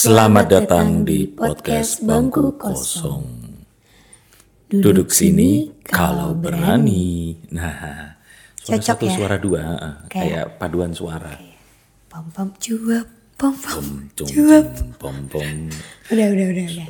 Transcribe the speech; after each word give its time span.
Selamat 0.00 0.48
datang 0.48 1.04
di 1.04 1.28
podcast 1.28 2.00
Bangku 2.00 2.56
Kosong. 2.56 3.20
Duduk 4.72 5.12
sini 5.12 5.76
kalau 5.84 6.32
berani. 6.32 7.36
Nah, 7.52 8.16
suara 8.56 8.80
Cocok 8.80 8.96
satu 8.96 9.04
ya? 9.04 9.12
suara 9.12 9.36
dua, 9.36 9.60
ah, 9.60 9.94
Kayak- 10.08 10.24
kayak 10.24 10.46
paduan 10.56 10.96
suara. 10.96 11.36
Pom 12.08 12.32
pom 12.32 12.48
cuap, 12.56 13.12
pom 13.36 13.52
pom 13.52 13.86
cuap. 14.16 14.72
pom 14.96 15.16
pom. 15.28 15.68
Udah 16.08 16.26
udah 16.32 16.46
udah 16.48 16.64
udah. 16.64 16.88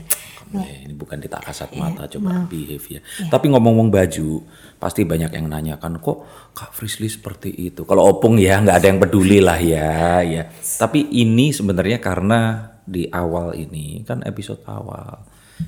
Eh, 0.51 0.87
ini 0.87 0.95
bukan 0.95 1.19
di 1.19 1.27
tak 1.27 1.51
kasat 1.51 1.75
Iya, 1.75 1.83
mata, 1.83 2.07
coba 2.07 2.47
behave 2.47 2.87
ya. 2.95 3.01
Tapi 3.27 3.51
ngomong-ngomong 3.51 3.91
baju, 3.91 4.47
pasti 4.79 5.03
banyak 5.03 5.35
yang 5.35 5.51
nanyakan 5.51 5.99
kok 5.99 6.31
Kak 6.55 6.79
Frisly 6.79 7.11
seperti 7.11 7.51
itu. 7.51 7.83
Kalau 7.83 8.07
opung 8.07 8.39
ya 8.39 8.63
nggak 8.63 8.79
ada 8.79 8.87
yang 8.87 9.03
peduli 9.03 9.43
lah 9.43 9.59
ya, 9.59 10.23
ya. 10.23 10.47
Tapi 10.79 11.11
ini 11.11 11.51
sebenarnya 11.51 11.99
karena 11.99 12.70
di 12.87 13.09
awal 13.11 13.57
ini 13.57 14.03
kan 14.05 14.23
episode 14.25 14.63
awal. 14.67 15.25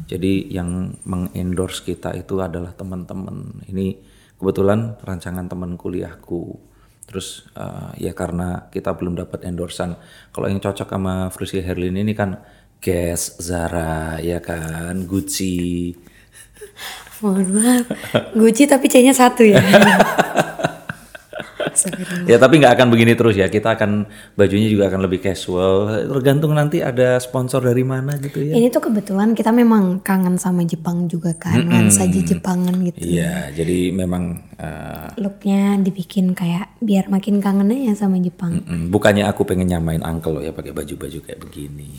Jadi 0.08 0.48
yang 0.48 0.96
mengendorse 1.04 1.84
kita 1.84 2.16
itu 2.16 2.40
adalah 2.40 2.72
teman-teman. 2.72 3.64
Ini 3.68 3.96
kebetulan 4.40 4.96
rancangan 5.04 5.46
teman 5.46 5.76
kuliahku. 5.76 6.56
Terus 7.04 7.44
eh, 7.52 8.08
ya 8.08 8.12
karena 8.16 8.72
kita 8.72 8.96
belum 8.96 9.20
dapat 9.20 9.44
endorsan. 9.44 9.96
Kalau 10.32 10.48
yang 10.48 10.64
cocok 10.64 10.88
sama 10.88 11.28
Frisly 11.28 11.60
Herlin 11.60 12.00
ini 12.00 12.16
kan 12.16 12.40
Guess, 12.82 13.38
Zara, 13.38 14.18
ya 14.18 14.42
kan, 14.42 15.06
Gucci. 15.06 15.94
Mohon 17.22 17.48
maaf. 17.54 17.86
Gucci 18.34 18.66
tapi 18.66 18.90
C-nya 18.90 19.14
satu 19.14 19.46
ya. 19.46 19.62
Ya 22.30 22.36
tapi 22.38 22.60
nggak 22.60 22.74
akan 22.78 22.88
begini 22.92 23.12
terus 23.16 23.34
ya. 23.34 23.48
Kita 23.48 23.74
akan 23.74 24.06
bajunya 24.36 24.68
juga 24.68 24.92
akan 24.92 25.00
lebih 25.08 25.24
casual. 25.24 26.06
Tergantung 26.08 26.52
nanti 26.54 26.84
ada 26.84 27.16
sponsor 27.18 27.64
dari 27.64 27.82
mana 27.82 28.16
gitu 28.20 28.42
ya. 28.42 28.54
Ini 28.54 28.68
tuh 28.68 28.90
kebetulan 28.90 29.32
kita 29.32 29.50
memang 29.50 30.04
kangen 30.04 30.36
sama 30.36 30.62
Jepang 30.62 31.08
juga 31.08 31.34
kan, 31.34 31.62
nuansa 31.64 32.02
saja 32.04 32.20
Jepangan 32.22 32.74
gitu. 32.82 32.98
Iya, 32.98 33.54
jadi 33.54 33.94
memang 33.94 34.42
eh, 34.58 35.08
Looknya 35.18 35.78
dibikin 35.78 36.34
kayak 36.34 36.78
biar 36.82 37.06
makin 37.08 37.38
kangen 37.38 37.72
aja 37.72 38.06
sama 38.06 38.18
Jepang. 38.18 38.62
mm, 38.62 38.90
bukannya 38.90 39.26
aku 39.26 39.46
pengen 39.46 39.70
nyamain 39.70 40.02
uncle 40.02 40.38
loh 40.38 40.42
ya 40.42 40.50
pakai 40.54 40.74
baju-baju 40.74 41.18
kayak 41.22 41.40
begini. 41.40 41.90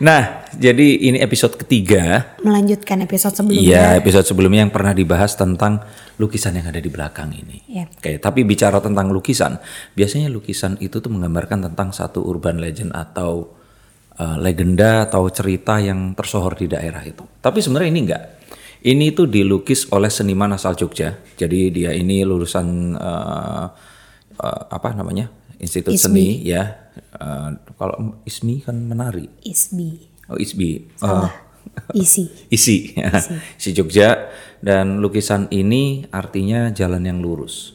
Nah, 0.00 0.48
jadi 0.56 1.12
ini 1.12 1.20
episode 1.20 1.54
ketiga. 1.60 2.34
Melanjutkan 2.42 3.04
episode 3.04 3.36
sebelumnya. 3.36 3.62
Iya, 3.62 3.84
episode 4.00 4.26
sebelumnya 4.26 4.66
yang 4.66 4.74
pernah 4.74 4.96
dibahas 4.96 5.36
tentang 5.38 5.84
lukisan 6.18 6.56
yang 6.56 6.66
ada 6.68 6.80
di 6.80 6.90
belakang 6.90 7.30
ini. 7.30 7.62
Iya. 7.68 7.84
Oke, 7.86 8.18
tapi 8.18 8.42
bicara 8.42 8.80
tentang 8.80 9.12
lukisan, 9.12 9.60
biasanya 9.94 10.32
lukisan 10.32 10.80
itu 10.82 10.98
tuh 10.98 11.12
menggambarkan 11.12 11.70
tentang 11.72 11.92
satu 11.92 12.24
urban 12.24 12.58
legend 12.58 12.96
atau 12.96 13.60
uh, 14.20 14.36
legenda 14.36 15.08
atau 15.08 15.24
cerita 15.32 15.80
yang 15.80 16.12
tersohor 16.12 16.56
di 16.58 16.68
daerah 16.68 17.00
itu. 17.04 17.24
Tapi 17.40 17.58
sebenarnya 17.64 17.90
ini 17.92 18.00
enggak. 18.04 18.24
Ini 18.80 19.12
tuh 19.12 19.28
dilukis 19.28 19.92
oleh 19.92 20.08
seniman 20.08 20.56
asal 20.56 20.72
Jogja. 20.72 21.12
Jadi 21.36 21.68
dia 21.68 21.92
ini 21.92 22.24
lulusan 22.24 22.96
uh, 22.96 23.66
uh, 24.40 24.62
apa 24.72 24.88
namanya? 24.96 25.39
Institut 25.60 25.94
Seni 26.00 26.40
ya. 26.42 26.90
Uh, 27.14 27.54
kalau 27.76 28.18
ISMI 28.24 28.64
kan 28.64 28.76
menari. 28.76 29.28
Isbi. 29.44 30.10
Oh, 30.26 30.38
ISBI. 30.40 30.88
Uh, 31.04 31.28
Isi. 31.94 32.30
isi, 32.50 32.94
si 33.58 33.68
Jogja 33.76 34.30
dan 34.62 35.00
lukisan 35.00 35.48
ini 35.50 36.06
artinya 36.12 36.70
jalan 36.70 37.02
yang 37.02 37.18
lurus 37.18 37.74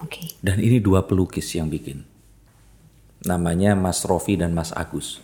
Oke. 0.00 0.38
dan 0.40 0.62
ini 0.62 0.80
dua 0.80 1.04
pelukis 1.04 1.50
yang 1.56 1.68
bikin 1.68 2.06
namanya 3.26 3.76
Mas 3.76 4.02
Rofi 4.06 4.38
dan 4.38 4.56
Mas 4.56 4.72
Agus 4.72 5.20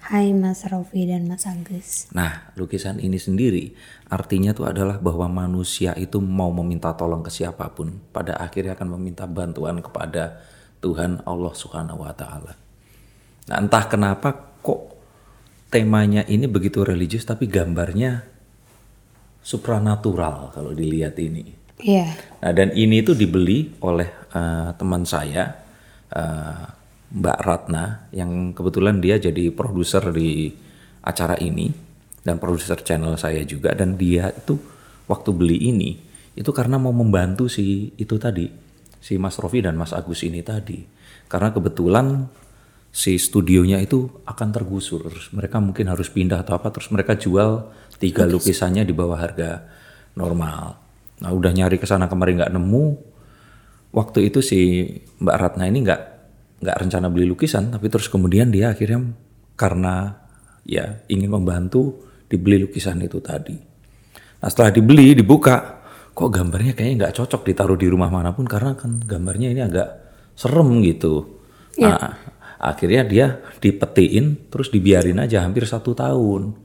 Hai 0.00 0.32
Mas 0.32 0.64
Rofi 0.64 1.04
dan 1.04 1.26
Mas 1.26 1.44
Agus. 1.44 2.08
nah 2.14 2.52
lukisan 2.54 3.02
ini 3.02 3.18
sendiri 3.18 3.74
artinya 4.06 4.54
tuh 4.54 4.70
adalah 4.70 5.02
bahwa 5.02 5.26
manusia 5.26 5.96
itu 5.98 6.22
mau 6.22 6.52
meminta 6.54 6.94
tolong 6.94 7.24
ke 7.26 7.30
siapa 7.32 7.66
pun 7.74 7.98
pada 8.14 8.38
akhirnya 8.38 8.78
akan 8.78 8.96
meminta 9.00 9.26
bantuan 9.26 9.82
kepada 9.82 10.40
Tuhan 10.80 11.22
Allah 11.28 11.52
Subhanahu 11.52 12.02
wa 12.02 12.12
taala. 12.16 12.56
Nah 13.52 13.56
entah 13.60 13.84
kenapa 13.86 14.32
kok 14.64 14.96
temanya 15.70 16.26
ini 16.26 16.48
begitu 16.50 16.82
religius 16.82 17.28
tapi 17.28 17.46
gambarnya 17.46 18.24
supranatural 19.40 20.52
kalau 20.52 20.72
dilihat 20.72 21.16
ini. 21.20 21.44
Iya. 21.80 22.12
Nah 22.44 22.52
dan 22.52 22.72
ini 22.76 23.00
tuh 23.00 23.16
dibeli 23.16 23.72
oleh 23.84 24.08
eh, 24.32 24.70
teman 24.76 25.04
saya 25.04 25.44
eh, 26.12 26.64
Mbak 27.10 27.38
Ratna 27.42 28.06
yang 28.14 28.54
kebetulan 28.54 29.02
dia 29.02 29.18
jadi 29.18 29.50
produser 29.50 30.14
di 30.14 30.52
acara 31.02 31.34
ini 31.40 31.72
dan 32.20 32.36
produser 32.36 32.80
channel 32.84 33.16
saya 33.16 33.42
juga. 33.44 33.72
Dan 33.72 33.96
dia 33.96 34.30
itu 34.30 34.56
waktu 35.10 35.30
beli 35.34 35.58
ini 35.68 35.90
itu 36.38 36.50
karena 36.54 36.78
mau 36.78 36.94
membantu 36.94 37.50
si 37.50 37.90
itu 37.98 38.14
tadi 38.16 38.69
si 39.00 39.16
Mas 39.16 39.40
Rofi 39.40 39.64
dan 39.64 39.74
Mas 39.80 39.96
Agus 39.96 40.22
ini 40.22 40.44
tadi. 40.44 40.84
Karena 41.26 41.50
kebetulan 41.50 42.28
si 42.92 43.16
studionya 43.16 43.80
itu 43.80 44.06
akan 44.28 44.48
tergusur. 44.52 45.08
Mereka 45.32 45.58
mungkin 45.58 45.88
harus 45.88 46.12
pindah 46.12 46.44
atau 46.44 46.54
apa 46.60 46.68
terus 46.70 46.92
mereka 46.92 47.16
jual 47.16 47.72
tiga 47.96 48.28
lukisannya 48.28 48.84
di 48.84 48.92
bawah 48.92 49.18
harga 49.18 49.64
normal. 50.14 50.76
Nah 51.24 51.30
udah 51.30 51.52
nyari 51.54 51.80
ke 51.80 51.86
sana 51.88 52.06
kemari 52.06 52.36
nggak 52.36 52.52
nemu. 52.52 52.84
Waktu 53.90 54.30
itu 54.30 54.38
si 54.44 54.86
Mbak 55.18 55.36
Ratna 55.36 55.66
ini 55.66 55.82
nggak 55.82 56.02
nggak 56.60 56.76
rencana 56.76 57.08
beli 57.08 57.24
lukisan 57.24 57.72
tapi 57.72 57.88
terus 57.88 58.12
kemudian 58.12 58.52
dia 58.52 58.70
akhirnya 58.70 59.00
karena 59.56 60.12
ya 60.68 61.00
ingin 61.08 61.32
membantu 61.32 62.04
dibeli 62.28 62.62
lukisan 62.62 63.00
itu 63.00 63.18
tadi. 63.18 63.56
Nah 64.40 64.48
setelah 64.48 64.70
dibeli 64.70 65.16
dibuka 65.16 65.79
kok 66.10 66.30
gambarnya 66.30 66.76
kayaknya 66.76 67.06
nggak 67.06 67.14
cocok 67.16 67.42
ditaruh 67.46 67.78
di 67.78 67.86
rumah 67.86 68.10
mana 68.12 68.34
pun 68.34 68.44
karena 68.44 68.74
kan 68.76 69.00
gambarnya 69.00 69.54
ini 69.54 69.62
agak 69.62 69.88
serem 70.36 70.82
gitu. 70.84 71.40
Nah 71.80 72.18
akhirnya 72.60 73.02
dia 73.08 73.26
dipetiin 73.60 74.52
terus 74.52 74.68
dibiarin 74.68 75.16
aja 75.22 75.46
hampir 75.46 75.64
satu 75.64 75.96
tahun. 75.96 76.56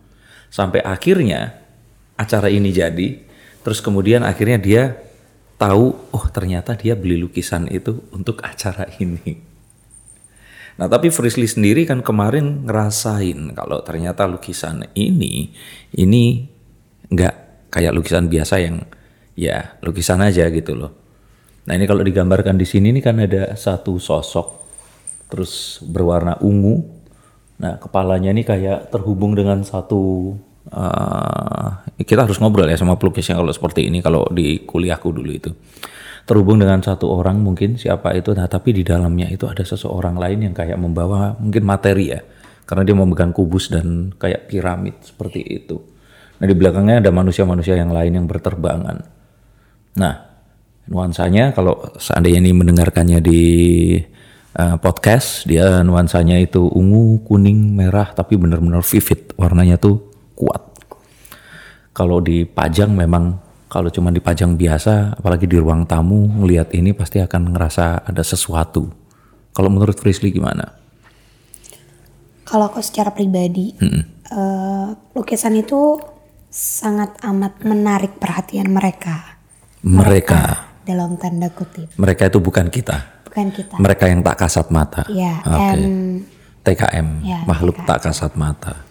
Sampai 0.51 0.83
akhirnya 0.83 1.55
acara 2.15 2.47
ini 2.51 2.71
jadi 2.71 3.21
terus 3.63 3.79
kemudian 3.81 4.23
akhirnya 4.23 4.59
dia 4.59 4.83
tahu 5.55 5.95
oh 6.11 6.25
ternyata 6.31 6.75
dia 6.75 6.95
beli 6.99 7.15
lukisan 7.19 7.71
itu 7.71 8.03
untuk 8.11 8.43
acara 8.43 8.87
ini. 8.99 9.55
Nah 10.75 10.91
tapi 10.91 11.07
Frisly 11.07 11.47
sendiri 11.47 11.87
kan 11.87 12.03
kemarin 12.03 12.67
ngerasain 12.67 13.55
kalau 13.55 13.79
ternyata 13.87 14.27
lukisan 14.27 14.83
ini 14.91 15.55
ini 15.95 16.43
nggak 17.07 17.35
kayak 17.71 17.95
lukisan 17.95 18.27
biasa 18.27 18.59
yang 18.59 18.83
ya 19.35 19.77
lukisan 19.83 20.23
aja 20.23 20.47
gitu 20.49 20.75
loh 20.75 20.91
nah 21.67 21.75
ini 21.75 21.85
kalau 21.85 22.01
digambarkan 22.01 22.55
di 22.57 22.65
sini 22.65 22.91
ini 22.95 22.99
kan 23.03 23.19
ada 23.19 23.53
satu 23.53 23.99
sosok 23.99 24.65
terus 25.29 25.81
berwarna 25.81 26.37
ungu. 26.41 26.85
Nah, 27.55 27.79
kepalanya 27.79 28.35
ini 28.35 28.43
kayak 28.43 28.91
terhubung 28.91 29.33
dengan 29.33 29.63
satu 29.63 30.35
eh, 30.69 31.69
kita 32.03 32.27
harus 32.27 32.37
ngobrol 32.39 32.67
ya 32.67 32.75
sama 32.75 32.99
pelukisnya 32.99 33.39
kalau 33.39 33.51
seperti 33.51 33.87
ini 33.87 34.03
kalau 34.03 34.27
di 34.29 34.63
kuliahku 34.63 35.09
dulu 35.11 35.31
itu. 35.31 35.51
Terhubung 36.25 36.57
dengan 36.57 36.81
satu 36.81 37.13
orang 37.13 37.37
mungkin 37.37 37.77
siapa 37.77 38.09
itu 38.17 38.33
nah 38.33 38.49
tapi 38.49 38.73
di 38.73 38.81
dalamnya 38.81 39.29
itu 39.29 39.45
ada 39.45 39.61
seseorang 39.61 40.17
lain 40.17 40.49
yang 40.49 40.55
kayak 40.57 40.79
membawa 40.79 41.37
mungkin 41.37 41.63
materi 41.63 42.11
ya. 42.11 42.21
Karena 42.65 42.81
dia 42.81 42.97
memegang 42.97 43.29
kubus 43.29 43.69
dan 43.69 44.09
kayak 44.17 44.49
piramid 44.49 44.97
seperti 45.05 45.45
itu. 45.45 45.77
Nah, 46.41 46.45
di 46.49 46.55
belakangnya 46.57 46.97
ada 46.99 47.13
manusia-manusia 47.13 47.77
yang 47.77 47.93
lain 47.93 48.19
yang 48.19 48.25
berterbangan. 48.25 49.14
Nah, 49.95 50.13
nuansanya 50.91 51.55
kalau 51.55 51.79
seandainya 51.95 52.43
ini 52.43 52.51
mendengarkannya 52.51 53.19
di 53.23 53.43
uh, 54.59 54.75
podcast, 54.79 55.47
dia 55.47 55.81
nuansanya 55.81 56.39
itu 56.39 56.67
ungu, 56.67 57.23
kuning, 57.23 57.75
merah, 57.75 58.11
tapi 58.11 58.35
benar-benar 58.35 58.83
vivid, 58.83 59.35
warnanya 59.39 59.79
tuh 59.79 60.03
kuat. 60.35 60.61
Kalau 61.95 62.19
dipajang 62.19 62.91
memang 62.91 63.39
kalau 63.71 63.91
cuma 63.91 64.07
dipajang 64.07 64.55
biasa, 64.55 65.19
apalagi 65.19 65.51
di 65.51 65.59
ruang 65.59 65.83
tamu 65.83 66.31
ngelihat 66.43 66.71
ini 66.71 66.95
pasti 66.95 67.19
akan 67.19 67.51
ngerasa 67.51 68.07
ada 68.07 68.23
sesuatu. 68.23 68.87
Kalau 69.51 69.67
menurut 69.71 69.99
Frisly 69.99 70.31
gimana? 70.31 70.75
Kalau 72.45 72.71
aku 72.71 72.79
secara 72.79 73.11
pribadi, 73.11 73.75
eh, 73.75 74.87
lukisan 75.17 75.59
itu 75.59 75.99
sangat 76.47 77.19
amat 77.25 77.67
menarik 77.67 78.15
perhatian 78.15 78.71
mereka. 78.71 79.34
Mereka, 79.85 80.41
Dalam 80.81 81.13
tanda 81.15 81.49
kutip, 81.49 81.93
mereka 81.95 82.25
itu 82.25 82.41
bukan 82.41 82.67
kita. 82.67 83.21
bukan 83.25 83.53
kita. 83.53 83.75
Mereka 83.77 84.09
yang 84.09 84.21
tak 84.21 84.37
kasat 84.39 84.67
mata. 84.69 85.05
Ya, 85.07 85.41
Oke. 85.41 85.77
M 85.77 86.25
TKM, 86.61 87.07
Ya, 87.21 87.45
makhluk 87.45 87.77
tak 87.85 88.01
kasat 88.01 88.33
mata. 88.33 88.81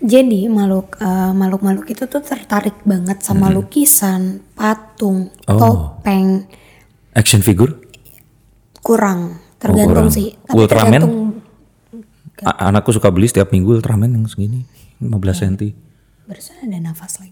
Jadi 0.00 0.48
makhluk 0.48 0.96
eh, 0.96 1.30
makhluk-makhluk 1.30 1.86
itu 1.86 2.04
tuh 2.06 2.18
tertarik 2.18 2.80
banget 2.82 3.20
sama 3.20 3.52
lukisan, 3.52 4.40
patung, 4.52 5.28
Oh. 5.44 5.58
topeng, 5.58 6.48
Action 7.12 7.38
figure? 7.38 7.76
kurang. 8.80 9.38
Tergantung 9.60 10.08
kurang. 10.08 10.10
sih. 10.10 10.34
Tapi 10.42 10.56
Ultraman? 10.56 10.90
tergantung 10.90 11.14
anakku 12.42 12.90
suka 12.90 13.06
beli 13.08 13.30
setiap 13.30 13.52
minggu 13.52 13.78
Ultraman 13.78 14.10
yang 14.10 14.26
segini 14.26 14.66
15 14.98 15.06
cm. 15.38 15.54
barusan 16.24 16.56
ada 16.64 16.78
nafas 16.82 17.20
lagi. 17.20 17.31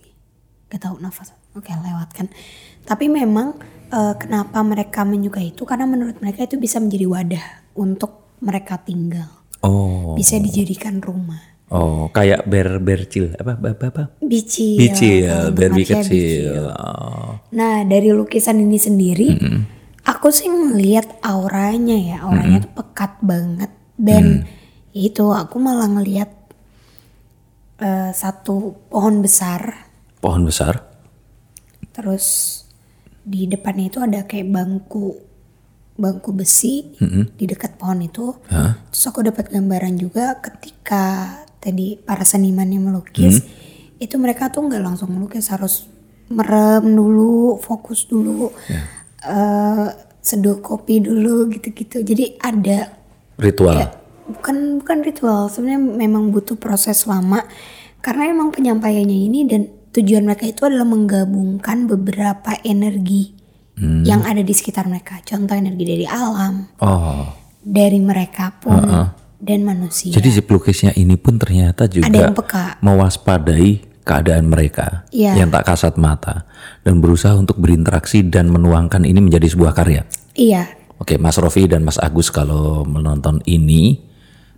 Gak 0.70 0.80
tahu 0.86 1.02
nafas. 1.02 1.34
Oke 1.58 1.74
lewatkan. 1.74 2.30
Tapi 2.86 3.10
memang 3.10 3.58
eh, 3.90 4.14
kenapa 4.14 4.62
mereka 4.62 5.02
menyukai 5.02 5.50
itu 5.50 5.66
karena 5.66 5.84
menurut 5.84 6.22
mereka 6.22 6.46
itu 6.46 6.56
bisa 6.56 6.78
menjadi 6.78 7.06
wadah 7.10 7.46
untuk 7.74 8.38
mereka 8.40 8.80
tinggal. 8.80 9.28
Oh. 9.60 10.16
Bisa 10.16 10.40
dijadikan 10.40 11.02
rumah. 11.04 11.50
Oh, 11.70 12.10
kayak 12.10 12.50
bear 12.50 12.82
kecil 12.82 13.30
apa 13.38 13.54
apa 13.54 13.86
apa? 13.94 14.02
Bicil. 14.18 14.74
Bicil, 14.74 15.30
kalau 15.30 15.54
bear 15.54 15.70
tempatnya 15.70 16.02
kecil. 16.02 16.62
Oh. 16.74 17.30
Nah 17.54 17.86
dari 17.86 18.10
lukisan 18.10 18.58
ini 18.58 18.74
sendiri, 18.74 19.38
aku 20.02 20.34
sih 20.34 20.50
ngelihat 20.50 21.22
auranya 21.22 21.94
ya, 21.94 22.16
auranya 22.26 22.66
tuh 22.66 22.74
pekat 22.74 23.22
banget 23.22 23.70
dan 23.94 24.42
itu 24.90 25.30
aku 25.30 25.62
malah 25.62 25.86
ngelihat 25.86 26.30
eh, 27.78 28.10
satu 28.18 28.74
pohon 28.90 29.22
besar, 29.22 29.89
Pohon 30.20 30.44
besar. 30.46 30.86
terus 31.90 32.56
di 33.20 33.44
depannya 33.50 33.90
itu 33.90 33.98
ada 34.00 34.24
kayak 34.24 34.48
bangku 34.48 35.18
bangku 36.00 36.32
besi 36.32 36.96
di 37.36 37.44
dekat 37.44 37.76
pohon 37.76 38.00
itu. 38.00 38.32
Terus 38.48 39.04
aku 39.04 39.20
dapat 39.20 39.52
gambaran 39.52 40.00
juga 40.00 40.40
ketika 40.40 41.36
tadi 41.60 42.00
para 42.00 42.24
seniman 42.24 42.64
yang 42.72 42.88
melukis 42.88 43.44
itu 44.00 44.16
mereka 44.16 44.48
tuh 44.48 44.64
nggak 44.64 44.80
langsung 44.80 45.12
melukis 45.12 45.52
harus 45.52 45.84
merem 46.32 46.88
dulu, 46.88 47.60
fokus 47.60 48.08
dulu, 48.08 48.48
eh, 49.28 49.88
seduh 50.24 50.62
kopi 50.64 51.04
dulu 51.04 51.52
gitu-gitu. 51.52 52.00
Jadi 52.00 52.40
ada 52.40 52.96
Ritual. 53.36 53.76
ya, 53.76 53.88
bukan 54.30 54.80
bukan 54.80 54.98
ritual 55.04 55.48
sebenarnya 55.52 55.80
memang 55.80 56.28
butuh 56.32 56.56
proses 56.56 57.04
lama 57.04 57.44
karena 58.00 58.30
emang 58.32 58.52
penyampaiannya 58.52 59.18
ini 59.28 59.40
dan 59.44 59.68
tujuan 59.92 60.22
mereka 60.22 60.44
itu 60.44 60.62
adalah 60.62 60.84
menggabungkan 60.84 61.86
beberapa 61.86 62.54
energi 62.62 63.34
yang 63.80 64.20
ada 64.22 64.40
di 64.40 64.52
sekitar 64.52 64.84
mereka 64.84 65.18
contoh 65.22 65.56
energi 65.56 65.84
dari 65.84 66.04
alam 66.04 66.68
Oh. 66.78 67.32
dari 67.58 67.96
mereka 67.96 68.52
pun 68.54 68.76
dan 69.36 69.64
manusia 69.64 70.12
Jadi 70.12 70.28
si 70.30 70.40
pelukisnya 70.40 70.92
ini 70.92 71.16
pun 71.16 71.40
ternyata 71.40 71.84
ada 71.84 71.90
juga 71.90 72.12
yang 72.12 72.36
peka 72.36 72.76
mewaspadai 72.80 73.70
keadaan 74.00 74.46
mereka 74.46 75.08
Iya. 75.08 75.32
yang 75.34 75.48
tak 75.48 75.64
kasat 75.64 75.96
mata 75.96 76.44
dan 76.82 77.00
berusaha 77.00 77.32
untuk 77.32 77.56
berinteraksi 77.56 78.20
dan 78.22 78.48
menuangkan 78.48 79.00
ini 79.02 79.16
menjadi 79.18 79.48
sebuah 79.48 79.72
karya. 79.72 80.04
iya 80.34 80.68
Oke, 81.00 81.16
Mas 81.16 81.40
Rofi 81.40 81.64
dan 81.64 81.80
Mas 81.80 81.96
Agus 81.96 82.28
kalau 82.28 82.84
menonton 82.84 83.40
ini, 83.46 84.09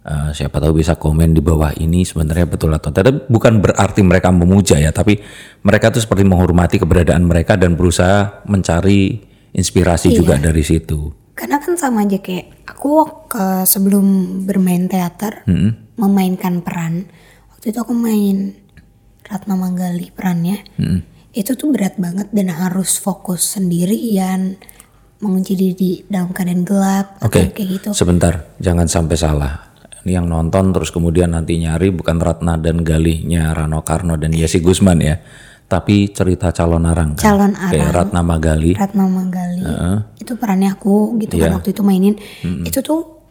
eh, 0.03 0.31
siapa 0.35 0.59
tahu 0.59 0.79
bisa 0.79 0.99
komen 0.99 1.33
di 1.33 1.43
bawah 1.43 1.73
ini 1.75 2.03
sebenarnya 2.03 2.47
betul 2.47 2.71
atau 2.75 2.91
tidak. 2.91 3.27
Bukan 3.27 3.59
berarti 3.59 4.03
mereka 4.03 4.29
memuja 4.31 4.79
ya, 4.79 4.91
tapi 4.91 5.19
mereka 5.63 5.91
tuh 5.91 6.03
seperti 6.03 6.23
menghormati 6.23 6.79
keberadaan 6.79 7.23
mereka 7.27 7.55
dan 7.55 7.75
berusaha 7.75 8.43
mencari 8.47 9.19
inspirasi 9.53 10.13
juga 10.17 10.37
dari 10.41 10.65
situ. 10.65 11.13
karena 11.33 11.57
kan 11.65 11.81
sama 11.81 12.05
aja 12.05 12.21
kayak 12.21 12.69
aku 12.69 13.25
ke 13.25 13.65
sebelum 13.65 14.05
bermain 14.45 14.85
teater 14.85 15.43
memainkan 15.97 16.61
peran 16.61 17.09
waktu 17.49 17.73
itu 17.73 17.79
aku 17.81 17.97
main 17.97 18.53
Ratna 19.25 19.57
Manggali 19.57 20.13
perannya 20.13 20.61
itu 21.33 21.57
tuh 21.57 21.73
berat 21.73 21.97
banget 21.97 22.29
dan 22.37 22.53
harus 22.53 23.01
fokus 23.01 23.57
sendirian 23.57 24.61
mengunci 25.25 25.57
diri 25.57 25.73
di 25.73 25.91
dalam 26.05 26.37
keadaan 26.37 26.69
gelap 26.69 27.17
Oke, 27.25 27.49
kayak 27.57 27.69
gitu 27.81 27.89
sebentar, 27.97 28.53
jangan 28.61 28.85
sampai 28.85 29.17
salah. 29.17 29.72
Ini 30.03 30.19
yang 30.19 30.27
nonton 30.27 30.75
terus 30.75 30.91
kemudian 30.91 31.31
nanti 31.31 31.59
nyari 31.63 31.95
bukan 31.95 32.19
Ratna 32.19 32.59
dan 32.59 32.83
Galihnya 32.83 33.55
Rano 33.55 33.87
Karno 33.87 34.19
dan 34.19 34.35
Yesi 34.35 34.59
Gusman 34.59 34.99
ya, 34.99 35.23
tapi 35.71 36.11
cerita 36.11 36.51
calon 36.51 36.83
arang. 36.85 37.15
Kan? 37.15 37.23
calon 37.23 37.53
Kayak 37.55 37.73
arang. 37.73 37.95
Ratna 37.95 38.21
Magali. 38.27 38.73
Ratna 38.75 39.05
Manggali 39.07 39.63
itu 40.19 40.33
perannya 40.35 40.75
aku 40.75 41.17
gitu 41.23 41.39
kan 41.39 41.55
waktu 41.59 41.71
itu 41.71 41.83
mainin. 41.87 42.15
Itu 42.67 42.83
tuh 42.83 43.23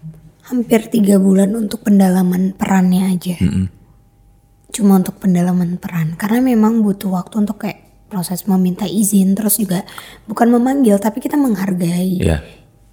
hampir 0.48 0.88
tiga 0.88 1.20
bulan 1.20 1.52
untuk 1.56 1.84
pendalaman 1.84 2.56
perannya 2.56 3.12
aja. 3.12 3.36
Cuma 4.72 4.96
untuk 4.96 5.20
pendalaman 5.20 5.76
peran. 5.76 6.16
Karena 6.16 6.40
memang 6.40 6.80
butuh 6.80 7.12
waktu 7.12 7.44
untuk 7.44 7.68
kayak 7.68 8.08
proses 8.12 8.44
meminta 8.44 8.84
izin 8.84 9.40
terus 9.40 9.56
juga 9.56 9.88
bukan 10.28 10.52
memanggil 10.52 11.00
tapi 11.00 11.24
kita 11.24 11.40
menghargai 11.40 12.20
Ya. 12.20 12.44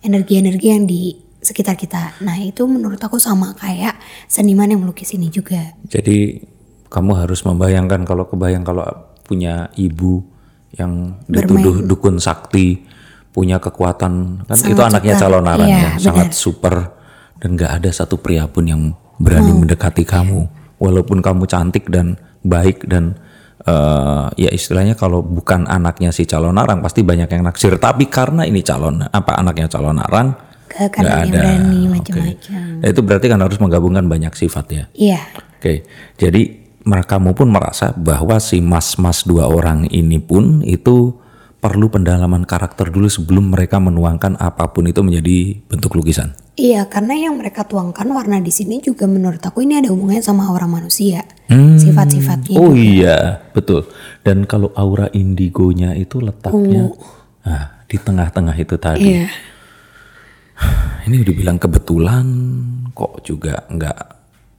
energi-energi 0.07 0.67
yang 0.71 0.87
di 0.87 1.19
sekitar 1.49 1.81
kita. 1.81 2.21
Nah 2.21 2.37
itu 2.37 2.69
menurut 2.69 3.00
aku 3.00 3.17
sama 3.17 3.56
kayak 3.56 3.97
seniman 4.29 4.69
yang 4.69 4.85
melukis 4.85 5.17
ini 5.17 5.33
juga. 5.33 5.73
Jadi 5.89 6.45
kamu 6.93 7.25
harus 7.25 7.41
membayangkan 7.49 8.05
kalau 8.05 8.29
kebayang 8.29 8.65
kalau 8.65 8.85
punya 9.25 9.73
ibu 9.77 10.25
yang 10.77 11.17
dituduh 11.25 11.85
dukun 11.85 12.21
sakti, 12.21 12.85
punya 13.33 13.56
kekuatan 13.56 14.45
kan 14.45 14.59
itu 14.61 14.81
anaknya 14.81 15.15
calon 15.17 15.49
arang 15.49 15.69
Iya, 15.69 15.81
ya, 15.81 15.91
sangat 15.97 16.37
super. 16.37 16.97
Dan 17.39 17.55
gak 17.55 17.81
ada 17.81 17.91
satu 17.94 18.19
pria 18.19 18.51
pun 18.51 18.67
yang 18.67 18.83
berani 19.17 19.55
mendekati 19.55 20.03
kamu, 20.03 20.51
walaupun 20.83 21.23
kamu 21.23 21.47
cantik 21.47 21.87
dan 21.87 22.19
baik 22.43 22.83
dan 22.91 23.15
eh, 23.62 24.27
ya 24.35 24.51
istilahnya 24.51 24.99
kalau 24.99 25.23
bukan 25.23 25.71
anaknya 25.71 26.11
si 26.11 26.27
calon 26.27 26.59
arang 26.59 26.83
pasti 26.83 27.06
banyak 27.06 27.31
yang 27.31 27.47
naksir, 27.47 27.79
tapi 27.79 28.11
karena 28.11 28.43
ini 28.43 28.59
calon 28.67 29.06
apa 29.06 29.39
anaknya 29.39 29.71
calon 29.71 30.03
arang 30.03 30.48
ada 30.79 31.27
yang 31.27 31.27
ada. 31.27 31.35
berani 31.35 31.81
macam-macam 31.91 32.63
Nah, 32.79 32.89
itu 32.95 33.01
berarti 33.03 33.27
kan 33.27 33.41
harus 33.43 33.59
menggabungkan 33.59 34.07
banyak 34.07 34.33
sifat 34.39 34.67
ya. 34.71 34.85
iya 34.95 35.21
Oke, 35.59 35.83
jadi 36.15 36.55
mereka 36.87 37.19
pun 37.19 37.51
merasa 37.51 37.91
bahwa 37.99 38.39
si 38.39 38.63
mas-mas 38.63 39.27
dua 39.27 39.51
orang 39.51 39.91
ini 39.91 40.23
pun 40.23 40.63
itu 40.63 41.19
perlu 41.59 41.91
pendalaman 41.91 42.47
karakter 42.47 42.95
dulu 42.95 43.11
sebelum 43.11 43.51
mereka 43.51 43.83
menuangkan 43.83 44.39
apa 44.39 44.71
pun 44.71 44.87
itu 44.87 45.03
menjadi 45.03 45.59
bentuk 45.67 45.99
lukisan. 45.99 46.39
Iya, 46.55 46.87
karena 46.87 47.15
yang 47.15 47.39
mereka 47.39 47.67
tuangkan 47.67 48.06
warna 48.11 48.39
di 48.39 48.51
sini 48.55 48.79
juga 48.79 49.11
menurut 49.11 49.43
aku 49.43 49.67
ini 49.67 49.79
ada 49.79 49.91
hubungannya 49.91 50.23
sama 50.23 50.47
aura 50.47 50.70
manusia. 50.70 51.27
Hmm. 51.51 51.79
Sifat-sifatnya. 51.79 52.58
Oh 52.58 52.75
iya, 52.75 53.43
betul. 53.51 53.91
Dan 54.23 54.47
kalau 54.47 54.70
aura 54.79 55.11
indigonya 55.11 55.94
itu 55.99 56.23
letaknya 56.23 56.94
nah, 57.43 57.82
di 57.87 57.97
tengah-tengah 57.99 58.55
itu 58.58 58.75
tadi. 58.79 59.03
Iya. 59.03 59.27
Ini 61.08 61.24
udah 61.24 61.34
bilang 61.34 61.56
kebetulan 61.56 62.27
kok 62.93 63.24
juga 63.24 63.65
nggak 63.70 63.98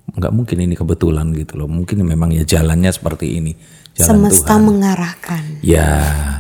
nggak 0.10 0.34
mungkin 0.34 0.58
ini 0.66 0.74
kebetulan 0.74 1.30
gitu 1.38 1.62
loh. 1.62 1.70
Mungkin 1.70 2.02
memang 2.02 2.34
ya 2.34 2.44
jalannya 2.44 2.90
seperti 2.90 3.38
ini. 3.38 3.54
Jalan 4.00 4.32
Semesta 4.32 4.56
Tuhan. 4.56 4.64
mengarahkan. 4.64 5.44
Ya, 5.60 5.92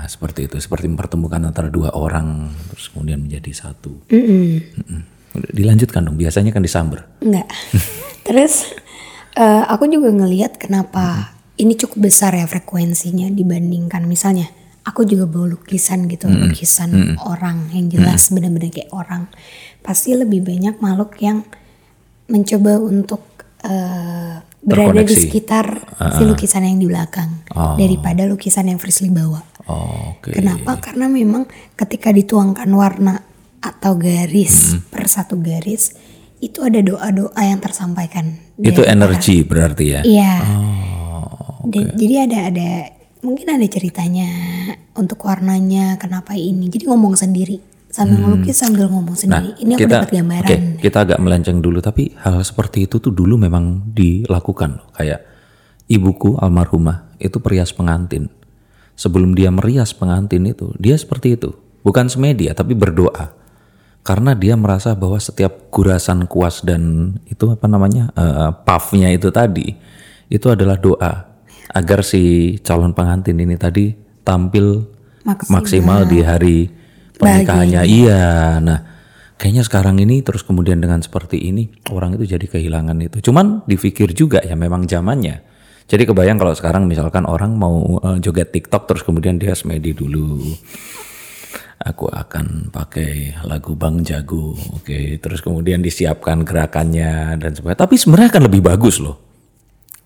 seperti 0.08 0.48
itu. 0.48 0.56
Seperti 0.58 0.88
mempertemukan 0.88 1.44
antara 1.44 1.68
dua 1.68 1.92
orang 1.92 2.50
terus 2.72 2.88
kemudian 2.90 3.20
menjadi 3.20 3.52
satu. 3.52 4.00
Mm. 4.10 4.56
Udah, 5.36 5.52
Dilanjutkan 5.52 6.08
dong. 6.08 6.16
Biasanya 6.16 6.56
kan 6.56 6.64
disamber. 6.64 7.06
Enggak. 7.20 7.52
Terus 8.28 8.72
eh, 9.36 9.64
aku 9.68 9.86
juga 9.92 10.10
ngelihat 10.14 10.56
kenapa 10.56 11.36
ini 11.60 11.76
cukup 11.76 12.08
besar 12.10 12.34
ya 12.34 12.48
frekuensinya 12.48 13.28
dibandingkan 13.30 14.08
misalnya 14.08 14.48
aku 14.90 15.06
juga 15.06 15.26
bawa 15.26 15.54
lukisan 15.54 16.06
gitu, 16.06 16.26
lukisan 16.28 16.90
orang 17.22 17.70
yang 17.70 17.88
jelas 17.88 18.34
benar-benar 18.34 18.70
kayak 18.70 18.90
orang. 18.90 19.30
Pasti 19.80 20.12
lebih 20.12 20.42
banyak 20.42 20.78
makhluk 20.80 21.14
yang 21.20 21.46
mencoba 22.26 22.78
untuk 22.78 23.22
eh, 23.62 24.42
berada 24.60 25.00
di 25.00 25.16
sekitar 25.16 25.66
si 26.12 26.24
lukisan 26.26 26.64
yang 26.64 26.78
di 26.78 26.86
belakang 26.86 27.32
daripada 27.76 28.26
lukisan 28.26 28.66
yang 28.66 28.78
Frisly 28.78 29.08
bawa. 29.08 29.40
Oh, 29.66 30.18
Oke. 30.18 30.34
Kenapa? 30.34 30.82
Karena 30.82 31.06
memang 31.06 31.46
ketika 31.76 32.10
dituangkan 32.10 32.68
warna 32.70 33.22
atau 33.60 33.96
garis 33.96 34.74
per 34.88 35.06
satu 35.06 35.38
garis 35.38 35.94
itu 36.40 36.60
ada 36.60 36.80
doa-doa 36.80 37.38
yang 37.38 37.60
tersampaikan. 37.60 38.36
Itu 38.56 38.82
energi 38.82 39.44
berarti 39.44 39.86
ya. 39.86 40.02
Iya. 40.02 40.34
Oh, 40.44 41.68
Dan- 41.68 41.94
Jadi 41.94 42.16
ada 42.18 42.40
ada 42.50 42.70
mungkin 43.20 43.48
ada 43.52 43.68
ceritanya 43.68 44.30
untuk 44.96 45.20
warnanya 45.28 46.00
kenapa 46.00 46.36
ini. 46.36 46.72
Jadi 46.72 46.88
ngomong 46.88 47.16
sendiri 47.20 47.60
sambil 47.90 48.22
ngelukis 48.22 48.58
sambil 48.62 48.86
ngomong 48.86 49.18
sendiri. 49.18 49.58
ini 49.66 49.74
aku 49.74 49.90
dapat 49.90 50.14
gambaran. 50.14 50.46
oke, 50.46 50.58
kita 50.78 50.98
agak 51.10 51.20
melenceng 51.20 51.58
dulu 51.58 51.82
tapi 51.82 52.14
hal 52.22 52.38
seperti 52.46 52.86
itu 52.86 53.02
tuh 53.02 53.10
dulu 53.10 53.36
memang 53.36 53.92
dilakukan 53.92 54.70
loh. 54.78 54.88
Kayak 54.94 55.26
ibuku 55.90 56.38
almarhumah 56.38 57.18
itu 57.18 57.42
perias 57.42 57.74
pengantin. 57.74 58.30
Sebelum 59.00 59.32
dia 59.32 59.50
merias 59.50 59.96
pengantin 59.96 60.44
itu, 60.44 60.76
dia 60.76 60.94
seperti 61.00 61.40
itu. 61.40 61.56
Bukan 61.82 62.12
semedia 62.12 62.52
tapi 62.54 62.76
berdoa. 62.76 63.32
Karena 64.04 64.36
dia 64.36 64.56
merasa 64.56 64.96
bahwa 64.96 65.20
setiap 65.20 65.72
gurasan 65.72 66.28
kuas 66.28 66.64
dan 66.64 67.16
itu 67.28 67.52
apa 67.52 67.68
namanya 67.68 68.12
eh, 68.16 68.52
puffnya 68.64 69.12
itu 69.12 69.28
tadi 69.30 69.76
itu 70.30 70.48
adalah 70.50 70.78
doa 70.78 71.29
agar 71.70 72.02
si 72.02 72.56
calon 72.66 72.98
pengantin 72.98 73.38
ini 73.38 73.54
tadi 73.56 73.94
tampil 74.26 74.90
Maksimal. 75.26 75.54
maksimal 75.62 76.00
di 76.10 76.20
hari 76.26 76.58
pernikahannya. 77.20 77.82
Iya. 77.86 78.58
Nah, 78.64 78.80
kayaknya 79.38 79.64
sekarang 79.68 80.02
ini 80.02 80.26
terus 80.26 80.42
kemudian 80.42 80.82
dengan 80.82 81.04
seperti 81.04 81.38
ini 81.38 81.70
orang 81.94 82.18
itu 82.18 82.26
jadi 82.26 82.46
kehilangan 82.46 82.98
itu. 83.06 83.30
Cuman 83.30 83.68
dipikir 83.70 84.16
juga 84.16 84.42
ya 84.42 84.58
memang 84.58 84.90
zamannya. 84.90 85.46
Jadi 85.90 86.06
kebayang 86.06 86.38
kalau 86.38 86.54
sekarang 86.54 86.86
misalkan 86.86 87.26
orang 87.26 87.58
mau 87.58 87.98
uh, 88.02 88.18
joget 88.22 88.54
TikTok 88.54 88.86
terus 88.86 89.02
kemudian 89.02 89.42
dia 89.42 89.58
semedi 89.58 89.94
dulu. 89.94 90.38
Aku 91.80 92.12
akan 92.12 92.76
pakai 92.76 93.40
lagu 93.48 93.72
Bang 93.80 94.04
Jago, 94.04 94.52
oke. 94.52 95.16
Terus 95.18 95.40
kemudian 95.40 95.80
disiapkan 95.80 96.44
gerakannya 96.44 97.40
dan 97.40 97.56
sebagainya. 97.56 97.88
Tapi 97.88 97.96
sebenarnya 97.96 98.36
akan 98.36 98.44
lebih 98.52 98.62
bagus 98.68 99.00
loh. 99.00 99.29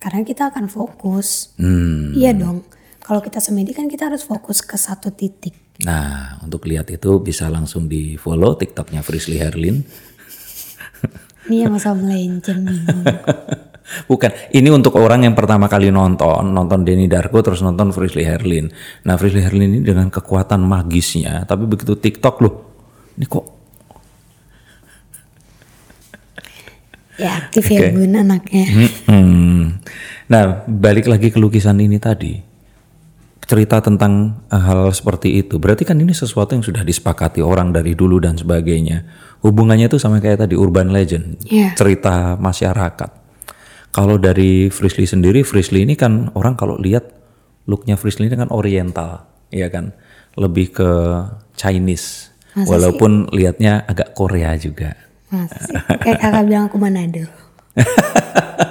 Karena 0.03 0.19
kita 0.27 0.51
akan 0.51 0.67
fokus. 0.67 1.55
Hmm. 1.55 2.12
Iya 2.12 2.36
dong. 2.36 2.67
Kalau 3.00 3.24
kita 3.24 3.39
semedi 3.39 3.72
kan 3.72 3.88
kita 3.88 4.12
harus 4.12 4.27
fokus 4.27 4.60
ke 4.60 4.75
satu 4.75 5.15
titik. 5.15 5.55
Nah, 5.88 6.43
untuk 6.43 6.67
lihat 6.67 6.91
itu 6.91 7.24
bisa 7.24 7.48
langsung 7.48 7.88
di 7.88 8.19
follow 8.19 8.60
TikToknya 8.60 9.00
Frisly 9.00 9.39
Herlin. 9.39 9.79
Ini 11.48 11.67
yang 11.67 11.75
masa 11.75 11.95
melenceng. 11.95 12.67
Bukan, 14.12 14.31
ini 14.55 14.72
untuk 14.72 14.95
orang 14.95 15.27
yang 15.27 15.36
pertama 15.36 15.67
kali 15.67 15.91
nonton, 15.91 16.55
nonton 16.55 16.88
Denny 16.88 17.12
Darko 17.12 17.43
terus 17.43 17.60
nonton 17.60 17.91
Frisly 17.91 18.24
Herlin. 18.24 18.72
Nah, 19.03 19.19
Frisly 19.19 19.43
Herlin 19.43 19.79
ini 19.79 19.83
dengan 19.83 20.07
kekuatan 20.07 20.63
magisnya, 20.63 21.43
tapi 21.43 21.67
begitu 21.67 22.00
TikTok 22.00 22.36
loh, 22.43 22.55
ini 23.19 23.27
kok 23.27 23.45
Ya 27.13 27.45
aktif 27.45 27.69
ya 27.69 27.93
bun 27.93 28.17
anaknya. 28.17 28.65
Hmm. 29.05 29.33
Nah, 30.34 30.66
balik 30.66 31.06
lagi 31.06 31.30
ke 31.30 31.38
lukisan 31.38 31.78
ini 31.78 32.02
tadi. 32.02 32.42
Cerita 33.46 33.78
tentang 33.86 34.42
eh, 34.50 34.58
hal 34.58 34.90
seperti 34.90 35.38
itu. 35.46 35.62
Berarti 35.62 35.86
kan 35.86 36.02
ini 36.02 36.10
sesuatu 36.10 36.58
yang 36.58 36.66
sudah 36.66 36.82
disepakati 36.82 37.46
orang 37.46 37.70
dari 37.70 37.94
dulu 37.94 38.18
dan 38.18 38.34
sebagainya. 38.34 39.06
Hubungannya 39.46 39.86
itu 39.86 40.02
sama 40.02 40.18
kayak 40.18 40.48
tadi 40.48 40.58
urban 40.58 40.90
legend, 40.90 41.38
Iya. 41.46 41.78
cerita 41.78 42.34
masyarakat. 42.40 43.22
Kalau 43.94 44.18
dari 44.18 44.74
Frisly 44.74 45.06
sendiri, 45.06 45.46
Frisly 45.46 45.86
ini 45.86 45.94
kan 45.94 46.34
orang 46.34 46.58
kalau 46.58 46.82
lihat 46.82 47.13
looknya 47.70 47.94
Frisly 47.94 48.25
ini 48.25 48.40
kan 48.40 48.50
oriental, 48.50 49.28
ya 49.54 49.70
kan, 49.70 49.94
lebih 50.34 50.74
ke 50.74 50.90
Chinese. 51.54 52.34
Walaupun 52.58 53.30
lihatnya 53.36 53.86
agak 53.86 54.18
Korea 54.18 54.56
juga. 54.58 54.98
Masa 55.30 55.58
sih? 55.62 55.75
Kayak 56.02 56.18
kakak 56.25 56.44
bilang 56.50 56.63
aku 56.72 56.78
Manado. 56.80 57.25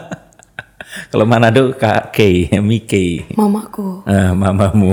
Kalau 1.09 1.25
Manado 1.25 1.73
Kak 1.77 2.13
Kay, 2.13 2.49
Miki. 2.69 3.25
Mamaku 3.37 4.05
Eh, 4.05 4.33
mamamu. 4.33 4.93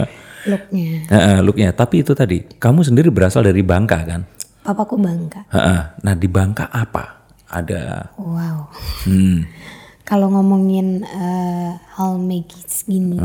looknya. 0.50 0.90
Heeh, 1.08 1.36
looknya. 1.40 1.72
Tapi 1.72 2.04
itu 2.04 2.12
tadi, 2.12 2.44
kamu 2.60 2.84
sendiri 2.84 3.08
berasal 3.08 3.44
dari 3.44 3.64
Bangka 3.64 4.04
kan? 4.04 4.24
Papaku 4.64 4.96
bangga. 4.96 5.44
Heeh. 5.52 5.80
Nah 6.00 6.14
di 6.16 6.24
Bangka 6.24 6.72
apa? 6.72 7.28
Ada. 7.52 8.12
Wow. 8.16 8.72
Hmm. 9.04 9.44
Kalau 10.08 10.28
ngomongin 10.28 11.00
eh, 11.00 11.72
hal 11.96 12.20
magis 12.20 12.84
gini, 12.84 13.16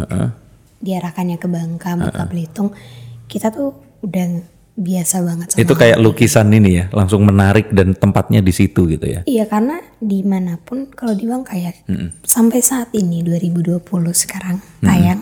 diarahkannya 0.79 1.35
ke 1.35 1.47
Bangka, 1.51 1.95
Bangka 1.99 2.23
Belitung, 2.27 2.71
kita 3.27 3.51
tuh 3.51 3.75
udah 3.99 4.39
biasa 4.79 5.19
banget 5.21 5.47
sama 5.51 5.59
Itu 5.59 5.73
kayak 5.75 5.99
lukisan 5.99 6.47
ini 6.55 6.79
ya, 6.79 6.85
langsung 6.95 7.27
menarik 7.27 7.67
dan 7.75 7.91
tempatnya 7.91 8.39
di 8.39 8.55
situ 8.55 8.87
gitu 8.87 9.03
ya. 9.03 9.21
Iya 9.27 9.45
karena 9.45 9.83
di 9.99 10.23
mana 10.23 10.55
pun 10.55 10.87
kalau 10.87 11.11
di 11.11 11.27
Bangka 11.27 11.59
ya 11.59 11.75
sampai 12.23 12.63
saat 12.63 12.95
ini 12.95 13.19
2020 13.27 13.83
sekarang 14.15 14.63
tayang 14.79 15.21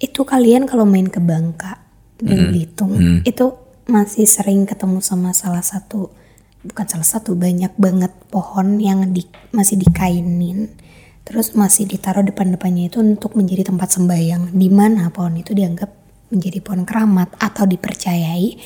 itu 0.00 0.24
kalian 0.24 0.64
kalau 0.64 0.88
main 0.88 1.08
ke 1.08 1.20
Bangka 1.20 1.84
dan 2.20 2.48
Belitung 2.48 3.20
itu 3.28 3.46
masih 3.86 4.24
sering 4.24 4.64
ketemu 4.64 5.04
sama 5.04 5.36
salah 5.36 5.62
satu 5.62 6.10
bukan 6.66 6.86
salah 6.88 7.06
satu 7.06 7.38
banyak 7.38 7.70
banget 7.78 8.10
pohon 8.32 8.82
yang 8.82 9.14
di, 9.14 9.22
masih 9.54 9.78
dikainin 9.78 10.72
terus 11.22 11.54
masih 11.54 11.86
ditaruh 11.86 12.26
depan-depannya 12.26 12.90
itu 12.90 12.98
untuk 12.98 13.38
menjadi 13.38 13.70
tempat 13.70 13.94
sembahyang 13.94 14.54
di 14.54 14.68
mana 14.70 15.10
pohon 15.14 15.38
itu 15.38 15.54
dianggap 15.54 16.05
menjadi 16.36 16.60
pohon 16.60 16.84
keramat 16.84 17.32
atau 17.40 17.64
dipercayai 17.64 18.60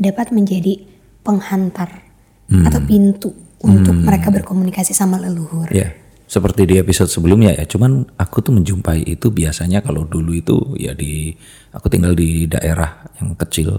dapat 0.00 0.32
menjadi 0.32 0.80
penghantar 1.20 2.08
atau 2.50 2.80
pintu 2.82 3.30
untuk 3.60 3.94
mereka 3.94 4.32
berkomunikasi 4.32 4.96
sama 4.96 5.20
leluhur. 5.20 5.68
Ya, 5.70 5.92
seperti 6.24 6.66
di 6.66 6.74
episode 6.80 7.12
sebelumnya 7.12 7.54
ya. 7.54 7.68
Cuman 7.68 8.08
aku 8.16 8.40
tuh 8.40 8.56
menjumpai 8.56 9.04
itu 9.04 9.28
biasanya 9.30 9.84
kalau 9.84 10.08
dulu 10.08 10.32
itu 10.34 10.56
ya 10.80 10.96
di 10.96 11.30
aku 11.70 11.86
tinggal 11.92 12.16
di 12.16 12.48
daerah 12.48 13.06
yang 13.20 13.36
kecil. 13.36 13.78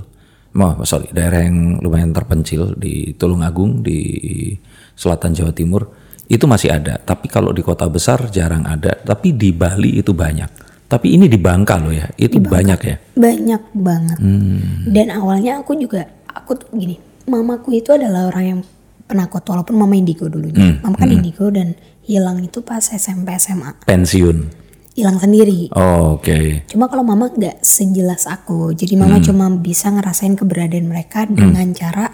Oh, 0.52 0.76
sorry, 0.84 1.08
daerah 1.16 1.48
yang 1.48 1.80
lumayan 1.80 2.12
terpencil 2.12 2.76
di 2.76 3.16
Tulungagung 3.16 3.80
di 3.80 4.52
selatan 5.00 5.32
Jawa 5.32 5.56
Timur 5.56 5.88
itu 6.28 6.44
masih 6.44 6.76
ada. 6.76 7.00
Tapi 7.00 7.32
kalau 7.32 7.56
di 7.56 7.64
kota 7.64 7.88
besar 7.88 8.28
jarang 8.32 8.68
ada. 8.68 8.96
Tapi 9.00 9.36
di 9.36 9.56
Bali 9.56 10.00
itu 10.00 10.12
banyak. 10.12 10.71
Tapi 10.92 11.16
ini 11.16 11.32
di 11.32 11.40
Bangka 11.40 11.80
loh 11.80 11.96
ya, 11.96 12.12
itu 12.20 12.36
banyak 12.38 12.80
ya. 12.84 12.96
Banyak 13.16 13.64
banget. 13.72 14.18
Hmm. 14.20 14.84
Dan 14.84 15.08
awalnya 15.08 15.64
aku 15.64 15.72
juga 15.74 16.04
aku 16.28 16.60
tuh 16.60 16.68
gini, 16.76 17.00
mamaku 17.26 17.80
itu 17.80 17.96
adalah 17.96 18.28
orang 18.28 18.44
yang 18.46 18.60
penakut 19.08 19.40
walaupun 19.42 19.80
mama 19.80 19.96
indigo 19.96 20.28
dulunya. 20.28 20.76
Hmm, 20.76 20.84
Mama 20.84 20.96
kan 20.96 21.08
indigo 21.08 21.48
dan 21.48 21.80
hilang 22.04 22.44
itu 22.44 22.60
pas 22.60 22.84
SMP 22.84 23.32
SMA. 23.36 23.88
Pensiun. 23.88 24.60
Hilang 24.92 25.16
sendiri. 25.16 25.72
Oh, 25.72 26.20
Oke. 26.20 26.68
Cuma 26.68 26.92
kalau 26.92 27.08
mama 27.08 27.32
nggak 27.32 27.64
sejelas 27.64 28.28
aku, 28.28 28.76
jadi 28.76 29.00
mama 29.00 29.20
Hmm. 29.20 29.26
cuma 29.32 29.46
bisa 29.50 29.88
ngerasain 29.88 30.36
keberadaan 30.36 30.84
mereka 30.86 31.24
dengan 31.24 31.72
cara 31.72 32.12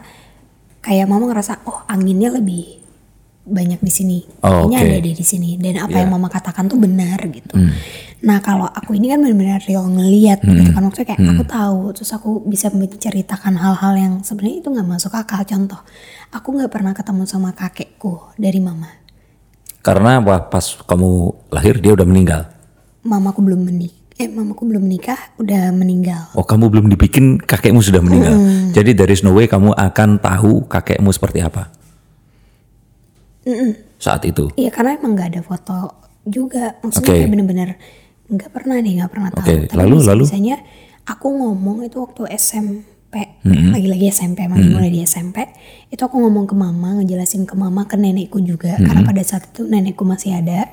kayak 0.79 1.09
mama 1.09 1.25
ngerasa 1.27 1.65
oh 1.65 1.81
anginnya 1.87 2.29
lebih 2.29 2.77
banyak 3.43 3.79
di 3.79 3.89
sini, 3.89 4.17
Oh, 4.43 4.67
kayaknya 4.67 4.77
oke. 4.77 4.99
ada 4.99 5.11
di 5.15 5.25
sini 5.25 5.49
dan 5.55 5.79
apa 5.79 5.95
Ya. 5.95 5.99
yang 6.03 6.11
mama 6.11 6.27
katakan 6.27 6.67
tuh 6.67 6.77
benar 6.77 7.15
gitu. 7.25 7.55
Hmm. 7.55 7.71
Nah 8.17 8.41
kalau 8.41 8.65
aku 8.65 8.97
ini 8.97 9.13
kan 9.13 9.21
benar-benar 9.21 9.61
real 9.69 9.85
ngeliat 9.85 10.41
gitu 10.41 10.73
kan 10.73 10.81
maksudnya 10.81 11.13
kayak 11.13 11.21
aku 11.37 11.43
tahu 11.45 11.81
terus 11.93 12.09
aku 12.17 12.41
bisa 12.49 12.73
menceritakan 12.73 13.53
hal-hal 13.61 13.93
yang 13.93 14.13
sebenarnya 14.25 14.57
itu 14.65 14.67
nggak 14.73 14.89
masuk 14.89 15.13
akal. 15.13 15.45
Contoh, 15.45 15.77
aku 16.33 16.47
nggak 16.57 16.71
pernah 16.73 16.97
ketemu 16.97 17.23
sama 17.29 17.53
kakekku 17.53 18.33
dari 18.41 18.57
mama. 18.57 18.89
Karena 19.85 20.17
wah, 20.17 20.49
pas 20.49 20.65
kamu 20.83 21.31
lahir 21.53 21.77
dia 21.77 21.93
udah 21.93 22.07
meninggal. 22.09 22.49
Mamaku 23.05 23.39
belum 23.39 23.61
menik, 23.63 23.93
eh 24.17 24.25
mamaku 24.25 24.65
belum 24.65 24.83
menikah 24.83 25.37
udah 25.37 25.69
meninggal. 25.71 26.33
Oh 26.33 26.43
kamu 26.43 26.73
belum 26.73 26.85
dibikin 26.89 27.37
kakekmu 27.37 27.85
sudah 27.85 28.01
meninggal. 28.01 28.33
Jadi 28.73 28.97
there 28.97 29.13
is 29.13 29.21
no 29.21 29.37
way 29.37 29.45
kamu 29.45 29.77
akan 29.77 30.17
tahu 30.17 30.65
kakekmu 30.65 31.13
seperti 31.13 31.45
apa. 31.45 31.69
Saat 34.01 34.25
itu. 34.25 34.49
Iya 34.57 34.73
karena 34.73 34.97
emang 34.97 35.13
nggak 35.13 35.29
ada 35.37 35.41
foto 35.45 35.79
juga. 36.27 36.75
Maksudnya 36.83 37.13
Oke. 37.13 37.17
kayak 37.23 37.31
bener-bener 37.31 37.69
nggak 38.27 38.51
pernah 38.51 38.77
nih 38.77 38.93
nggak 38.99 39.11
pernah 39.11 39.29
tahu. 39.31 39.43
Oke, 39.43 39.55
Tapi 39.65 39.77
lalu- 39.77 40.03
lalu? 40.03 40.23
biasanya 40.27 40.55
aku 41.03 41.27
ngomong 41.31 41.77
itu 41.83 41.97
waktu 41.97 42.27
SMP, 42.35 43.39
lagi-lagi 43.45 44.11
SMP, 44.11 44.43
emang 44.43 44.59
mulai 44.67 44.91
di 44.91 44.99
SMP. 45.01 45.47
Itu 45.87 46.03
aku 46.03 46.19
ngomong 46.19 46.43
ke 46.43 46.53
mama, 46.53 46.99
ngejelasin 46.99 47.47
ke 47.47 47.55
mama, 47.55 47.87
ke 47.87 47.95
nenekku 47.95 48.43
juga. 48.43 48.75
Karena 48.75 49.01
pada 49.01 49.23
saat 49.23 49.47
itu 49.47 49.63
nenekku 49.63 50.03
masih 50.03 50.35
ada. 50.35 50.67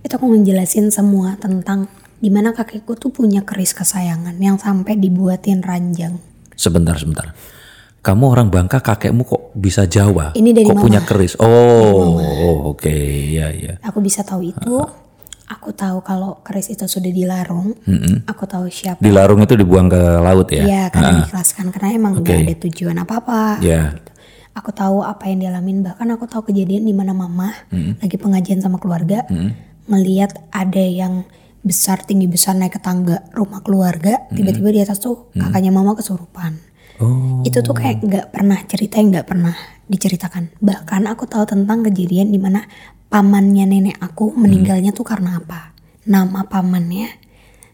Itu 0.00 0.16
aku 0.16 0.26
ngejelasin 0.32 0.88
semua 0.88 1.36
tentang 1.36 1.84
di 2.16 2.32
mana 2.32 2.56
kakekku 2.56 2.96
tuh 2.96 3.12
punya 3.12 3.44
keris 3.44 3.76
kesayangan 3.76 4.40
yang 4.40 4.56
sampai 4.56 4.96
dibuatin 4.96 5.60
ranjang. 5.60 6.16
Sebentar 6.56 6.96
sebentar. 6.96 7.36
Kamu 8.00 8.24
orang 8.32 8.48
Bangka 8.48 8.80
kakekmu 8.80 9.26
kok 9.26 9.42
bisa 9.52 9.84
Jawa? 9.84 10.32
Ini 10.32 10.54
dari 10.54 10.64
kok 10.64 10.78
mama. 10.78 10.84
punya 10.88 11.00
keris? 11.04 11.36
Oh, 11.36 12.16
oh, 12.16 12.72
oke, 12.72 12.96
ya 13.28 13.52
ya. 13.52 13.76
Aku 13.84 14.00
bisa 14.00 14.24
tahu 14.24 14.48
itu. 14.48 14.80
Aku 15.46 15.70
tahu 15.70 16.02
kalau 16.02 16.42
keris 16.42 16.74
itu 16.74 16.90
sudah 16.90 17.10
dilarung. 17.10 17.78
Aku 18.26 18.50
tahu 18.50 18.66
siapa 18.66 18.98
Di 18.98 19.14
larung 19.14 19.38
itu 19.46 19.54
dibuang 19.54 19.86
ke 19.86 20.02
laut 20.18 20.50
ya? 20.50 20.66
Iya 20.66 20.84
karena 20.90 21.22
diikhlaskan 21.22 21.70
karena 21.70 21.88
emang 21.94 22.12
nggak 22.18 22.50
ada 22.50 22.54
tujuan 22.66 22.96
apa-apa. 22.98 23.62
Ya. 23.62 23.94
Aku 24.56 24.72
tahu 24.72 25.04
apa 25.04 25.28
yang 25.30 25.46
dialamin 25.46 25.84
bahkan 25.86 26.08
aku 26.10 26.26
tahu 26.26 26.50
kejadian 26.50 26.88
di 26.88 26.94
mana 26.96 27.14
mama 27.14 27.54
lagi 28.02 28.16
pengajian 28.18 28.58
sama 28.58 28.82
keluarga 28.82 29.22
melihat 29.86 30.34
ada 30.50 30.82
yang 30.82 31.22
besar 31.66 32.02
tinggi 32.06 32.30
besar 32.30 32.54
naik 32.54 32.78
ke 32.78 32.80
tangga 32.82 33.26
rumah 33.34 33.58
keluarga 33.62 34.22
tiba-tiba 34.30 34.70
di 34.70 34.80
atas 34.82 34.98
tuh 34.98 35.30
kakaknya 35.34 35.70
mama 35.70 35.94
kesurupan. 35.94 36.58
Oh, 36.96 37.44
Itu 37.44 37.60
tuh 37.60 37.76
kayak 37.76 38.00
nggak 38.00 38.26
pernah 38.32 38.56
cerita 38.64 38.96
yang 38.96 39.12
nggak 39.12 39.28
pernah 39.28 39.52
diceritakan. 39.84 40.56
Bahkan 40.64 41.04
aku 41.12 41.28
tahu 41.28 41.44
tentang 41.44 41.84
kejadian 41.84 42.32
di 42.32 42.40
mana 42.40 42.64
pamannya 43.16 43.64
nenek 43.64 43.96
aku 43.96 44.36
meninggalnya 44.36 44.92
tuh 44.92 45.08
karena 45.08 45.40
apa? 45.40 45.72
Nama 46.04 46.44
pamannya 46.44 47.08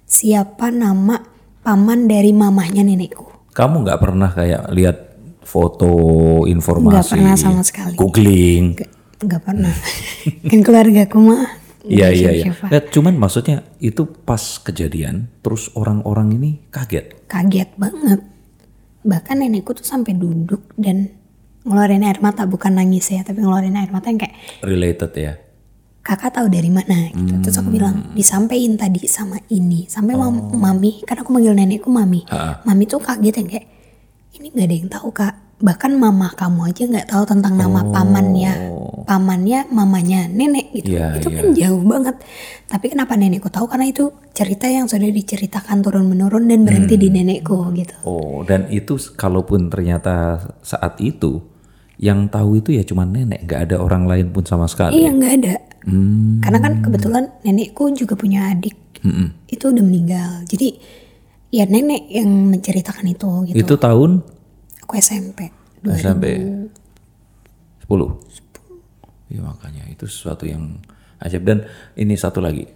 siapa 0.07 0.71
nama 0.71 1.19
paman 1.67 2.07
dari 2.07 2.31
mamahnya 2.31 2.87
nenekku. 2.87 3.51
kamu 3.53 3.85
nggak 3.85 4.01
pernah 4.01 4.31
kayak 4.31 4.71
lihat 4.71 4.97
foto 5.43 5.91
informasi? 6.47 6.95
Nggak 6.95 7.11
pernah 7.11 7.35
sama 7.35 7.63
sekali. 7.67 7.99
Googling. 7.99 8.79
Nggak, 9.23 9.43
pernah. 9.43 9.75
kan 10.51 10.61
keluarga 10.63 11.11
aku 11.11 11.19
mah. 11.19 11.45
Iya 11.91 12.15
iya 12.15 12.31
iya. 12.39 12.47
Nah, 12.63 12.81
cuman 12.87 13.19
maksudnya 13.19 13.67
itu 13.83 14.07
pas 14.07 14.41
kejadian, 14.63 15.27
terus 15.43 15.75
orang-orang 15.75 16.39
ini 16.39 16.51
kaget. 16.71 17.27
Kaget 17.27 17.75
banget. 17.75 18.23
bahkan 19.03 19.43
nenekku 19.43 19.75
tuh 19.75 19.83
sampai 19.83 20.15
duduk 20.15 20.63
dan 20.79 21.11
ngeluarin 21.63 22.03
air 22.03 22.19
mata 22.19 22.43
bukan 22.47 22.75
nangis 22.75 23.11
ya 23.15 23.23
tapi 23.23 23.39
ngeluarin 23.43 23.79
air 23.79 23.91
mata 23.95 24.11
yang 24.11 24.19
kayak 24.19 24.35
Related 24.67 25.13
ya. 25.15 25.35
kakak 26.03 26.35
tahu 26.35 26.51
dari 26.51 26.67
mana 26.67 27.15
gitu. 27.15 27.47
Terus 27.47 27.63
aku 27.63 27.71
bilang 27.71 28.11
disampaikan 28.19 28.75
tadi 28.75 29.07
sama 29.07 29.39
ini. 29.55 29.87
Sampai 29.87 30.19
mam- 30.19 30.51
mami 30.51 30.99
kan 31.07 31.23
aku 31.23 31.31
manggil 31.31 31.55
nenekku 31.55 31.87
mami. 31.95 32.27
Mami 32.67 32.85
tuh 32.91 32.99
kaget 32.99 33.39
yang 33.39 33.49
kayak 33.49 33.67
ini 34.35 34.51
nggak 34.51 34.67
ada 34.67 34.75
yang 34.75 34.91
tahu 34.91 35.09
kak. 35.15 35.35
Bahkan 35.63 35.95
mama 35.95 36.35
kamu 36.35 36.75
aja 36.75 36.83
nggak 36.91 37.07
tahu 37.07 37.23
tentang 37.23 37.55
nama 37.55 37.87
pamannya. 37.87 38.53
Pamannya 39.07 39.71
mamanya 39.71 40.27
nenek 40.27 40.75
gitu. 40.75 40.99
Iya, 40.99 41.23
itu 41.23 41.31
iya. 41.31 41.39
kan 41.39 41.47
jauh 41.55 41.83
banget. 41.87 42.17
Tapi 42.67 42.87
kenapa 42.91 43.15
nenekku 43.15 43.47
tahu? 43.47 43.71
Karena 43.71 43.87
itu 43.87 44.11
cerita 44.35 44.67
yang 44.67 44.91
sudah 44.91 45.07
diceritakan 45.07 45.87
turun 45.87 46.11
menurun 46.11 46.51
dan 46.51 46.67
berhenti 46.67 46.99
di 46.99 47.15
nenekku 47.15 47.63
gitu. 47.79 47.95
Oh, 48.03 48.43
dan 48.43 48.67
itu 48.75 48.99
kalaupun 49.15 49.71
ternyata 49.71 50.43
saat 50.67 50.99
itu 50.99 51.52
yang 52.03 52.27
tahu 52.27 52.59
itu 52.59 52.75
ya 52.75 52.83
cuma 52.83 53.07
nenek, 53.07 53.47
nggak 53.47 53.71
ada 53.71 53.77
orang 53.79 54.11
lain 54.11 54.35
pun 54.35 54.43
sama 54.43 54.67
sekali. 54.67 54.99
iya 54.99 55.15
nggak 55.15 55.35
ada. 55.39 55.57
Hmm. 55.83 56.39
karena 56.39 56.63
kan 56.63 56.79
kebetulan 56.79 57.25
nenekku 57.43 57.91
juga 57.91 58.15
punya 58.15 58.55
adik. 58.55 58.75
Itu 59.51 59.75
udah 59.75 59.83
meninggal. 59.83 60.47
Jadi 60.47 60.79
ya 61.51 61.67
nenek 61.67 62.07
yang 62.07 62.31
menceritakan 62.55 63.07
itu 63.11 63.51
gitu. 63.51 63.59
Itu 63.59 63.75
tahun? 63.79 64.23
Aku 64.87 64.95
SMP 64.99 65.51
sampai 65.99 66.39
10. 67.91 67.91
Ya 69.35 69.41
makanya 69.43 69.83
itu 69.91 70.07
sesuatu 70.07 70.47
yang 70.47 70.79
ajaib. 71.19 71.43
Dan 71.43 71.67
ini 71.99 72.15
satu 72.15 72.39
lagi. 72.39 72.71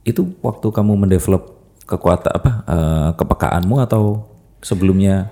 Itu 0.00 0.40
waktu 0.40 0.72
kamu 0.72 0.96
mendevelop 0.96 1.56
kekuatan 1.84 2.32
apa 2.32 2.50
eh, 2.64 3.10
kepekaanmu 3.20 3.76
atau 3.84 4.32
sebelumnya 4.64 5.28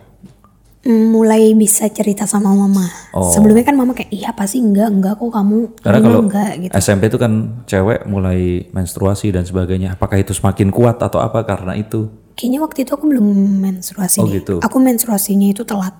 mulai 0.86 1.52
bisa 1.52 1.88
cerita 1.88 2.24
sama 2.24 2.52
mama 2.52 2.84
sebelumnya 3.26 3.62
kan 3.62 3.72
mama 3.72 3.92
kayak 3.92 4.10
iya 4.10 4.30
pasti 4.30 4.58
enggak 4.58 4.88
enggak 4.90 5.14
kok 5.14 5.28
kamu 5.28 5.56
Oh. 5.64 5.68
Karena 5.80 5.96
enggak, 5.96 6.04
kalau 6.06 6.20
enggak 6.22 6.50
gitu 6.58 6.72
SMP 6.74 7.02
itu 7.06 7.16
kan 7.16 7.32
cewek 7.64 8.04
mulai 8.04 8.40
menstruasi 8.68 9.26
dan 9.30 9.42
sebagainya. 9.42 9.94
Apakah 9.94 10.18
itu 10.18 10.30
semakin 10.30 10.68
kuat 10.68 10.98
atau 10.98 11.18
apa 11.18 11.40
karena 11.42 11.72
itu? 11.74 12.08
kayaknya 12.34 12.60
waktu 12.60 12.82
itu 12.82 12.90
aku 12.90 13.06
belum 13.06 13.26
menstruasi 13.60 14.18
Oh, 14.18 14.26
deh. 14.26 14.36
gitu. 14.36 14.54
aku 14.58 14.76
menstruasinya 14.78 15.48
itu 15.48 15.62
telat 15.62 15.94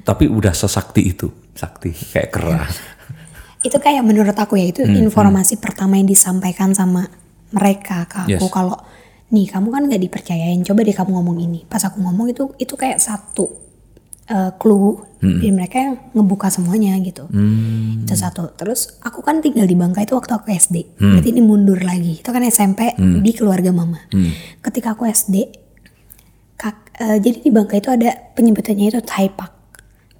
Tapi 0.00 0.26
udah 0.26 0.50
sesakti 0.50 1.04
itu, 1.06 1.28
sakti 1.52 1.92
kayak 1.92 2.30
kerah. 2.30 2.66
itu 3.60 3.76
kayak 3.78 4.00
menurut 4.00 4.34
aku 4.34 4.56
ya 4.56 4.66
itu 4.66 4.80
Hmm, 4.80 4.96
informasi 4.98 5.56
pertama 5.56 5.94
yang 5.94 6.04
disampaikan 6.04 6.72
sama 6.72 7.06
mereka 7.50 8.04
ke 8.04 8.18
aku 8.26 8.44
Yes. 8.44 8.50
kalau 8.50 8.76
nih 9.26 9.46
kamu 9.46 9.68
kan 9.68 9.82
nggak 9.84 10.02
dipercayain 10.02 10.60
coba 10.62 10.80
deh 10.80 10.92
kamu 10.92 11.10
ngomong 11.12 11.38
ini 11.38 11.60
pas 11.64 11.80
aku 11.80 11.96
ngomong 11.98 12.28
itu 12.28 12.52
itu 12.56 12.74
kayak 12.74 12.96
satu 12.96 13.48
eh, 14.26 14.50
clue 14.56 15.12
Hmm. 15.24 15.40
dari 15.40 15.56
mereka 15.56 15.76
yang 15.80 15.96
ngebuka 16.12 16.52
semuanya 16.52 17.00
gitu 17.00 17.24
itu 18.04 18.12
satu 18.12 18.52
terus 18.52 19.00
aku 19.00 19.24
kan 19.24 19.40
tinggal 19.40 19.64
di 19.64 19.72
Bangka 19.72 20.04
itu 20.04 20.12
waktu 20.12 20.36
aku 20.36 20.52
SD 20.52 21.00
Hmm. 21.00 21.16
berarti 21.16 21.28
ini 21.32 21.40
mundur 21.40 21.80
lagi 21.80 22.20
itu 22.20 22.28
kan 22.28 22.44
SMP 22.44 22.92
di 22.96 23.32
keluarga 23.32 23.72
mama 23.72 24.04
Hmm. 24.12 24.28
ketika 24.60 24.92
aku 24.92 25.08
SD 25.08 25.48
kak, 26.54 26.76
eh, 27.00 27.16
jadi 27.18 27.40
di 27.40 27.48
Bangka 27.48 27.80
itu 27.80 27.88
ada 27.88 28.12
penyebutannya 28.36 28.92
itu 28.92 29.00
Taipak 29.00 29.50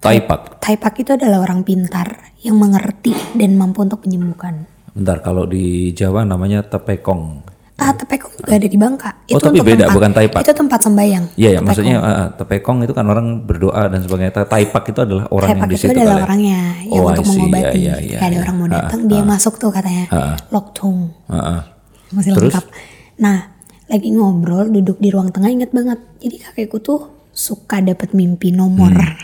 Taipak. 0.00 0.60
Taipak 0.60 1.00
itu 1.00 1.16
adalah 1.16 1.40
orang 1.40 1.64
pintar 1.64 2.28
yang 2.44 2.60
mengerti 2.60 3.16
dan 3.40 3.56
mampu 3.56 3.88
untuk 3.88 4.04
menyembuhkan. 4.04 4.68
Bentar, 4.92 5.24
kalau 5.24 5.48
di 5.48 5.96
Jawa 5.96 6.28
namanya 6.28 6.60
tepekong. 6.60 7.40
Ah, 7.84 7.92
tepekong 7.92 8.32
juga 8.32 8.52
ada 8.54 8.64
di 8.64 8.78
Bangka. 8.80 9.10
Oh, 9.28 9.36
tapi 9.36 9.60
untuk 9.60 9.66
beda, 9.66 9.76
tempat- 9.78 9.92
bukan 9.92 10.10
taipak. 10.10 10.40
Itu 10.40 10.52
tempat 10.56 10.80
sembayang. 10.80 11.24
Iya 11.34 11.50
ya, 11.52 11.60
maksudnya 11.60 11.96
uh, 11.98 12.28
tepekong 12.32 12.78
itu 12.80 12.92
kan 12.92 13.04
orang 13.04 13.26
berdoa 13.40 13.82
dan 13.86 14.00
sebagainya. 14.00 14.32
Ta- 14.32 14.48
Taipak 14.48 14.84
itu 14.88 15.00
adalah 15.00 15.28
orang 15.28 15.48
Taipak 15.50 15.60
yang 15.60 15.68
di 15.68 15.76
itu 15.76 15.84
situ 15.84 15.92
adalah 15.92 16.04
kali 16.06 16.16
ya? 16.16 16.24
orangnya 16.24 16.60
yang 16.82 16.96
Oh, 16.96 17.06
untuk 17.06 17.24
see. 17.24 17.30
mengobati. 17.30 17.78
Iya, 17.78 17.94
iya, 18.00 18.16
Kayak 18.16 18.24
ada 18.24 18.32
iya. 18.32 18.42
orang 18.42 18.56
mau 18.56 18.64
Ah, 18.64 18.72
datang, 18.74 19.00
dia 19.04 19.22
masuk 19.22 19.54
tuh 19.54 19.68
katanya. 19.68 20.04
Loktung. 20.48 20.96
Ah, 21.26 21.36
ah. 21.36 21.60
Masih 22.10 22.30
Terus? 22.32 22.50
lengkap. 22.50 22.66
Nah, 23.16 23.38
lagi 23.84 24.08
ngobrol 24.10 24.66
duduk 24.70 24.96
di 24.96 25.08
ruang 25.08 25.28
tengah 25.28 25.50
inget 25.50 25.68
banget. 25.68 26.00
Jadi 26.18 26.36
kakekku 26.40 26.80
tuh 26.80 27.00
suka 27.30 27.78
dapat 27.78 28.10
mimpi 28.12 28.48
nomor. 28.48 28.88
Hmm. 28.88 29.16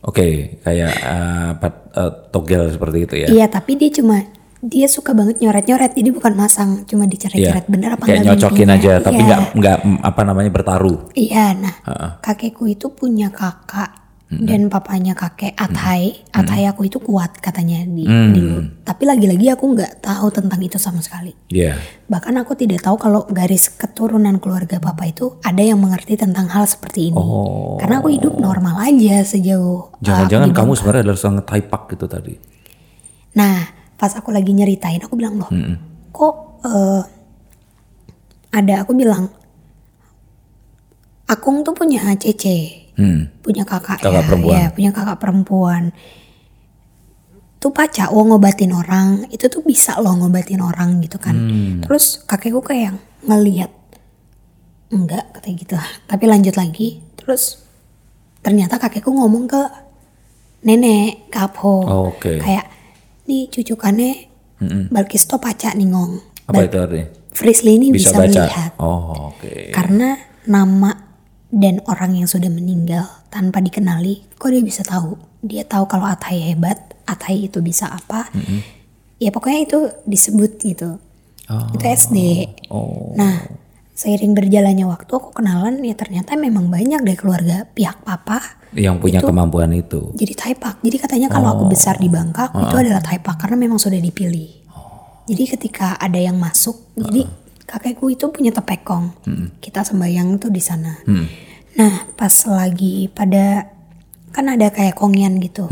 Oke, 0.00 0.24
kayak 0.62 0.92
uh, 1.02 1.50
pat- 1.58 1.92
uh, 1.92 2.08
togel 2.30 2.70
seperti 2.70 2.98
itu 3.02 3.14
ya. 3.18 3.28
Iya, 3.28 3.46
tapi 3.46 3.74
dia 3.74 3.90
cuma 3.90 4.24
dia 4.58 4.90
suka 4.90 5.14
banget 5.14 5.38
nyoret-nyoret. 5.38 5.94
Jadi 5.94 6.10
bukan 6.10 6.34
masang, 6.34 6.82
cuma 6.84 7.06
dicoret-coret. 7.06 7.64
Iya. 7.64 7.70
Bener 7.70 7.90
apa 7.94 8.04
Kayak 8.06 8.26
enggak 8.26 8.36
nyocokin 8.42 8.68
aja, 8.70 8.92
tapi 8.98 9.20
Iya. 9.22 9.26
nggak 9.26 9.40
nggak 9.54 9.78
mm, 9.86 9.98
apa 10.02 10.20
namanya 10.26 10.50
bertaruh. 10.50 10.98
Iya, 11.14 11.54
nah 11.54 11.74
kakekku 12.18 12.66
itu 12.66 12.90
punya 12.90 13.30
kakak 13.30 14.10
dan 14.28 14.68
papanya 14.68 15.16
kakek 15.16 15.56
Athai. 15.56 16.20
Athai 16.36 16.68
aku 16.68 16.84
itu 16.84 17.00
kuat 17.00 17.40
katanya 17.40 17.80
di 17.80 18.04
Hmm. 18.04 18.36
dulu. 18.36 18.58
Tapi 18.84 19.08
lagi-lagi 19.08 19.48
aku 19.48 19.72
nggak 19.72 20.04
tahu 20.04 20.28
tentang 20.28 20.60
itu 20.60 20.76
sama 20.76 21.00
sekali. 21.00 21.32
Iya. 21.48 21.80
Bahkan 22.12 22.36
aku 22.36 22.52
tidak 22.52 22.84
tahu 22.84 23.00
kalau 23.00 23.24
garis 23.24 23.72
keturunan 23.72 24.36
keluarga 24.36 24.76
papa 24.84 25.08
itu 25.08 25.40
ada 25.40 25.64
yang 25.64 25.80
mengerti 25.80 26.20
tentang 26.20 26.44
hal 26.52 26.68
seperti 26.68 27.08
ini. 27.08 27.16
Oh. 27.16 27.80
Karena 27.80 28.04
aku 28.04 28.12
hidup 28.12 28.36
normal 28.36 28.76
aja 28.84 29.24
sejauh. 29.24 29.96
uh, 29.96 30.04
Jangan-jangan 30.04 30.52
di 30.52 30.56
kamu 30.60 30.70
sebenarnya 30.76 31.02
adalah 31.08 31.16
seorang 31.16 31.40
taipak 31.48 31.82
gitu 31.96 32.04
tadi. 32.04 32.34
Nah, 33.32 33.56
pas 33.98 34.14
aku 34.14 34.30
lagi 34.30 34.54
nyeritain, 34.54 35.02
aku 35.02 35.18
bilang 35.18 35.42
loh, 35.42 35.50
kok 36.14 36.34
eh, 36.64 37.02
ada 38.54 38.74
aku 38.86 38.94
bilang, 38.94 39.28
Akung 41.28 41.60
tuh 41.60 41.76
punya 41.76 42.16
Cece. 42.16 42.88
Hmm. 42.98 43.30
punya 43.46 43.62
kakak, 43.62 44.02
Kakak 44.02 44.10
ya, 44.10 44.26
perempuan. 44.26 44.58
ya, 44.58 44.66
punya 44.74 44.90
kakak 44.90 45.18
perempuan. 45.22 45.82
Tuh 47.62 47.70
pacar 47.70 48.10
lo 48.10 48.26
ngobatin 48.26 48.74
orang, 48.74 49.22
itu 49.30 49.46
tuh 49.46 49.62
bisa 49.62 49.94
lo 50.02 50.18
ngobatin 50.18 50.58
orang 50.58 50.98
gitu 51.06 51.14
kan. 51.22 51.38
Hmm. 51.38 51.78
Terus 51.86 52.26
kakekku 52.26 52.58
kayak 52.58 52.82
yang 52.90 52.98
ngeliat, 53.22 53.70
enggak 54.90 55.30
katanya 55.30 55.56
gitu. 55.62 55.74
Tapi 56.10 56.24
lanjut 56.26 56.54
lagi, 56.58 56.98
terus 57.14 57.62
ternyata 58.42 58.82
kakekku 58.82 59.14
ngomong 59.14 59.46
ke 59.46 59.62
nenek, 60.66 61.30
ke 61.30 61.38
Apo. 61.38 61.86
Oh, 61.86 62.10
oke. 62.10 62.42
Kayak, 62.42 62.66
nih 63.28 63.52
cucukannya 63.52 64.12
Balkis 64.90 65.30
tuh 65.30 65.38
pacak 65.38 65.78
nih 65.78 65.86
ngong. 65.86 66.12
Apa 66.50 66.66
itu 66.66 66.76
artinya? 66.82 67.06
Frisly 67.30 67.78
ini 67.78 67.94
Bisa, 67.94 68.10
bisa, 68.10 68.18
baca. 68.18 68.26
melihat. 68.26 68.70
Oh, 68.82 69.30
oke. 69.30 69.70
Karena 69.70 70.18
nama 70.50 70.90
dan 71.48 71.78
orang 71.86 72.18
yang 72.18 72.26
sudah 72.26 72.50
meninggal 72.50 73.06
tanpa 73.30 73.62
dikenali, 73.62 74.26
kok 74.34 74.50
dia 74.50 74.64
bisa 74.64 74.82
tahu? 74.82 75.14
Dia 75.46 75.62
tahu 75.62 75.86
kalau 75.86 76.10
Atai 76.10 76.50
hebat, 76.50 76.98
Atai 77.06 77.46
itu 77.46 77.62
bisa 77.62 77.86
apa. 77.86 78.26
Ya 79.22 79.30
pokoknya 79.30 79.60
itu 79.62 79.78
disebut 80.02 80.58
gitu. 80.58 80.98
Itu 81.48 81.84
SD. 81.86 82.18
Oh. 82.74 83.14
Nah, 83.14 83.46
seiring 83.94 84.34
berjalannya 84.34 84.90
waktu 84.90 85.12
aku 85.14 85.30
kenalan 85.38 85.78
ya 85.86 85.94
ternyata 85.94 86.34
memang 86.34 86.66
banyak 86.66 87.06
dari 87.06 87.18
keluarga 87.18 87.66
pihak 87.70 88.02
papa 88.02 88.57
Yang 88.76 88.96
punya 89.00 89.20
kemampuan 89.24 89.72
itu. 89.72 90.12
jadi 90.12 90.34
Taipak. 90.36 90.84
Jadi 90.84 90.96
katanya 91.00 91.28
kalau 91.32 91.56
aku 91.56 91.64
besar 91.72 91.96
di 91.96 92.08
Bangka, 92.12 92.52
aku 92.52 92.68
itu 92.68 92.76
adalah 92.84 93.00
Taipak 93.00 93.40
karena 93.40 93.56
memang 93.56 93.80
sudah 93.80 93.96
dipilih. 93.96 94.60
Jadi 95.28 95.44
ketika 95.44 95.96
ada 96.00 96.16
yang 96.16 96.40
masuk, 96.40 96.92
jadi 96.96 97.28
kakekku 97.68 98.08
itu 98.08 98.24
punya 98.32 98.52
tepekong. 98.52 99.12
Kita 99.60 99.84
sembayang 99.84 100.40
tuh 100.40 100.48
di 100.52 100.60
sana. 100.60 100.96
Nah, 101.78 102.10
pas 102.16 102.32
lagi 102.48 103.06
pada 103.12 103.68
kan 104.32 104.44
ada 104.48 104.68
kayak 104.68 104.96
kongian 104.96 105.36
gitu. 105.40 105.68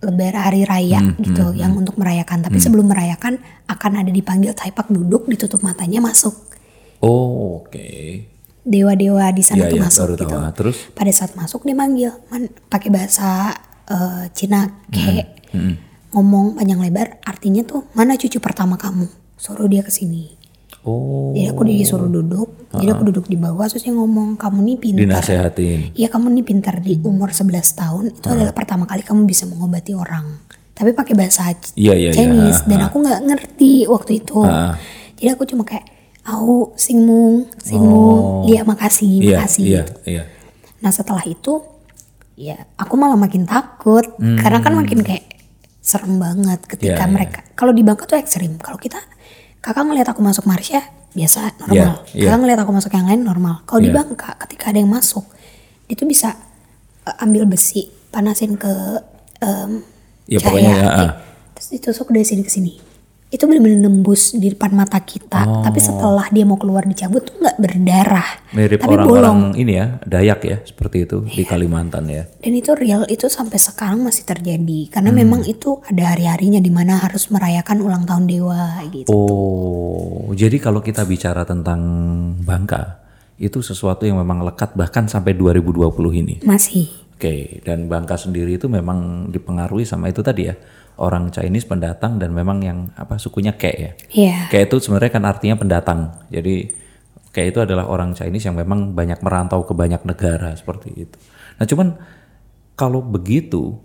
Lebar 0.00 0.32
hari 0.32 0.64
raya 0.64 1.02
gitu 1.20 1.52
yang 1.52 1.76
untuk 1.76 1.98
merayakan. 2.00 2.40
Tapi 2.40 2.56
sebelum 2.56 2.88
merayakan 2.88 3.36
akan 3.68 3.92
ada 4.00 4.10
dipanggil 4.10 4.56
Taipak 4.56 4.88
duduk 4.88 5.28
ditutup 5.28 5.60
matanya 5.60 6.00
masuk. 6.00 6.34
Oh, 7.04 7.60
oke. 7.62 7.90
Dewa-dewa 8.70 9.26
di 9.30 9.42
sana 9.42 9.66
Iya, 9.66 9.66
tuh 9.66 9.76
iya, 9.76 9.84
masuk 9.84 10.00
baru 10.00 10.14
tahu. 10.14 10.22
gitu. 10.22 10.36
Ah, 10.36 10.50
terus? 10.54 10.76
Pada 10.94 11.10
saat 11.10 11.34
masuk 11.34 11.66
dia 11.66 11.74
manggil, 11.74 12.14
man, 12.28 12.42
pakai 12.68 12.86
bahasa 12.88 13.50
eh, 13.84 14.24
Cina 14.30 14.70
kayak 14.86 15.26
ngomong 16.10 16.54
panjang 16.54 16.78
lebar. 16.78 17.18
Artinya 17.20 17.62
tuh 17.62 17.90
mana 17.92 18.14
cucu 18.14 18.38
pertama 18.38 18.74
kamu? 18.76 19.10
Suruh 19.34 19.66
dia 19.66 19.82
ke 19.82 19.90
sini. 19.90 20.38
Oh, 20.80 21.34
Jadi 21.34 21.44
aku 21.46 21.62
disuruh 21.62 22.08
duduk. 22.08 22.70
Jadi 22.70 22.88
aku 22.88 23.02
duduk 23.04 23.26
di 23.26 23.34
bawah 23.34 23.66
terus 23.66 23.82
dia 23.82 23.92
ngomong 23.92 24.34
kamu 24.34 24.58
nih 24.62 24.76
pintar. 24.78 25.00
dinasehatin. 25.02 25.92
Iya 25.92 26.08
kamu 26.08 26.30
nih 26.30 26.44
pintar 26.46 26.78
di 26.78 26.96
umur 26.96 27.28
11 27.28 27.50
tahun 27.74 28.04
itu 28.14 28.26
adalah 28.26 28.54
pertama 28.54 28.86
kali 28.86 29.02
kamu 29.02 29.26
bisa 29.26 29.44
mengobati 29.44 29.92
orang. 29.92 30.40
Tapi 30.72 30.94
pakai 30.94 31.12
bahasa 31.12 31.52
C- 31.52 31.76
Iya, 31.76 31.92
iya. 31.92 32.10
Chinese 32.10 32.64
Ah, 32.64 32.66
dan 32.66 32.80
aku 32.82 32.96
nggak 32.98 33.20
ngerti 33.20 33.84
waktu 33.84 34.12
itu. 34.16 34.40
Ah. 34.40 34.78
Jadi 35.14 35.28
aku 35.28 35.44
cuma 35.44 35.62
kayak 35.62 35.84
au 36.22 36.76
singmung 36.76 37.48
singmung 37.56 38.44
iya 38.44 38.60
makasih 38.62 39.08
Iya, 39.18 39.36
makasih 39.40 39.62
iya, 39.64 39.82
gitu. 39.82 39.92
iya. 40.06 40.22
Nah 40.80 40.90
setelah 40.90 41.24
itu 41.24 41.64
ya 42.36 42.56
aku 42.74 42.96
malah 42.96 43.16
makin 43.16 43.44
takut 43.44 44.04
karena 44.16 44.60
kan 44.60 44.72
makin 44.72 45.00
kayak 45.00 45.28
serem 45.80 46.16
banget 46.16 46.60
ketika 46.66 47.04
Hmm. 47.04 47.08
Iya, 47.08 47.14
mereka 47.16 47.40
kalau 47.52 47.72
di 47.72 47.80
Bangka 47.80 48.04
tuh 48.04 48.16
ekstrim. 48.16 48.56
Kalau 48.56 48.76
kita 48.76 49.00
kakak 49.58 49.80
ngeliat 49.82 50.08
aku 50.08 50.20
masuk 50.20 50.44
Marsha 50.44 50.80
biasa 51.10 51.56
normal. 51.58 51.74
Iya, 51.74 51.88
iya. 52.14 52.28
Kakak 52.28 52.38
ngeliat 52.38 52.60
aku 52.60 52.72
masuk 52.72 52.92
yang 52.92 53.06
lain 53.08 53.22
normal. 53.22 53.64
Kalau 53.64 53.80
di 53.80 53.88
Iya. 53.88 53.96
Bangka 53.96 54.30
ketika 54.40 54.64
ada 54.70 54.78
yang 54.78 54.88
masuk 54.88 55.24
itu 55.86 56.04
bisa 56.04 56.36
eh, 57.02 57.24
ambil 57.24 57.44
besi, 57.44 57.88
panasin 58.08 58.54
ke 58.54 58.72
em, 59.40 59.80
Ya, 60.24 60.38
cahaya 60.38 60.46
pokoknya 60.46 60.70
ya, 60.70 60.86
ah. 60.86 61.12
terus 61.52 61.68
ditusuk 61.74 62.06
dari 62.08 62.22
sini 62.22 62.40
ke 62.40 62.52
sini. 62.52 62.72
Itu 63.30 63.46
benar-benar 63.46 63.86
nembus 63.86 64.34
di 64.34 64.50
depan 64.50 64.74
mata 64.74 64.98
kita. 64.98 65.46
Oh. 65.46 65.62
Tapi 65.62 65.78
setelah 65.78 66.26
dia 66.28 66.42
mau 66.42 66.58
keluar 66.58 66.82
dicabut 66.82 67.22
tuh 67.22 67.38
nggak 67.38 67.62
berdarah, 67.62 68.28
Mirip 68.50 68.82
tapi 68.82 68.98
bolong. 68.98 69.54
ini 69.54 69.78
ya, 69.78 70.02
Dayak 70.02 70.40
ya, 70.42 70.58
seperti 70.66 71.06
itu 71.06 71.22
di 71.22 71.46
Kalimantan 71.46 72.10
ya. 72.10 72.26
Dan 72.42 72.58
itu 72.58 72.74
real, 72.74 73.06
itu 73.06 73.30
sampai 73.30 73.62
sekarang 73.62 74.02
masih 74.02 74.26
terjadi. 74.26 74.90
Karena 74.90 75.14
Hmm. 75.14 75.22
memang 75.22 75.40
itu 75.46 75.78
ada 75.86 76.10
hari-harinya 76.10 76.58
di 76.58 76.74
mana 76.74 76.98
harus 76.98 77.30
merayakan 77.30 77.78
ulang 77.80 78.02
tahun 78.02 78.26
dewa 78.26 78.82
gitu. 78.90 79.06
Oh, 79.10 80.34
jadi 80.34 80.58
kalau 80.58 80.82
kita 80.82 81.06
bicara 81.06 81.46
tentang 81.46 81.80
Bangka, 82.42 82.98
itu 83.38 83.62
sesuatu 83.62 84.10
yang 84.10 84.18
memang 84.18 84.42
lekat 84.42 84.74
bahkan 84.74 85.06
sampai 85.06 85.38
2020 85.38 86.10
ini. 86.12 86.42
Masih. 86.42 86.90
Oke, 87.14 87.60
dan 87.62 87.86
Bangka 87.86 88.16
sendiri 88.16 88.56
itu 88.56 88.66
memang 88.66 89.28
dipengaruhi 89.28 89.84
sama 89.84 90.08
itu 90.08 90.18
tadi 90.18 90.48
ya, 90.48 90.56
orang 91.00 91.32
Chinese 91.32 91.64
pendatang 91.64 92.20
dan 92.20 92.30
memang 92.36 92.60
yang 92.60 92.78
apa 92.94 93.16
sukunya 93.16 93.56
Ke 93.56 93.72
ya. 93.72 93.92
Iya. 94.12 94.36
Kayak 94.52 94.68
itu 94.70 94.76
sebenarnya 94.84 95.12
kan 95.16 95.24
artinya 95.24 95.56
pendatang. 95.56 96.00
Jadi 96.28 96.68
kayak 97.32 97.48
itu 97.56 97.58
adalah 97.64 97.88
orang 97.88 98.12
Chinese 98.12 98.46
yang 98.46 98.56
memang 98.60 98.92
banyak 98.92 99.24
merantau 99.24 99.64
ke 99.64 99.72
banyak 99.72 100.04
negara 100.04 100.52
seperti 100.52 101.08
itu. 101.08 101.16
Nah 101.56 101.64
cuman 101.64 101.88
kalau 102.76 103.00
begitu 103.00 103.80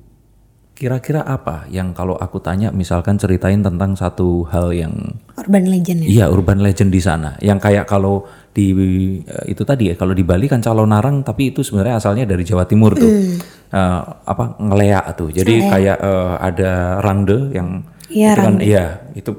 kira-kira 0.75 1.23
apa 1.23 1.63
yang 1.71 1.95
kalau 1.95 2.19
aku 2.19 2.43
tanya 2.43 2.67
misalkan 2.67 3.15
ceritain 3.15 3.63
tentang 3.63 3.95
satu 3.95 4.43
hal 4.51 4.75
yang 4.75 4.91
Urban 5.39 5.71
legend 5.71 6.03
ya. 6.03 6.07
iya 6.11 6.25
urban 6.27 6.59
legend 6.59 6.91
di 6.91 6.99
sana 6.99 7.39
yang 7.39 7.63
kayak 7.63 7.87
kalau 7.87 8.27
di 8.51 8.75
eh, 9.23 9.55
itu 9.55 9.63
tadi 9.63 9.87
ya 9.87 9.95
kalau 9.95 10.11
di 10.11 10.27
Bali 10.27 10.51
kan 10.51 10.59
calon 10.59 10.91
narang 10.91 11.23
tapi 11.23 11.55
itu 11.55 11.63
sebenarnya 11.63 11.95
asalnya 11.95 12.27
dari 12.27 12.43
Jawa 12.43 12.67
Timur 12.67 12.91
tuh 12.91 13.07
Hmm. 13.07 13.39
Eh, 13.73 14.01
apa 14.29 14.55
ngelea 14.61 15.01
tuh. 15.17 15.33
Jadi 15.33 15.65
kayak 15.65 15.97
eh, 15.99 16.33
ada 16.39 17.01
rangde 17.01 17.49
yang 17.51 17.81
Iya, 18.05 18.37
itu 18.37 18.41
kan 18.45 18.55
iya 18.61 18.85
itu 19.17 19.31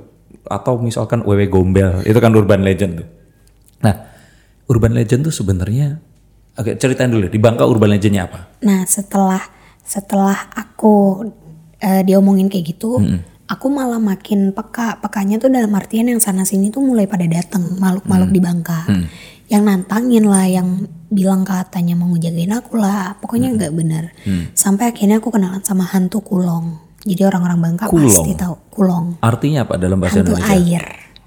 atau 0.46 0.74
misalkan 0.82 1.22
wewe 1.22 1.46
gombel 1.46 2.02
itu 2.02 2.18
kan 2.18 2.34
urban 2.34 2.66
legend 2.66 3.02
tuh. 3.02 3.08
Nah 3.86 3.94
urban 4.66 4.90
legend 4.90 5.30
tuh 5.30 5.34
sebenarnya 5.34 6.02
oke 6.58 6.74
ceritain 6.74 7.10
dulu 7.10 7.30
di 7.30 7.38
Bangka 7.38 7.62
urban 7.62 7.94
legendnya 7.94 8.26
apa? 8.26 8.58
Nah 8.66 8.82
setelah 8.84 9.38
setelah 9.86 10.50
aku 10.50 11.22
eh, 11.78 12.02
diomongin 12.02 12.50
kayak 12.50 12.74
gitu, 12.74 12.98
aku 13.46 13.66
malah 13.70 14.02
makin 14.02 14.50
peka. 14.50 14.98
Pekanya 14.98 15.38
tuh 15.38 15.48
dalam 15.48 15.70
artian 15.78 16.10
yang 16.10 16.18
sana 16.18 16.42
sini 16.42 16.74
tuh 16.74 16.82
mulai 16.82 17.06
pada 17.06 17.24
datang 17.30 17.78
makhluk-makhluk 17.78 18.30
di 18.34 18.40
Bangka. 18.42 18.80
Yang 19.46 19.62
nantangin 19.62 20.24
lah, 20.26 20.44
yang 20.44 20.68
bilang 21.06 21.42
katanya 21.42 21.94
mau 21.94 22.10
ngejagain 22.10 22.50
aku 22.50 22.74
lah. 22.76 23.14
Pokoknya 23.16 23.54
nggak 23.54 23.72
bener. 23.72 24.10
Sampai 24.52 24.90
akhirnya 24.90 25.18
aku 25.18 25.30
kenalan 25.30 25.62
sama 25.62 25.86
hantu 25.86 26.18
kulong. 26.20 26.82
Jadi 27.00 27.22
orang-orang 27.22 27.58
Bangka 27.62 27.86
Kulong? 27.86 28.10
pasti 28.10 28.34
tahu 28.34 28.54
kulong. 28.68 29.22
artinya 29.22 29.62
apa 29.62 29.78
dalam 29.78 29.94
bahasa 29.96 30.20
Hantu 30.20 30.34
Indonesia 30.34 30.58
air. 30.58 30.84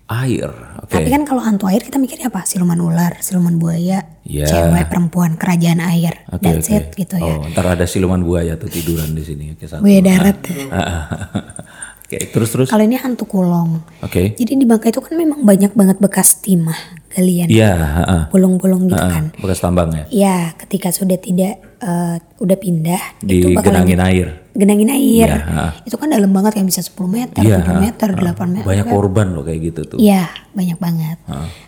air 0.09 0.49
oke 0.81 0.91
Tapi 0.91 1.07
kan 1.07 1.23
kalau 1.23 1.39
hantu 1.39 1.65
air 1.65 1.79
kita 1.79 1.95
mikirnya 1.95 2.27
apa? 2.27 2.43
Siluman 2.43 2.75
ular, 2.75 3.15
siluman 3.21 3.55
buaya, 3.55 4.03
Ya. 4.27 4.43
cewek, 4.43 4.91
perempuan, 4.91 5.39
kerajaan 5.39 5.79
air. 5.79 6.27
Oke, 6.27 6.43
That's 6.43 6.67
oke. 6.67 6.75
it 6.75 6.85
gitu 6.97 7.15
ya. 7.15 7.31
Oh, 7.31 7.47
ntar 7.47 7.63
ada 7.69 7.87
siluman 7.87 8.19
buaya 8.19 8.59
tuh 8.59 8.67
tiduran 8.67 9.13
di 9.13 9.23
sini. 9.23 9.55
Oke, 9.55 9.65
satu. 9.65 9.79
Buaya 9.79 10.03
darat. 10.03 10.37
Oke, 12.03 12.17
terus 12.27 12.49
terus. 12.49 12.67
Kalau 12.67 12.81
ini 12.81 12.97
hantu 12.97 13.23
kulong. 13.23 13.79
Oke. 14.01 14.33
Jadi 14.33 14.51
di 14.55 14.65
Bangka 14.65 14.89
itu 14.89 14.99
kan 14.99 15.13
memang 15.13 15.45
banyak 15.45 15.71
banget 15.71 15.97
bekas 15.97 16.41
timah, 16.41 16.75
galian, 17.19 17.47
Iya, 17.47 17.71
heeh. 17.75 18.21
bolong-bolong 18.31 18.87
gitu 18.87 18.95
kan. 18.97 19.35
bekas 19.35 19.59
tambang 19.59 19.91
ya. 19.91 20.05
Ya, 20.09 20.37
ketika 20.55 20.89
sudah 20.89 21.15
tidak 21.15 21.59
eh, 21.77 22.15
udah 22.39 22.57
pindah 22.57 23.01
itu 23.21 23.51
bakalan 23.51 23.83
Digenangin 23.83 23.99
air. 24.01 24.27
genangin 24.51 24.89
air. 24.89 25.27
Iya, 25.27 25.39
ha. 25.41 25.63
Itu 25.83 25.95
kan 25.95 26.09
dalam 26.09 26.27
banget 26.29 26.59
yang 26.59 26.67
bisa 26.67 26.79
10 26.79 27.07
meter, 27.07 27.39
Iya, 27.39 27.59
7 27.59 27.69
ha, 27.69 27.79
meter, 27.79 28.09
8 28.11 28.49
meter. 28.51 28.65
Banyak 28.65 28.87
korban 28.87 29.27
loh 29.31 29.43
kayak 29.43 29.59
gitu 29.65 29.81
tuh. 29.85 29.97
Iya, 29.97 30.27
banyak 30.51 30.75
banget. 30.75 31.17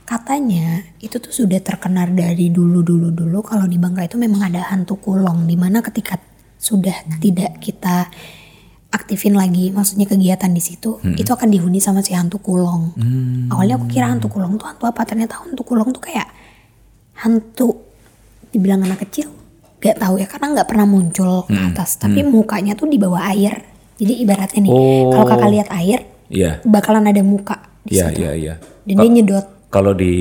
Katanya 0.04 0.84
itu 0.98 1.16
tuh 1.16 1.32
sudah 1.32 1.60
terkenal 1.60 2.12
dari 2.12 2.50
dulu-dulu 2.50 3.10
dulu 3.10 3.40
kalau 3.42 3.64
di 3.64 3.78
Bangka 3.78 4.04
itu 4.04 4.16
memang 4.16 4.44
ada 4.44 4.68
hantu 4.68 4.98
kulong 4.98 5.46
di 5.46 5.56
mana 5.56 5.80
ketika 5.80 6.20
sudah 6.58 6.94
tidak 7.18 7.58
kita 7.58 8.12
aktifin 8.92 9.34
lagi, 9.34 9.72
maksudnya 9.72 10.04
kegiatan 10.04 10.52
di 10.52 10.60
situ, 10.60 11.00
itu 11.16 11.32
akan 11.32 11.48
dihuni 11.48 11.80
sama 11.80 12.04
si 12.04 12.12
hantu 12.12 12.44
kulong. 12.44 12.92
Awalnya 13.48 13.80
aku 13.80 13.88
kira 13.88 14.12
hantu 14.12 14.28
kulong 14.28 14.60
tuh 14.60 14.68
hantu 14.68 14.84
apa, 14.84 15.02
ternyata 15.08 15.40
hantu 15.40 15.64
kulong 15.64 15.96
tuh 15.96 16.04
kayak 16.04 16.28
hantu 17.24 17.72
dibilang 18.52 18.84
anak 18.84 19.08
kecil, 19.08 19.32
gak 19.80 19.96
tahu 19.96 20.20
ya 20.20 20.28
karena 20.28 20.60
nggak 20.60 20.68
pernah 20.68 20.84
muncul 20.84 21.48
ke 21.48 21.56
atas, 21.56 21.96
tapi 21.98 22.20
mukanya 22.22 22.76
tuh 22.76 22.92
di 22.92 23.00
bawah 23.00 23.32
air. 23.32 23.64
Jadi 23.96 24.18
ibaratnya 24.20 24.60
nih, 24.66 24.72
kalau 25.08 25.26
kakak 25.26 25.50
lihat 25.56 25.70
air, 25.72 26.00
Iya. 26.28 26.52
bakalan 26.68 27.06
ada 27.08 27.22
muka 27.24 27.56
di 27.88 27.96
Iya, 27.96 28.06
situ. 28.12 28.20
iya, 28.28 28.32
iya. 28.36 28.54
Dan 28.84 28.96
dia 28.98 29.10
nyedot. 29.14 29.46
Kalau 29.72 29.96
di 29.96 30.14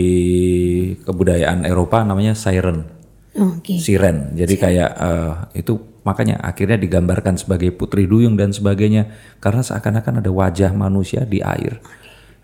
kebudayaan 1.03 1.67
Eropa 1.67 2.07
namanya 2.07 2.39
siren, 2.39 2.87
Oke. 3.35 3.83
siren. 3.83 4.37
Jadi 4.39 4.55
kayak 4.55 4.91
eh, 4.95 5.33
itu 5.59 5.75
makanya 6.03 6.41
akhirnya 6.41 6.77
digambarkan 6.77 7.37
sebagai 7.37 7.71
putri 7.71 8.09
duyung 8.09 8.35
dan 8.35 8.51
sebagainya 8.51 9.11
karena 9.39 9.61
seakan-akan 9.61 10.25
ada 10.25 10.31
wajah 10.33 10.73
manusia 10.73 11.25
di 11.25 11.41
air. 11.41 11.81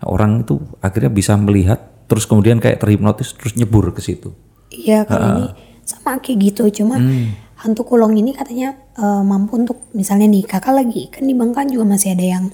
Orang 0.01 0.45
itu 0.45 0.61
akhirnya 0.79 1.09
bisa 1.09 1.33
melihat 1.35 1.81
terus 2.05 2.29
kemudian 2.29 2.61
kayak 2.61 2.77
terhipnotis 2.79 3.33
terus 3.33 3.57
nyebur 3.57 3.89
ke 3.91 3.99
situ. 3.99 4.31
Iya 4.69 5.03
kalau 5.03 5.27
ini 5.33 5.45
sama 5.87 6.19
kayak 6.19 6.37
gitu 6.53 6.83
cuma 6.83 6.99
Hmm. 6.99 7.31
hantu 7.57 7.87
kulong 7.87 8.13
ini 8.13 8.35
katanya 8.35 8.75
eh, 8.93 9.23
mampu 9.23 9.55
untuk 9.57 9.87
misalnya 9.95 10.27
nih 10.27 10.43
kakak 10.43 10.75
lagi 10.75 11.07
kan 11.09 11.23
di 11.23 11.33
Bangka 11.33 11.63
juga 11.65 11.87
masih 11.87 12.13
ada 12.13 12.25
yang 12.27 12.45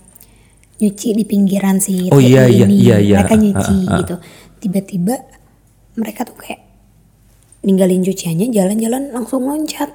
nyuci 0.77 1.17
di 1.17 1.23
pinggiran 1.25 1.81
si 1.81 2.07
Oh, 2.09 2.21
iya, 2.21 2.45
iya, 2.45 2.65
ini 2.69 2.75
iya, 2.77 2.97
iya. 3.01 3.17
mereka 3.23 3.35
nyuci 3.35 3.75
Ah, 3.83 3.89
ah, 3.89 3.91
ah. 3.91 3.97
gitu 3.99 4.15
tiba-tiba 4.59 5.15
mereka 5.95 6.23
tuh 6.23 6.37
kayak 6.37 6.61
ninggalin 7.63 8.03
cuciannya 8.03 8.51
jalan-jalan 8.51 9.11
langsung 9.11 9.47
loncat 9.47 9.89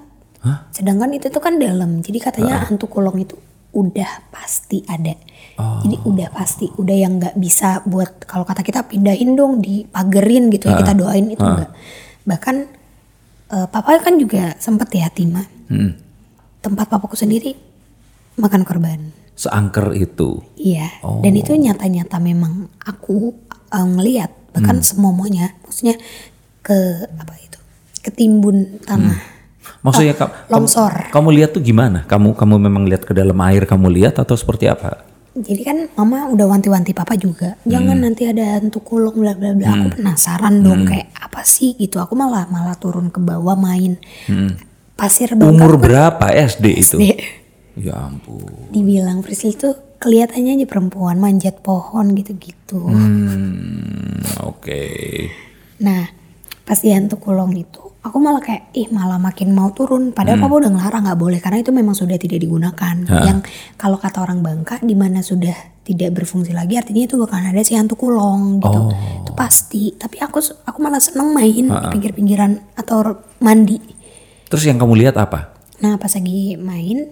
sedangkan 0.71 1.11
itu 1.13 1.27
tuh 1.29 1.41
kan 1.41 1.57
dalam. 1.57 2.01
Jadi 2.01 2.19
katanya 2.19 2.65
hantu 2.65 2.87
kulong 2.87 3.19
itu 3.21 3.37
udah 3.69 4.33
pasti 4.33 4.81
ada. 4.89 5.13
Oh. 5.59 5.83
jadi 5.83 5.97
udah 6.07 6.29
pasti 6.31 6.71
udah 6.71 6.97
yang 6.97 7.19
nggak 7.19 7.35
bisa 7.35 7.83
buat 7.83 8.23
kalau 8.31 8.47
kata 8.47 8.63
kita 8.63 8.87
pindahin 8.87 9.35
dong 9.35 9.59
dipagerin 9.59 10.55
gitu 10.55 10.71
ya 10.71 10.79
kita 10.79 10.95
doain 10.95 11.27
itu 11.27 11.43
enggak 11.43 11.75
bahkan 12.23 12.71
eh, 13.51 13.67
papa 13.67 13.99
kan 13.99 14.23
juga 14.23 14.55
sempet 14.63 14.87
ya 14.95 15.11
Tima. 15.11 15.43
Hmm. 15.67 15.99
tempat 16.63 16.87
papaku 16.87 17.19
sendiri 17.19 17.59
makan 18.39 18.63
korban. 18.63 19.11
Seangker 19.35 19.99
itu. 19.99 20.43
iya. 20.55 20.95
Oh. 21.03 21.27
dan 21.27 21.35
itu 21.35 21.59
nyata-nyata 21.59 22.23
memang 22.23 22.71
aku 22.87 23.35
eh, 23.75 23.83
ngeliat 23.83 24.31
bahkan 24.55 24.79
Hmm. 24.79 24.87
semuanya 24.87 25.59
maksudnya 25.67 25.99
ke 26.63 26.79
apa 27.19 27.35
itu 27.35 27.59
ketimbun 28.01 28.79
tanah 28.87 29.19
Maksudnya 29.81 30.15
ka- 30.15 30.33
kamu, 30.47 30.67
longsor. 30.67 30.93
kamu 31.09 31.29
lihat 31.33 31.51
tuh 31.53 31.61
gimana? 31.61 32.03
Kamu 32.05 32.33
kamu 32.33 32.55
memang 32.59 32.85
lihat 32.85 33.03
ke 33.03 33.13
dalam 33.13 33.39
air 33.41 33.63
kamu 33.63 33.89
lihat 33.91 34.17
atau 34.17 34.35
seperti 34.35 34.67
apa? 34.67 35.07
Jadi 35.33 35.63
kan 35.63 35.87
mama 35.95 36.27
udah 36.27 36.47
wanti-wanti 36.49 36.91
papa 36.91 37.15
juga, 37.15 37.55
jangan 37.63 37.95
Hmm. 37.95 38.05
nanti 38.05 38.27
ada 38.27 38.59
hantu 38.59 38.83
kulung 38.83 39.15
bla 39.17 39.33
bla 39.33 39.55
bla. 39.55 39.71
Aku 39.73 39.95
penasaran 39.95 40.61
dong 40.61 40.83
kayak 40.83 41.15
apa 41.15 41.41
sih 41.41 41.73
gitu. 41.75 41.97
Aku 41.97 42.13
malah 42.13 42.47
malah 42.47 42.75
turun 42.75 43.07
ke 43.07 43.19
bawah 43.19 43.55
main 43.55 43.95
pasir 44.93 45.31
Bangka. 45.31 45.47
Hmm. 45.47 45.55
Umur 45.55 45.73
berapa 45.77 46.27
SD 46.27 46.67
itu? 46.75 46.97
SD. 46.99 47.05
Ya 47.79 47.95
ampun. 48.03 48.51
Dibilang 48.69 49.23
Priscil 49.23 49.55
tuh 49.55 49.79
kelihatannya 49.97 50.59
aja 50.59 50.67
perempuan 50.67 51.17
manjat 51.17 51.59
pohon 51.59 52.11
gitu-gitu. 52.13 52.83
Hmm, 52.83 54.19
oke. 54.43 54.83
Nah 55.79 56.11
pas 56.61 56.77
di 56.77 56.91
hantu 56.91 57.17
kulong 57.17 57.55
itu, 57.55 57.88
aku 58.09 58.19
malah 58.19 58.41
kayak 58.41 58.73
ih 58.73 58.89
malah 58.89 59.17
makin 59.17 59.51
mau 59.51 59.71
turun. 59.71 60.11
Padahal 60.11 60.37
Hmm. 60.37 60.45
papa 60.45 60.55
udah 60.59 60.71
ngelarang 60.71 61.03
nggak 61.05 61.21
boleh 61.21 61.39
karena 61.39 61.59
itu 61.59 61.71
memang 61.71 61.93
sudah 61.93 62.17
tidak 62.17 62.39
digunakan. 62.39 62.95
Yang 63.07 63.39
kalau 63.75 63.97
kata 63.97 64.19
orang 64.19 64.41
Bangka 64.41 64.81
di 64.81 64.93
mana 64.93 65.21
sudah 65.21 65.55
tidak 65.83 66.13
berfungsi 66.13 66.51
lagi 66.51 66.75
artinya 66.75 67.03
itu 67.03 67.17
bakalan 67.17 67.49
ada 67.49 67.61
si 67.61 67.73
hantu 67.73 67.95
kulong 67.95 68.59
gitu. 68.59 68.81
Oh. 68.83 68.93
Itu 69.21 69.33
pasti. 69.33 69.93
Tapi 69.93 70.17
aku 70.19 70.37
aku 70.63 70.79
malah 70.79 70.99
seneng 70.99 71.31
main 71.31 71.65
di 71.65 71.87
pinggir-pinggiran 71.91 72.75
atau 72.75 73.13
mandi. 73.39 73.77
Terus 74.45 74.65
yang 74.65 74.77
kamu 74.77 74.97
lihat 74.99 75.15
apa? 75.15 75.53
Nah 75.79 75.95
pas 75.95 76.11
lagi 76.11 76.57
main, 76.57 77.07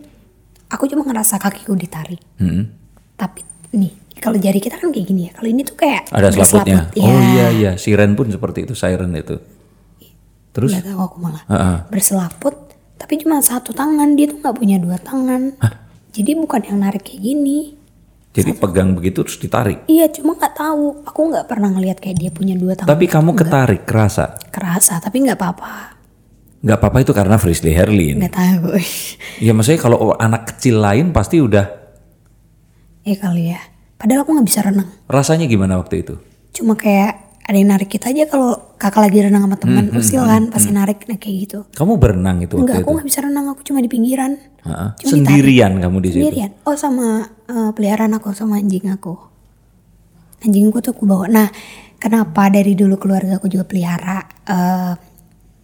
aku 0.66 0.84
cuma 0.86 1.02
ngerasa 1.02 1.36
kakiku 1.36 1.72
ditarik. 1.72 2.18
Hmm. 2.36 2.72
Tapi 3.14 3.40
nih 3.72 3.92
kalau 4.16 4.36
jari 4.36 4.58
kita 4.58 4.76
kan 4.76 4.88
kayak 4.88 5.06
gini 5.06 5.28
ya. 5.28 5.32
Kalau 5.32 5.46
ini 5.46 5.60
tuh 5.60 5.76
kayak 5.76 6.08
Ada 6.08 6.32
selaputnya. 6.32 6.88
berselaput. 6.88 7.04
Oh 7.04 7.12
Ya. 7.12 7.20
iya 7.22 7.46
iya, 7.50 7.70
siren 7.76 8.12
pun 8.12 8.26
seperti 8.26 8.64
itu, 8.64 8.72
siren 8.72 9.12
itu. 9.12 9.36
Terus? 10.56 10.72
Nggak 10.72 10.88
tahu 10.88 11.00
aku 11.02 11.16
malah 11.20 11.42
Heeh. 11.44 11.76
berselaput 11.86 12.56
tapi 12.96 13.20
cuma 13.20 13.38
satu 13.38 13.70
tangan 13.70 14.16
dia 14.16 14.24
tuh 14.26 14.40
nggak 14.40 14.56
punya 14.56 14.80
dua 14.80 14.96
tangan 14.96 15.52
jadi 16.10 16.32
bukan 16.34 16.64
yang 16.64 16.80
narik 16.80 17.04
kayak 17.04 17.20
gini 17.22 17.76
Jadi 18.32 18.52
pegang 18.52 18.92
begitu 18.92 19.20
terus 19.20 19.36
ditarik. 19.36 19.84
iya 19.86 20.08
cuma 20.08 20.32
nggak 20.32 20.54
tahu 20.54 21.04
aku 21.04 21.20
nggak 21.28 21.44
pernah 21.44 21.68
ngelihat 21.70 21.96
kayak 21.98 22.16
dia 22.16 22.30
punya 22.30 22.52
dua 22.52 22.72
tangan 22.72 22.88
Tapi 22.88 23.04
kamu 23.04 23.30
ketarik, 23.34 23.82
kerasa. 23.84 24.40
kerasa 24.46 24.96
tapi 24.96 25.20
nggak 25.22 25.36
apa-apa 25.36 25.72
Nggak 26.56 26.78
apa-apa 26.78 26.98
itu 26.98 27.12
karena 27.12 27.36
Frisley 27.36 27.70
Herlin. 27.70 28.16
nggak 28.18 28.32
tahu 28.32 28.80
Ya 29.38 29.52
maksudnya 29.52 29.76
kalau 29.78 30.16
anak 30.16 30.48
kecil 30.50 30.80
lain 30.80 31.12
pasti 31.12 31.36
udah 31.38 31.68
ya 33.02 33.14
kali 33.14 33.52
ya 33.52 33.60
padahal 33.94 34.24
aku 34.24 34.34
nggak 34.34 34.48
bisa 34.48 34.60
renang 34.62 34.88
rasanya 35.06 35.44
gimana 35.44 35.76
waktu 35.76 36.00
itu? 36.00 36.14
cuma 36.52 36.72
kayak 36.74 37.25
ada 37.46 37.56
yang 37.56 37.70
narik 37.70 37.86
kita 37.86 38.10
aja 38.10 38.26
kalau 38.26 38.58
kakak 38.74 39.06
lagi 39.06 39.18
renang 39.22 39.46
sama 39.46 39.54
teman 39.54 39.86
usil 39.94 40.18
kan 40.26 40.50
pasti 40.50 40.74
narik 40.74 41.06
nah 41.06 41.14
kayak 41.14 41.36
gitu. 41.46 41.58
Kamu 41.78 41.94
berenang 41.94 42.42
itu 42.42 42.58
enggak 42.58 42.82
aku 42.82 42.98
nggak 42.98 43.06
bisa 43.06 43.22
renang 43.22 43.46
aku 43.54 43.62
cuma 43.62 43.78
di 43.78 43.86
pinggiran. 43.86 44.34
Ha-ha. 44.66 44.98
Cuma 44.98 45.10
Sendirian 45.14 45.78
kamu 45.78 45.96
di 46.02 46.08
situ? 46.10 46.26
sendirian. 46.26 46.50
Oh 46.66 46.74
sama 46.74 47.22
eh, 47.46 47.70
peliharaan 47.70 48.18
aku 48.18 48.34
sama 48.34 48.58
anjing 48.58 48.90
aku. 48.90 49.14
Anjingku 50.42 50.82
tuh 50.82 50.90
aku 50.90 51.06
bawa. 51.06 51.30
Nah 51.30 51.46
kenapa 52.02 52.50
dari 52.50 52.74
dulu 52.74 52.98
keluarga 52.98 53.38
aku 53.38 53.46
juga 53.46 53.62
pelihara 53.62 54.26
eh, 54.42 54.92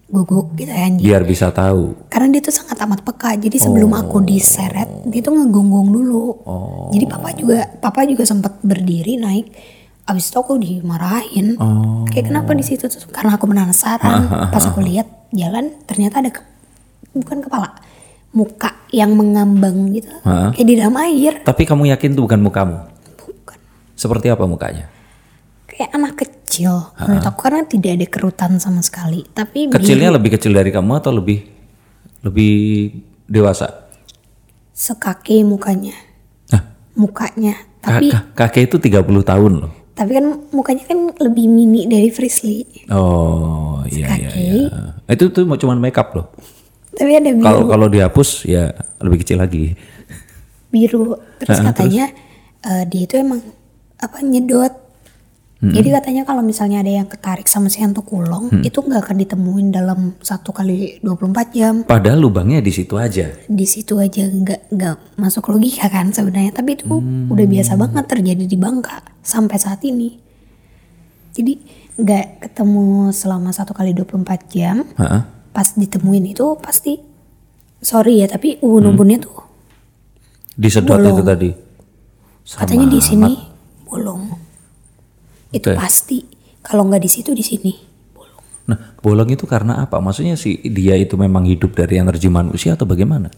guguk 0.07 0.55
gitu 0.55 0.71
ya 0.71 0.87
anjing? 0.87 1.03
Biar 1.03 1.27
bisa 1.27 1.51
tahu. 1.51 2.07
karena 2.07 2.38
dia 2.38 2.47
tuh 2.47 2.55
sangat 2.55 2.79
amat 2.79 3.03
peka. 3.03 3.35
Jadi 3.35 3.59
sebelum 3.59 3.90
aku 3.99 4.23
diseret 4.23 5.03
dia 5.11 5.18
tuh 5.18 5.35
ngegonggong 5.35 5.88
dulu. 5.90 6.25
Jadi 6.95 7.05
papa 7.11 7.35
juga 7.35 7.66
papa 7.83 8.07
juga 8.07 8.23
sempat 8.23 8.55
berdiri 8.62 9.18
naik 9.18 9.51
abis 10.05 10.29
itu 10.29 10.37
aku 10.37 10.57
dimarahin. 10.57 11.55
Kayak 12.07 12.25
kenapa 12.29 12.51
di 12.53 12.62
situ 12.62 12.85
tuh? 12.85 13.09
Karena 13.09 13.35
aku 13.35 13.47
penasaran. 13.47 14.27
Pas 14.53 14.65
aku 14.65 14.81
lihat 14.81 15.07
jalan 15.31 15.73
ternyata 15.85 16.19
ada 16.19 16.31
ke- 16.31 16.45
bukan 17.12 17.41
kepala 17.41 17.77
muka 18.33 18.73
yang 18.88 19.12
mengambang 19.12 19.93
gitu. 19.93 20.09
Hah? 20.23 20.51
kayak 20.51 20.67
di 20.67 20.75
dalam 20.75 20.97
air. 20.99 21.41
Tapi 21.41 21.62
kamu 21.62 21.93
yakin 21.93 22.12
itu 22.12 22.21
bukan 22.21 22.41
mukamu? 22.41 22.77
bukan. 23.19 23.59
Seperti 23.95 24.29
apa 24.29 24.45
mukanya? 24.45 24.88
kayak 25.65 25.88
anak 25.91 26.15
kecil 26.19 26.93
menurut 27.01 27.25
aku 27.25 27.49
karena 27.49 27.65
tidak 27.65 27.97
ada 27.97 28.07
kerutan 28.07 28.53
sama 28.57 28.85
sekali. 28.85 29.25
Tapi 29.27 29.73
Kecilnya 29.73 30.12
lebih 30.12 30.37
kecil 30.37 30.53
dari 30.53 30.69
kamu 30.69 31.01
atau 31.01 31.09
lebih 31.11 31.41
lebih 32.23 32.53
dewasa? 33.25 33.88
sekaki 34.73 35.41
mukanya. 35.43 35.97
Hah? 36.49 36.62
mukanya. 36.95 37.57
Tapi 37.81 38.09
kakek 38.33 38.69
itu 38.69 38.77
30 38.81 39.01
tahun 39.23 39.53
loh. 39.59 39.73
Tapi 39.92 40.11
kan 40.16 40.24
mukanya 40.50 40.85
kan 40.88 41.12
lebih 41.20 41.46
mini 41.52 41.85
dari 41.85 42.09
Frisley. 42.09 42.64
Oh 42.88 43.85
iya 43.92 44.09
iya 44.16 44.31
iya. 44.33 44.68
Itu 45.05 45.28
tuh 45.28 45.44
cuman 45.44 45.76
make 45.76 46.00
up 46.00 46.16
loh. 46.16 46.33
Tapi 46.92 47.12
ada 47.16 47.33
biru, 47.33 47.44
Kalau 47.44 47.62
kalau 47.68 47.87
dihapus 47.88 48.44
ya 48.48 48.72
lebih 49.00 49.24
kecil 49.24 49.40
lagi. 49.40 49.76
biru. 50.72 51.16
Terus 51.40 51.61
katanya 51.61 52.09
eh, 52.64 52.85
dia 52.88 53.02
itu 53.05 53.14
emang 53.20 53.40
apa 54.00 54.18
nyedot. 54.24 54.82
Jadi 55.62 55.94
katanya 55.94 56.27
kalau 56.27 56.42
misalnya 56.42 56.83
ada 56.83 56.90
yang 56.90 57.07
ketarik 57.07 57.46
sama 57.46 57.70
si 57.70 57.79
hantu 57.79 58.03
kulong, 58.03 58.51
itu 58.66 58.83
nggak 58.83 58.98
akan 58.98 59.16
ditemuin 59.22 59.70
dalam 59.70 60.18
satu 60.18 60.51
kali 60.51 60.98
24 61.07 61.55
jam. 61.55 61.75
Padahal 61.87 62.18
lubangnya 62.18 62.59
di 62.59 62.75
situ 62.75 62.98
aja. 62.98 63.31
Di 63.46 63.62
situ 63.62 63.94
aja 64.03 64.27
nggak 64.27 64.75
nggak 64.75 64.96
masuk 65.22 65.55
logika 65.55 65.87
kan 65.87 66.11
sebenarnya. 66.11 66.51
Tapi 66.51 66.75
itu 66.75 66.98
udah 67.31 67.46
biasa 67.46 67.79
banget 67.79 68.05
terjadi 68.11 68.42
di 68.42 68.59
Bangka 68.59 69.07
sampai 69.22 69.55
saat 69.55 69.79
ini. 69.87 70.18
Jadi 71.31 71.55
nggak 71.94 72.42
ketemu 72.42 73.14
selama 73.14 73.55
satu 73.55 73.70
kali 73.70 73.94
24 73.94 74.51
jam. 74.51 74.83
Heeh. 74.98 75.22
pas 75.53 75.68
ditemuin 75.77 76.33
itu 76.33 76.57
pasti 76.59 76.96
sorry 77.79 78.25
ya 78.25 78.27
tapi 78.27 78.57
ubun-ubunnya 78.64 79.20
tuh 79.20 79.37
Disedot 80.57 80.96
itu 80.96 81.20
tadi. 81.20 81.51
katanya 82.57 82.88
di 82.88 83.01
sini 83.05 83.37
bolong 83.85 84.41
itu 85.53 85.69
Oke. 85.71 85.79
pasti. 85.79 86.19
Kalau 86.62 86.87
nggak 86.88 87.03
di 87.03 87.11
situ 87.11 87.31
di 87.37 87.45
sini. 87.45 87.73
Bolong 88.17 88.45
Nah, 88.71 88.79
bolong 88.99 89.31
itu 89.31 89.45
karena 89.47 89.83
apa? 89.85 90.01
Maksudnya 90.01 90.35
sih 90.35 90.59
dia 90.67 90.97
itu 90.99 91.15
memang 91.15 91.47
hidup 91.47 91.77
dari 91.77 92.01
energi 92.01 92.33
manusia 92.33 92.75
atau 92.75 92.88
bagaimana? 92.88 93.29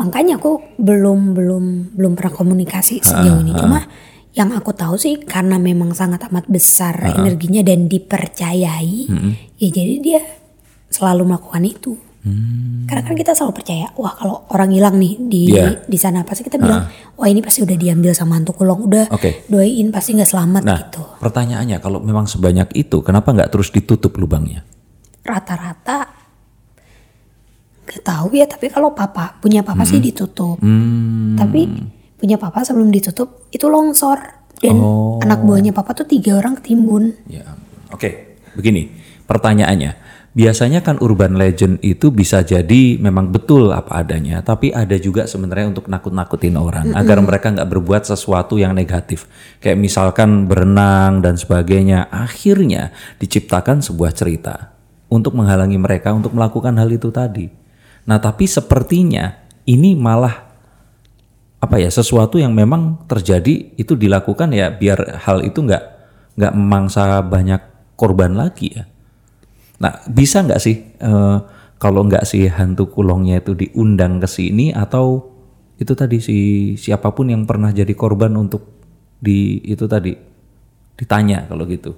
makanya 0.00 0.40
aku 0.40 0.80
belum 0.80 1.36
belum 1.36 1.64
belum 1.92 2.12
pernah 2.16 2.32
komunikasi 2.32 3.04
sejauh 3.04 3.44
ini. 3.44 3.52
cuma 3.52 3.84
yang 4.32 4.48
aku 4.56 4.72
tahu 4.72 4.96
sih 4.96 5.20
karena 5.20 5.60
memang 5.60 5.92
sangat 5.92 6.24
amat 6.32 6.48
besar 6.48 6.96
energinya 7.04 7.60
dan 7.60 7.84
dipercayai 7.84 9.10
ya 9.60 9.68
jadi 9.68 9.94
dia 10.00 10.20
selalu 10.88 11.34
melakukan 11.34 11.64
itu 11.68 12.00
karena 12.84 13.00
kan 13.00 13.16
kita 13.16 13.32
selalu 13.32 13.56
percaya 13.56 13.88
wah 13.94 14.12
kalau 14.12 14.44
orang 14.48 14.68
hilang 14.70 14.96
nih 14.96 15.16
di 15.18 15.42
Iya. 15.50 15.80
di 15.82 15.96
sana 15.96 16.20
pasti 16.20 16.42
kita 16.42 16.56
bilang 16.56 16.84
wah 17.14 17.24
ini 17.24 17.40
pasti 17.40 17.60
udah 17.60 17.72
diambil 17.74 18.12
sama 18.12 18.36
hantu 18.36 18.52
kulong 18.52 18.84
udah 18.84 19.08
Oke. 19.08 19.48
doain 19.48 19.88
pasti 19.88 20.12
nggak 20.12 20.28
selamat 20.28 20.62
Nah, 20.62 20.76
gitu 20.78 21.00
pertanyaannya 21.16 21.76
kalau 21.78 21.96
memang 21.98 22.24
sebanyak 22.24 22.68
itu, 22.74 23.00
kenapa 23.00 23.32
nggak 23.32 23.48
terus 23.48 23.70
ditutup 23.70 24.12
lubangnya? 24.14 24.68
rata-rata 25.20 26.12
gak 27.86 28.02
tahu 28.02 28.28
ya 28.32 28.44
tapi 28.44 28.68
kalau 28.68 28.92
papa 28.92 29.36
punya 29.38 29.60
papa 29.60 29.82
sih 29.82 29.98
ditutup 29.98 30.60
Hmm, 30.60 31.34
tapi 31.34 31.66
punya 32.14 32.36
papa 32.36 32.62
sebelum 32.62 32.88
ditutup 32.88 33.48
itu 33.48 33.64
longsor 33.64 34.20
dan 34.60 34.76
Oh. 34.76 35.16
anak 35.18 35.40
buahnya 35.40 35.72
papa 35.72 35.92
tuh 35.94 36.04
tiga 36.04 36.36
orang 36.36 36.52
ketimbun 36.54 37.16
ya. 37.26 37.48
Oke, 37.90 38.36
begini 38.52 38.92
pertanyaannya. 39.24 40.19
Biasanya 40.30 40.86
kan 40.86 41.02
urban 41.02 41.34
legend 41.34 41.82
itu 41.82 42.14
bisa 42.14 42.46
jadi 42.46 43.02
memang 43.02 43.34
betul 43.34 43.74
apa 43.74 43.98
adanya, 43.98 44.38
tapi 44.46 44.70
ada 44.70 44.94
juga 44.94 45.26
sebenarnya 45.26 45.74
untuk 45.74 45.90
nakut-nakutin 45.90 46.54
orang 46.54 46.94
agar 46.94 47.18
mereka 47.18 47.50
nggak 47.50 47.66
berbuat 47.66 48.06
sesuatu 48.06 48.54
yang 48.54 48.70
negatif. 48.70 49.26
Kayak 49.58 49.82
misalkan 49.82 50.46
berenang 50.46 51.18
dan 51.18 51.34
sebagainya. 51.34 52.06
Akhirnya 52.14 52.94
diciptakan 53.18 53.82
sebuah 53.82 54.14
cerita 54.14 54.70
untuk 55.10 55.34
menghalangi 55.34 55.82
mereka 55.82 56.14
untuk 56.14 56.30
melakukan 56.30 56.78
hal 56.78 56.86
itu 56.94 57.10
tadi. 57.10 57.50
Nah, 58.06 58.22
tapi 58.22 58.46
sepertinya 58.46 59.34
ini 59.66 59.98
malah 59.98 60.46
apa 61.58 61.76
ya 61.76 61.90
sesuatu 61.90 62.38
yang 62.38 62.54
memang 62.54 63.04
terjadi 63.10 63.76
itu 63.76 63.92
dilakukan 63.98 64.54
ya 64.54 64.72
biar 64.72 65.26
hal 65.26 65.44
itu 65.44 65.60
nggak 65.60 65.84
nggak 66.38 66.54
memangsa 66.56 67.18
banyak 67.26 67.60
korban 67.98 68.38
lagi 68.38 68.78
ya. 68.78 68.89
Nah 69.80 69.92
bisa 70.06 70.44
nggak 70.44 70.60
sih 70.60 70.76
eh, 71.00 71.38
kalau 71.80 72.04
nggak 72.04 72.28
si 72.28 72.44
hantu 72.44 72.92
kulongnya 72.92 73.40
itu 73.40 73.56
diundang 73.56 74.20
ke 74.20 74.28
sini 74.28 74.76
atau 74.76 75.32
itu 75.80 75.96
tadi 75.96 76.20
si 76.20 76.38
siapa 76.76 77.08
pun 77.16 77.32
yang 77.32 77.48
pernah 77.48 77.72
jadi 77.72 77.90
korban 77.96 78.36
untuk 78.36 78.68
di 79.16 79.64
itu 79.64 79.88
tadi 79.88 80.12
ditanya 80.92 81.48
kalau 81.48 81.64
gitu 81.64 81.96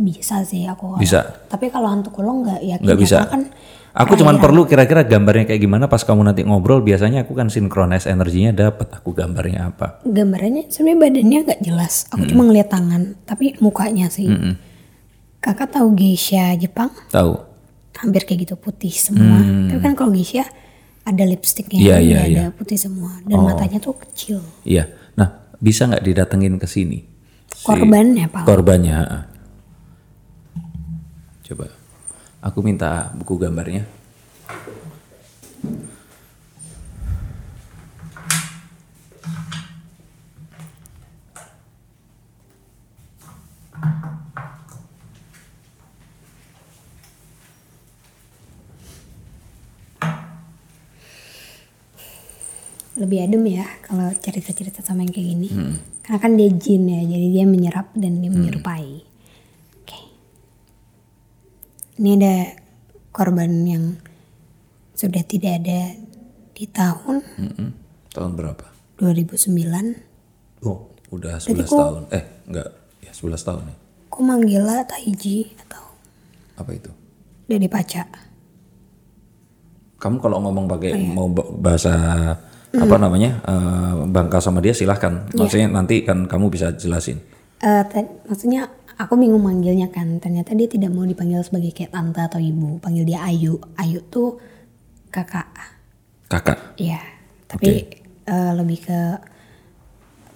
bisa 0.00 0.44
sih 0.44 0.64
aku 0.64 0.96
Bisa. 0.96 1.44
tapi 1.48 1.68
kalau 1.68 1.92
hantu 1.92 2.08
kulong 2.12 2.44
nggak 2.44 2.60
yakin 2.64 2.84
nggak 2.84 2.98
ya, 2.98 3.04
bisa. 3.04 3.18
kan 3.28 3.44
Aku 3.90 4.14
cuman 4.14 4.38
perlu 4.38 4.70
kira-kira 4.70 5.02
gambarnya 5.02 5.50
kayak 5.50 5.66
gimana 5.66 5.90
pas 5.90 6.06
kamu 6.06 6.22
nanti 6.22 6.46
ngobrol 6.46 6.78
biasanya 6.78 7.26
aku 7.26 7.34
kan 7.34 7.50
sinkronis 7.50 8.06
energinya 8.06 8.54
dapat 8.54 8.86
aku 8.94 9.10
gambarnya 9.10 9.74
apa. 9.74 9.98
gambarannya 10.06 10.70
sebenarnya 10.70 10.98
badannya 11.10 11.38
nggak 11.42 11.60
jelas 11.66 12.06
aku 12.14 12.22
cuma 12.30 12.46
ngeliat 12.46 12.70
tangan 12.70 13.18
tapi 13.26 13.58
mukanya 13.58 14.06
sih 14.06 14.30
kakak 15.40 15.72
tahu 15.72 15.92
geisha 15.92 16.52
Jepang 16.54 16.92
Tahu? 17.08 17.32
hampir 17.96 18.24
kayak 18.24 18.48
gitu 18.48 18.54
putih 18.56 18.92
semua 18.92 19.40
tapi 19.68 19.80
kan 19.80 19.92
kalau 19.92 20.12
geisha 20.12 20.44
ada 21.02 21.24
lipstiknya 21.24 21.80
Hmm. 21.80 21.88
Nggak 22.00 22.00
iya. 22.04 22.20
ada 22.24 22.44
putih 22.52 22.76
semua 22.76 23.12
dan 23.24 23.40
matanya 23.40 23.76
tuh 23.76 23.96
kecil 23.96 24.40
Iya. 24.62 24.88
Nah, 25.16 25.28
bisa 25.58 25.84
nggak 25.84 26.04
didatengin 26.04 26.56
ke 26.56 26.64
sini? 26.64 27.04
Si 27.50 27.64
korbannya 27.66 28.24
pak 28.28 28.44
Korbannya. 28.46 28.98
Coba. 31.44 31.66
Aku 32.40 32.62
minta 32.62 33.10
buku 33.12 33.36
gambarnya. 33.36 33.84
Lebih 53.00 53.18
adem 53.22 53.42
ya 53.50 53.64
kalau 53.80 54.12
cerita-cerita 54.14 54.80
sama 54.80 55.00
yang 55.00 55.10
kayak 55.10 55.28
gini 55.30 55.48
Hmm. 55.48 55.74
karena 56.00 56.18
kan 56.18 56.32
dia 56.34 56.50
jin 56.52 56.84
ya 56.84 57.00
jadi 57.02 57.26
dia 57.32 57.44
menyerap 57.44 57.88
dan 57.94 58.20
dia 58.20 58.28
menyerupai 58.28 59.00
oke 59.78 59.98
ini 61.96 62.10
ada 62.14 62.34
korban 63.10 63.50
yang 63.64 63.84
sudah 64.92 65.22
tidak 65.22 65.58
ada 65.58 65.96
di 66.52 66.64
tahun 66.66 67.24
Mm-mm. 67.38 67.68
Tahun 68.10 68.32
berapa? 68.34 68.66
2009 68.98 70.60
Oh, 70.60 70.92
udah 71.08 71.38
11 71.38 71.64
kok- 71.64 71.78
tahun. 71.78 72.02
Eh, 72.10 72.24
enggak. 72.44 72.68
Ya, 73.00 73.10
11 73.10 73.40
tahun 73.40 73.64
ya. 73.64 73.76
aku 74.04 74.20
manggilnya 74.20 74.84
Taiji 74.84 75.46
atau 75.58 75.80
Apa 76.54 76.74
itu? 76.74 76.90
Dede 77.46 77.64
Paca 77.66 78.04
Kamu 79.96 80.16
kalau 80.18 80.40
ngomong 80.40 80.66
pakai 80.66 80.90
Oh, 80.90 80.98
iya. 80.98 81.08
mau 81.08 81.28
ba- 81.28 81.48
bahasa 82.70 82.80
apa 82.80 82.94
Hmm. 82.94 83.02
namanya? 83.02 83.30
eh, 83.42 83.92
bangka 84.06 84.38
sama 84.38 84.58
dia 84.58 84.70
silahkan. 84.70 85.26
Iya. 85.28 85.36
Maksudnya 85.36 85.68
nanti 85.68 86.02
kan 86.02 86.24
kamu 86.24 86.46
bisa 86.48 86.70
jelasin. 86.72 87.18
Eh, 87.58 87.82
ta- 87.84 88.12
maksudnya 88.24 88.66
aku 88.96 89.14
bingung 89.14 89.40
manggilnya 89.40 89.88
kan. 89.88 90.16
Ternyata 90.16 90.54
dia 90.54 90.66
tidak 90.66 90.88
mau 90.88 91.02
dipanggil 91.02 91.40
sebagai 91.40 91.70
kayak 91.70 91.90
tante 91.90 92.20
atau 92.20 92.38
ibu. 92.38 92.78
Panggil 92.78 93.04
dia 93.04 93.20
Ayu. 93.22 93.58
Ayu 93.74 94.00
tuh 94.06 94.38
kakak. 95.08 95.50
Kakak. 96.26 96.58
Iya. 96.76 97.02
Tapi 97.44 97.90
eh, 98.22 98.52
lebih 98.54 98.78
ke 98.80 98.98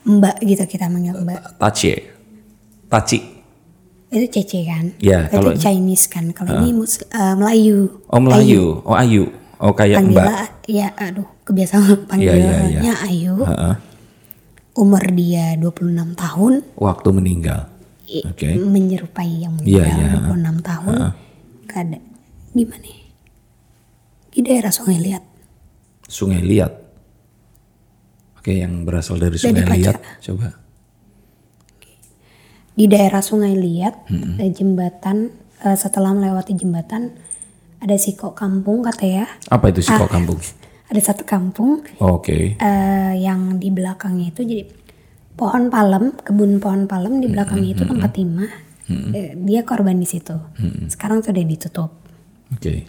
mbak 0.04 0.36
gitu 0.42 0.64
kita 0.66 0.86
manggil 0.86 1.16
mbak. 1.16 1.56
Taci. 1.56 1.96
Taci. 2.86 3.18
Itu 4.10 4.26
Cece 4.32 4.62
kan? 4.62 4.94
Itu 4.94 5.10
kalau- 5.32 5.54
Chinese 5.56 6.06
kan. 6.06 6.30
Kalau 6.30 6.60
ini 6.60 6.70
mus- 6.72 7.02
eh, 7.04 7.34
Melayu. 7.34 8.04
Oh 8.06 8.18
Melayu. 8.18 8.82
Oh 8.84 8.94
Ayu. 8.94 9.26
Oh 9.60 9.72
kayak 9.72 10.02
Mbak. 10.02 10.14
Panggilnya, 10.14 10.46
ya 10.66 10.88
aduh 10.96 11.28
kebiasaan 11.44 12.04
panggilnya 12.10 12.54
iya, 12.68 12.80
iya. 12.82 12.94
Ayu. 13.06 13.34
Heeh. 13.42 13.74
Umur 14.74 15.04
dia 15.14 15.54
26 15.54 15.94
tahun. 16.14 16.52
Waktu 16.74 17.08
meninggal. 17.10 17.70
Oke. 18.04 18.46
menyerupai 18.54 19.42
yang 19.42 19.54
Iya, 19.62 19.86
meninggal 19.86 20.36
iya. 20.36 20.54
26 20.58 20.60
tahun. 20.62 20.94
Kada 21.66 21.98
gimana? 22.52 22.86
ya? 22.86 23.00
Di 24.30 24.40
daerah 24.42 24.70
Sungai 24.70 24.98
Liat. 24.98 25.24
Sungai 26.04 26.42
Liat. 26.42 26.72
Oke, 28.38 28.60
yang 28.60 28.84
berasal 28.84 29.16
dari 29.16 29.38
Sungai 29.38 29.62
Pacar. 29.62 29.98
Liat. 29.98 30.20
Coba. 30.20 30.48
Di 32.74 32.84
daerah 32.86 33.22
Sungai 33.22 33.54
Liat, 33.54 34.10
ada 34.10 34.46
jembatan 34.48 35.30
eh, 35.62 35.78
setelah 35.78 36.10
melewati 36.10 36.52
jembatan 36.52 37.14
ada 37.84 37.96
siko 37.96 38.32
kampung 38.32 38.80
kata 38.80 39.04
ya. 39.04 39.24
Apa 39.46 39.68
itu 39.68 39.84
Siko 39.84 40.04
Ah. 40.04 40.10
Kampung? 40.10 40.40
Ada 40.84 41.00
satu 41.02 41.24
kampung 41.24 41.80
Oke. 41.96 42.54
eh, 42.54 43.12
yang 43.16 43.56
di 43.56 43.68
belakangnya 43.68 44.30
itu 44.30 44.40
jadi 44.40 44.68
pohon 45.32 45.66
palem, 45.66 46.12
kebun 46.14 46.60
pohon 46.60 46.84
palem 46.84 47.18
di 47.18 47.26
belakangnya 47.26 47.70
itu 47.72 47.84
tempat 47.84 48.12
timah. 48.12 48.52
Eh, 49.10 49.32
dia 49.34 49.64
korban 49.64 49.96
di 49.96 50.04
situ. 50.04 50.36
Sekarang 50.86 51.24
sudah 51.24 51.40
ditutup. 51.40 51.88
Oke. 52.52 52.84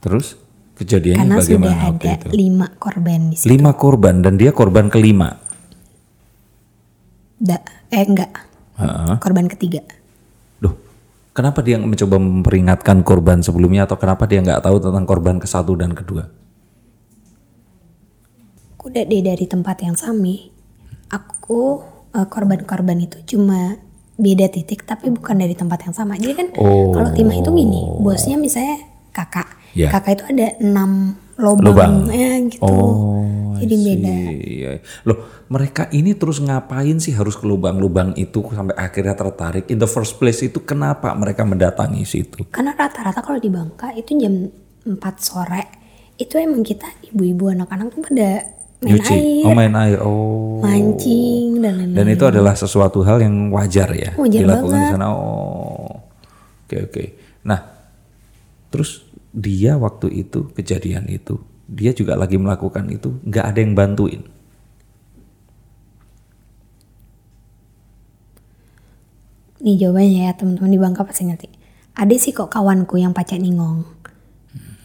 Terus 0.00 0.34
kejadiannya 0.74 1.22
Karena 1.22 1.34
sudah 1.38 1.46
bagaimana 1.56 1.84
waktu 1.88 2.04
ada 2.04 2.14
itu? 2.18 2.26
lima 2.34 2.66
korban 2.76 3.20
di 3.30 3.36
situ. 3.38 3.46
Lima 3.48 3.72
korban 3.72 4.14
dan 4.20 4.34
dia 4.34 4.50
korban 4.50 4.86
kelima. 4.86 5.30
Da, 7.36 7.62
eh 7.88 8.02
enggak, 8.02 8.32
Heeh. 8.74 9.14
korban 9.22 9.46
ketiga. 9.46 9.86
Kenapa 11.36 11.60
dia 11.60 11.76
mencoba 11.76 12.16
memperingatkan 12.16 13.04
korban 13.04 13.44
sebelumnya 13.44 13.84
atau 13.84 14.00
kenapa 14.00 14.24
dia 14.24 14.40
nggak 14.40 14.64
tahu 14.64 14.80
tentang 14.80 15.04
korban 15.04 15.36
ke 15.36 15.44
satu 15.44 15.76
dan 15.76 15.92
kedua? 15.92 16.32
Udah 18.80 19.04
deh 19.04 19.20
dari 19.20 19.44
tempat 19.44 19.84
yang 19.84 19.92
sami. 19.92 20.48
Aku 21.12 21.84
eh, 22.16 22.24
korban-korban 22.24 22.96
itu 22.96 23.20
cuma 23.28 23.76
beda 24.16 24.48
titik 24.48 24.88
tapi 24.88 25.12
bukan 25.12 25.36
dari 25.36 25.52
tempat 25.52 25.84
yang 25.84 25.92
sama. 25.92 26.16
Jadi 26.16 26.32
kan 26.32 26.48
Oh. 26.56 26.96
kalau 26.96 27.12
timah 27.12 27.36
itu 27.36 27.52
gini, 27.52 27.84
bosnya 28.00 28.40
misalnya 28.40 28.80
kakak. 29.12 29.60
Ya. 29.76 29.92
Kakak 29.92 30.16
itu 30.16 30.24
ada 30.32 30.56
enam 30.56 31.20
lubang, 31.36 31.60
Lubang. 31.60 31.94
eh, 32.16 32.48
gitu. 32.48 32.64
Oh, 32.64 33.28
Jadi 33.58 33.74
beda. 33.76 34.12
Iya. 34.36 34.70
Loh, 35.04 35.18
mereka 35.46 35.88
ini 35.90 36.12
terus 36.12 36.38
ngapain 36.38 36.96
sih 36.96 37.12
harus 37.12 37.34
ke 37.34 37.44
lubang-lubang 37.44 38.12
itu 38.14 38.42
sampai 38.48 38.74
akhirnya 38.74 39.12
tertarik? 39.12 39.68
In 39.68 39.78
the 39.78 39.86
first 39.86 40.16
place 40.16 40.40
itu 40.40 40.60
kenapa 40.60 41.12
mereka 41.12 41.42
mendatangi 41.42 42.02
situ? 42.02 42.44
Karena 42.48 42.72
rata-rata 42.72 43.20
kalau 43.20 43.36
di 43.36 43.48
Bangka 43.48 43.92
itu 43.92 44.16
jam 44.16 44.48
4 44.82 44.96
sore 45.18 45.62
itu 46.16 46.36
emang 46.36 46.60
kita 46.60 46.86
ibu-ibu 47.06 47.50
anak-anak 47.50 47.90
tuh 47.90 48.00
pada 48.02 48.30
main 48.78 48.92
Nyuci. 48.96 49.12
air, 49.12 49.44
Oh, 49.44 49.52
main 49.52 49.74
air. 49.74 49.98
Oh. 50.00 50.60
mancing 50.60 51.60
dan 51.60 51.72
lain-lain. 51.76 51.96
Dan 51.96 52.06
itu 52.08 52.24
adalah 52.24 52.52
sesuatu 52.52 53.00
hal 53.00 53.20
yang 53.20 53.48
wajar 53.50 53.88
ya 53.90 54.12
Wajar 54.14 54.40
dilakukan 54.40 54.72
di 54.72 54.80
banget. 54.80 54.92
sana. 54.96 55.06
Oh, 55.10 55.92
oke 56.64 56.76
oke. 56.86 57.04
Nah, 57.42 57.60
terus 58.68 59.04
dia 59.30 59.76
waktu 59.76 60.08
itu 60.18 60.48
kejadian 60.50 61.04
itu, 61.06 61.36
dia 61.66 61.90
juga 61.90 62.14
lagi 62.14 62.38
melakukan 62.38 62.86
itu, 62.88 63.18
nggak 63.26 63.44
ada 63.44 63.58
yang 63.58 63.74
bantuin. 63.74 64.22
Nih 69.56 69.74
jawabannya 69.80 70.30
ya 70.30 70.32
teman-teman 70.36 70.70
di 70.70 70.78
Bangka 70.80 71.02
pasti 71.02 71.26
ngerti. 71.26 71.48
Ada 71.96 72.14
sih 72.20 72.32
kok 72.36 72.52
kawanku 72.52 73.00
yang 73.00 73.16
pacak 73.16 73.40
ningong. 73.40 73.88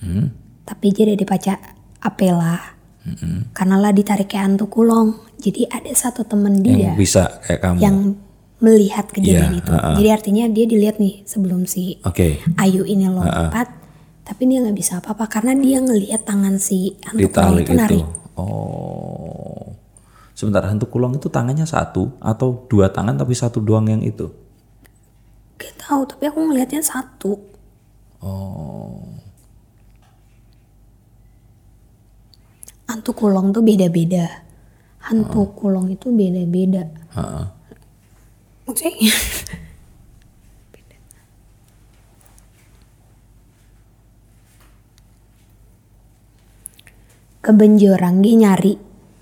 Hmm. 0.01 0.31
Tapi 0.63 0.85
dia 0.95 1.05
dari 1.11 1.25
pacak 1.27 1.59
apela. 2.01 2.79
Karena 3.51 3.75
lah 3.81 3.91
ditarik 3.91 4.29
ke 4.31 4.37
antu 4.39 4.69
kulong. 4.71 5.17
Jadi 5.41 5.65
ada 5.67 5.89
satu 5.91 6.21
temen 6.21 6.61
dia 6.61 6.93
Yang 6.93 6.97
bisa 7.01 7.23
kayak 7.41 7.61
kamu. 7.65 7.77
yang 7.81 7.97
melihat 8.61 9.09
kejadian 9.09 9.57
Iya, 9.57 9.59
itu. 9.59 9.71
Jadi 9.73 10.09
artinya 10.13 10.43
dia 10.53 10.65
dilihat 10.69 10.95
nih 11.01 11.25
sebelum 11.25 11.65
si 11.65 11.97
Oke. 12.05 12.37
Ayu 12.61 12.85
ini 12.85 13.09
lompat. 13.09 13.80
Tapi 14.21 14.41
dia 14.45 14.61
nggak 14.61 14.77
bisa 14.77 15.01
apa-apa 15.01 15.25
karena 15.27 15.57
dia 15.57 15.81
ngelihat 15.81 16.23
tangan 16.23 16.61
si 16.61 16.95
hantu 17.05 17.25
kulong 17.27 17.57
Ditarik 17.57 17.65
itu 17.65 17.73
narik. 17.73 17.99
itu. 18.01 18.07
Oh. 18.37 19.65
Sebentar, 20.37 20.65
hantu 20.65 20.89
kulong 20.89 21.17
itu 21.17 21.29
tangannya 21.29 21.65
satu 21.69 22.17
atau 22.17 22.65
dua 22.65 22.89
tangan 22.89 23.17
tapi 23.17 23.33
satu 23.37 23.61
doang 23.61 23.85
yang 23.89 24.01
itu? 24.01 24.29
Gak 25.61 25.73
tahu 25.77 26.01
tapi 26.09 26.25
aku 26.25 26.39
ngelihatnya 26.49 26.81
satu. 26.81 27.37
Oh. 28.21 29.05
Hantu 32.89 33.11
kulong 33.13 33.53
tuh 33.53 33.61
beda-beda. 33.61 34.45
Hantu 35.01 35.53
kulong 35.57 35.93
itu 35.93 36.09
beda-beda. 36.13 36.89
Heeh. 37.17 37.45
Maksudnya 38.65 38.93
Kebenjorang 47.41 48.21
dia 48.21 48.35
nyari 48.37 48.73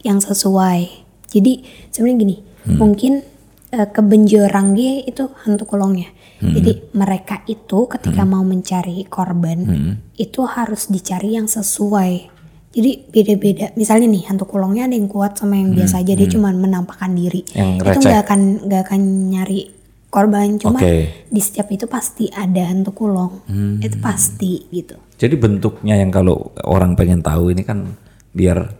yang 0.03 0.19
sesuai. 0.19 1.07
Jadi 1.31 1.63
sebenarnya 1.91 2.17
gini, 2.19 2.37
mungkin 2.75 3.23
eh, 3.71 3.87
kebenjorang 3.87 4.75
dia 4.75 5.03
itu 5.07 5.27
hantu 5.47 5.63
kulongnya. 5.65 6.11
Jadi 6.39 6.95
mereka 6.95 7.43
itu 7.51 7.91
ketika 7.91 8.23
mau 8.23 8.47
mencari 8.47 9.03
korban 9.11 9.59
itu 10.15 10.41
harus 10.47 10.87
dicari 10.87 11.35
yang 11.35 11.51
sesuai. 11.51 12.31
Jadi 12.71 13.11
beda-beda. 13.11 13.75
Misalnya 13.75 14.07
nih 14.07 14.23
hantu 14.31 14.47
kulongnya 14.47 14.87
ada 14.87 14.95
yang 14.95 15.11
kuat 15.11 15.35
sama 15.35 15.59
yang 15.59 15.75
biasa 15.75 15.99
aja 15.99 16.15
dia 16.15 16.29
cuma 16.31 16.55
menampakkan 16.55 17.11
diri. 17.11 17.43
Yang 17.51 17.91
itu 17.91 17.99
nggak 18.07 18.21
akan 18.23 18.39
nggak 18.71 18.81
akan 18.87 19.01
nyari 19.35 19.59
korban 20.09 20.57
cuma 20.57 20.81
Oke. 20.81 21.27
di 21.29 21.41
setiap 21.43 21.69
itu 21.75 21.85
pasti 21.91 22.31
ada 22.31 22.71
hantu 22.71 22.95
kulong. 22.95 23.33
Itu 23.83 23.99
pasti 23.99 24.63
gitu. 24.71 24.95
Jadi 25.19 25.35
bentuknya 25.35 25.99
yang 25.99 26.07
kalau 26.07 26.55
orang 26.63 26.95
pengen 26.95 27.19
tahu 27.19 27.51
ini 27.51 27.67
kan 27.67 27.99
biar 28.29 28.75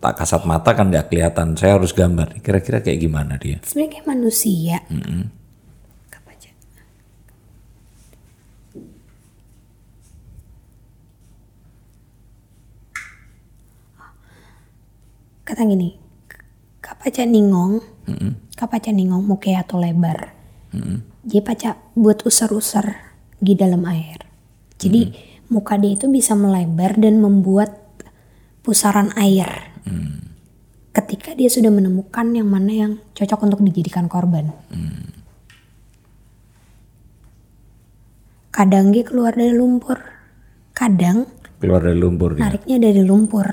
tak 0.00 0.22
kasat 0.22 0.46
mata 0.46 0.72
kan 0.72 0.88
nggak 0.88 1.10
kelihatan. 1.10 1.58
Saya 1.58 1.76
harus 1.76 1.92
gambar. 1.92 2.40
Kira-kira 2.40 2.80
kayak 2.80 3.00
gimana 3.02 3.36
dia? 3.36 3.58
Sebenarnya 3.64 3.92
kayak 3.98 4.06
manusia. 4.08 4.76
Apa 6.12 6.30
aja? 6.32 6.50
Kata 15.46 15.62
gini, 15.62 15.94
kapaca 16.82 17.22
ningong, 17.22 17.78
kapaca 18.58 18.90
ningong 18.90 19.22
muke 19.22 19.54
atau 19.54 19.78
lebar. 19.78 20.34
Jadi 21.26 21.40
paca 21.42 21.70
buat 21.94 22.22
usar-usar 22.26 23.14
di 23.38 23.54
dalam 23.54 23.82
air. 23.86 24.26
Jadi 24.76 25.14
muka 25.48 25.78
dia 25.78 25.94
itu 25.94 26.10
bisa 26.10 26.34
melebar 26.34 26.98
dan 26.98 27.22
membuat 27.22 27.85
pusaran 28.66 29.14
air. 29.14 29.46
Ketika 30.90 31.38
dia 31.38 31.46
sudah 31.46 31.70
menemukan 31.70 32.34
yang 32.34 32.50
mana 32.50 32.72
yang 32.74 32.92
cocok 33.14 33.46
untuk 33.46 33.60
dijadikan 33.62 34.10
korban. 34.10 34.50
Kadang 38.50 38.90
dia 38.90 39.04
keluar 39.04 39.36
dari 39.36 39.52
lumpur. 39.52 40.00
Kadang 40.72 41.28
Keluar 41.56 41.80
dari 41.80 41.96
lumpur 41.96 42.36
dia. 42.36 42.48
nariknya 42.48 42.76
dari 42.80 43.00
lumpur. 43.00 43.46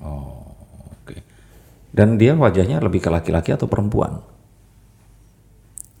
Oke. 0.00 1.16
Dan 1.92 2.16
dia 2.16 2.32
wajahnya 2.32 2.80
lebih 2.80 3.00
ke 3.00 3.10
laki-laki 3.12 3.52
atau 3.52 3.68
perempuan? 3.68 4.20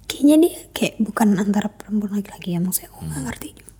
Kayaknya 0.08 0.36
dia 0.44 0.54
kayak 0.72 0.94
bukan 1.00 1.36
antara 1.36 1.68
perempuan 1.68 2.20
laki-laki 2.20 2.52
ya 2.52 2.60
maksudnya 2.60 2.88
aku 2.92 3.00
nggak 3.04 3.22
ngerti 3.26 3.48
juga. 3.56 3.71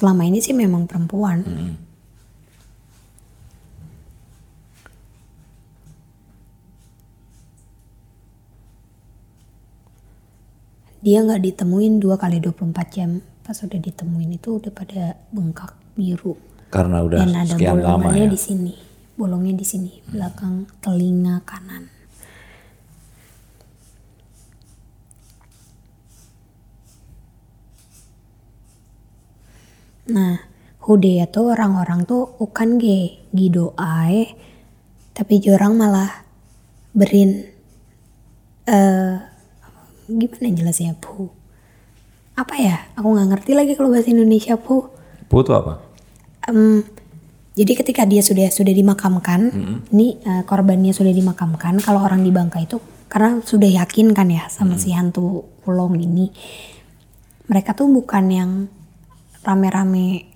Selama 0.00 0.24
ini 0.24 0.40
sih 0.40 0.56
memang 0.56 0.88
perempuan. 0.88 1.44
Dia 11.04 11.20
nggak 11.20 11.44
ditemuin 11.44 12.00
dua 12.00 12.16
kali 12.16 12.40
24 12.40 12.96
jam. 12.96 13.20
Pas 13.44 13.60
udah 13.60 13.76
ditemuin 13.76 14.40
itu 14.40 14.56
udah 14.56 14.72
pada 14.72 15.20
bengkak 15.36 15.76
biru. 15.92 16.32
Karena 16.72 17.04
udah 17.04 17.20
Dan 17.20 17.36
ada 17.36 17.52
sekian 17.52 17.84
lama 17.84 18.08
ya. 18.16 18.24
di 18.24 18.40
sini. 18.40 18.72
Bolongnya 19.20 19.52
di 19.52 19.66
sini, 19.68 20.00
belakang 20.08 20.64
telinga 20.80 21.44
kanan. 21.44 21.99
Nah, 30.10 30.42
hude 30.82 31.22
tuh 31.30 31.54
orang-orang 31.54 32.02
tuh 32.02 32.34
ukan 32.42 32.82
ge 32.82 33.22
gidoai 33.30 34.34
tapi 35.14 35.38
jorang 35.38 35.78
malah 35.78 36.26
berin 36.90 37.46
eh 38.66 39.14
gimana 40.10 40.48
jelasnya 40.50 40.98
pu? 40.98 41.30
Apa 42.34 42.54
ya? 42.58 42.76
Aku 42.98 43.14
nggak 43.14 43.28
ngerti 43.36 43.52
lagi 43.54 43.72
kalau 43.78 43.94
bahasa 43.94 44.10
Indonesia 44.10 44.58
pu. 44.58 44.90
Pu 45.30 45.36
itu 45.44 45.52
apa? 45.54 45.78
Em, 46.50 46.82
jadi 47.54 47.72
ketika 47.78 48.02
dia 48.08 48.24
sudah 48.24 48.48
sudah 48.50 48.72
dimakamkan, 48.74 49.52
ini 49.92 50.18
eh, 50.24 50.42
korbannya 50.48 50.90
sudah 50.90 51.12
dimakamkan. 51.14 51.78
Kalau 51.78 52.02
orang 52.02 52.24
di 52.24 52.32
Bangka 52.32 52.58
itu 52.58 52.80
karena 53.10 53.42
sudah 53.42 53.66
yakin 53.66 54.14
kan 54.14 54.30
ya 54.30 54.46
sama 54.46 54.78
si 54.78 54.94
hantu 54.94 55.46
kulong 55.66 55.98
ini, 55.98 56.30
mereka 57.50 57.74
tuh 57.74 57.90
bukan 57.90 58.24
yang 58.30 58.50
rame-rame 59.42 60.28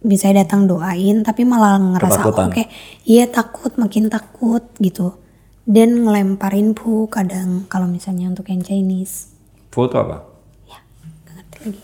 bisa 0.00 0.30
datang 0.30 0.70
doain, 0.70 1.26
tapi 1.26 1.42
malah 1.42 1.78
ngerasa 1.80 2.22
Ketakutan. 2.22 2.46
oke, 2.52 2.62
iya 3.04 3.26
takut, 3.26 3.74
makin 3.74 4.06
takut 4.06 4.62
gitu. 4.78 5.18
Dan 5.66 6.06
ngelemparin 6.06 6.78
pu 6.78 7.10
kadang 7.10 7.66
kalau 7.66 7.90
misalnya 7.90 8.30
untuk 8.30 8.46
yang 8.46 8.62
Chinese, 8.62 9.34
Pu 9.66 9.90
itu 9.90 9.98
apa? 9.98 10.22
ya 10.64 10.78
nggak 11.26 11.34
ngerti 11.36 11.56
lagi. 11.66 11.82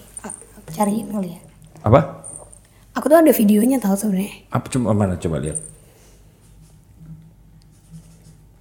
Cariin 0.73 1.07
kali 1.11 1.29
ya. 1.35 1.41
Apa? 1.83 2.01
Aku 2.95 3.11
tuh 3.11 3.19
ada 3.19 3.33
videonya 3.35 3.83
tahu 3.83 3.97
sebenarnya. 3.99 4.47
Apa 4.49 4.67
cuma 4.71 4.95
mana 4.95 5.19
coba 5.19 5.43
lihat. 5.43 5.59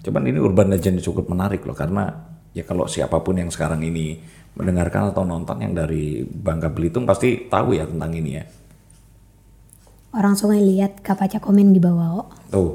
Cuman 0.02 0.26
ini 0.26 0.38
urban 0.42 0.68
legend 0.68 0.98
cukup 0.98 1.30
menarik 1.30 1.62
loh 1.62 1.76
karena 1.78 2.10
ya 2.50 2.66
kalau 2.66 2.90
siapa 2.90 3.22
pun 3.22 3.38
yang 3.38 3.48
sekarang 3.48 3.86
ini 3.86 4.18
mendengarkan 4.52 5.10
atau 5.12 5.24
nonton 5.24 5.64
yang 5.64 5.72
dari 5.72 6.20
Bangka 6.24 6.68
Belitung 6.68 7.08
pasti 7.08 7.48
tahu 7.48 7.76
ya 7.76 7.88
tentang 7.88 8.12
ini 8.12 8.30
ya. 8.36 8.44
Orang 10.12 10.36
sungai 10.36 10.60
lihat 10.60 11.00
Kak 11.00 11.16
Paca 11.16 11.40
komen 11.40 11.72
di 11.72 11.80
bawah. 11.80 12.20
oh. 12.20 12.28
Tuh. 12.52 12.72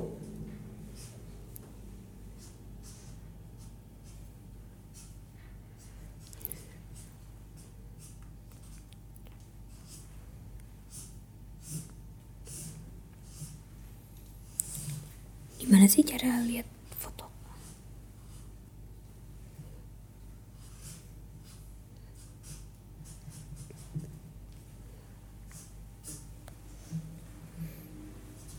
Gimana 15.59 15.84
sih 15.91 15.99
cara 16.05 16.39
lihat 16.47 16.63
foto? 16.95 17.28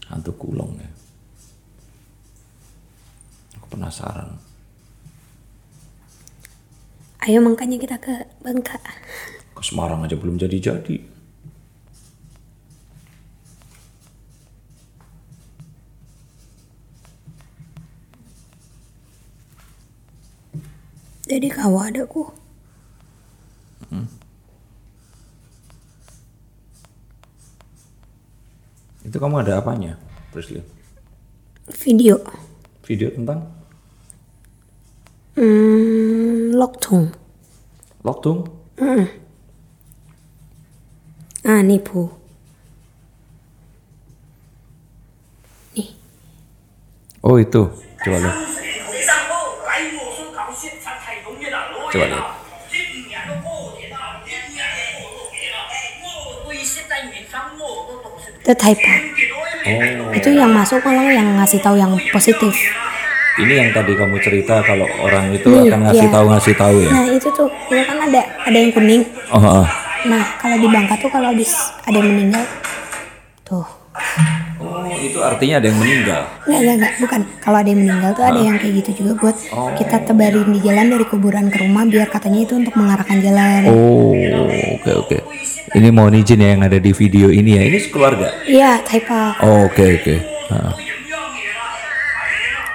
Hantu 0.09 0.33
kulong 0.41 0.73
ya. 0.81 0.91
Aku 3.61 3.67
penasaran. 3.73 4.37
Ayo 7.29 7.45
makanya 7.45 7.77
kita 7.77 8.01
ke 8.01 8.25
Bangka. 8.41 8.81
Ke 9.53 9.61
Semarang 9.61 10.01
aja 10.01 10.17
belum 10.17 10.41
jadi-jadi. 10.41 10.97
Jadi 21.29 21.49
kawa 21.53 21.93
ada 21.93 22.09
ku. 22.09 22.33
Itu 29.05 29.21
kamu 29.21 29.45
ada 29.45 29.61
apanya? 29.61 30.01
Prisly? 30.33 30.65
Video. 31.85 32.25
Video 32.89 33.13
tentang 33.13 33.59
Hmm, 35.39 36.51
Loktung. 36.51 37.18
Wartung. 38.09 38.49
Uh. 38.81 39.05
Ah, 41.45 41.53
ah 41.53 41.61
nee, 41.61 41.77
Bu. 41.77 42.09
Nih. 45.77 45.93
Oh, 47.21 47.37
itu. 47.37 47.69
Coba 48.01 48.17
lihat. 48.17 48.37
Coba 51.93 52.07
lihat. 52.09 52.27
Itu 58.41 58.53
typo. 58.57 58.93
Oh. 59.69 60.17
Itu 60.17 60.29
yang 60.33 60.49
masuk 60.57 60.81
malah 60.81 61.13
yang 61.13 61.37
ngasih 61.37 61.61
tahu 61.61 61.77
yang 61.77 61.93
positif. 62.09 62.57
Ini 63.39 63.55
yang 63.55 63.71
tadi 63.71 63.95
kamu 63.95 64.19
cerita 64.19 64.59
kalau 64.67 64.87
orang 64.99 65.31
itu 65.31 65.47
Nih, 65.47 65.71
akan 65.71 65.81
ngasih 65.87 66.09
ya. 66.11 66.15
tahu 66.15 66.27
ngasih 66.35 66.55
tahu 66.59 66.77
ya. 66.83 66.91
Nah 66.91 67.07
itu 67.07 67.29
tuh, 67.31 67.49
itu 67.71 67.83
kan 67.87 67.99
ada 68.03 68.21
ada 68.43 68.57
yang 68.59 68.73
kuning. 68.75 69.03
Oh, 69.31 69.39
oh. 69.39 69.67
Nah 70.11 70.25
kalau 70.43 70.57
di 70.59 70.67
Bangka 70.67 70.99
tuh 70.99 71.11
kalau 71.11 71.31
habis 71.31 71.55
ada 71.87 71.97
yang 72.03 72.11
meninggal, 72.11 72.43
tuh. 73.47 73.63
Oh, 74.59 74.83
itu 74.91 75.23
artinya 75.23 75.63
ada 75.63 75.71
yang 75.71 75.79
meninggal. 75.79 76.23
Enggak, 76.51 76.59
enggak, 76.59 76.75
enggak, 76.75 76.93
bukan. 76.99 77.21
Kalau 77.39 77.57
ada 77.63 77.69
yang 77.71 77.81
meninggal 77.87 78.11
tuh 78.19 78.25
ada 78.27 78.41
yang 78.43 78.57
kayak 78.59 78.75
gitu 78.83 78.91
juga 79.03 79.13
buat 79.23 79.37
kita 79.79 79.97
tebarin 80.03 80.49
di 80.51 80.61
jalan 80.67 80.87
dari 80.91 81.05
kuburan 81.07 81.47
ke 81.47 81.63
rumah 81.63 81.87
biar 81.87 82.11
katanya 82.11 82.41
itu 82.43 82.59
untuk 82.59 82.75
mengarahkan 82.75 83.23
jalan. 83.23 83.61
Oh, 83.71 84.19
oke 84.83 84.91
oke. 85.07 85.19
Ini 85.79 85.89
mohon 85.95 86.19
izin 86.19 86.43
ya 86.43 86.59
yang 86.59 86.67
ada 86.67 86.83
di 86.83 86.91
video 86.91 87.31
ini 87.31 87.55
ya. 87.55 87.63
Ini 87.71 87.79
keluarga. 87.87 88.35
Iya, 88.51 88.83
typo. 88.83 89.15
Oh, 89.47 89.71
oke 89.71 89.85
oke. 90.03 90.15
Ah 90.51 90.88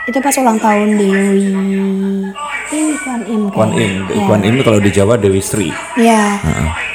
itu 0.04 0.18
pas 0.20 0.36
ulang 0.36 0.60
tahun 0.60 0.90
Dewi 1.00 1.48
Kwan 3.04 3.22
Im? 3.30 3.42
Kwan 3.54 3.72
Im. 3.78 3.94
Ya. 4.10 4.26
Kwan 4.28 4.42
Im 4.44 4.56
kalau 4.66 4.80
di 4.84 4.92
Jawa 4.92 5.16
Dewi 5.16 5.40
Sri 5.40 5.70
ya 6.00 6.40
uh 6.44 6.94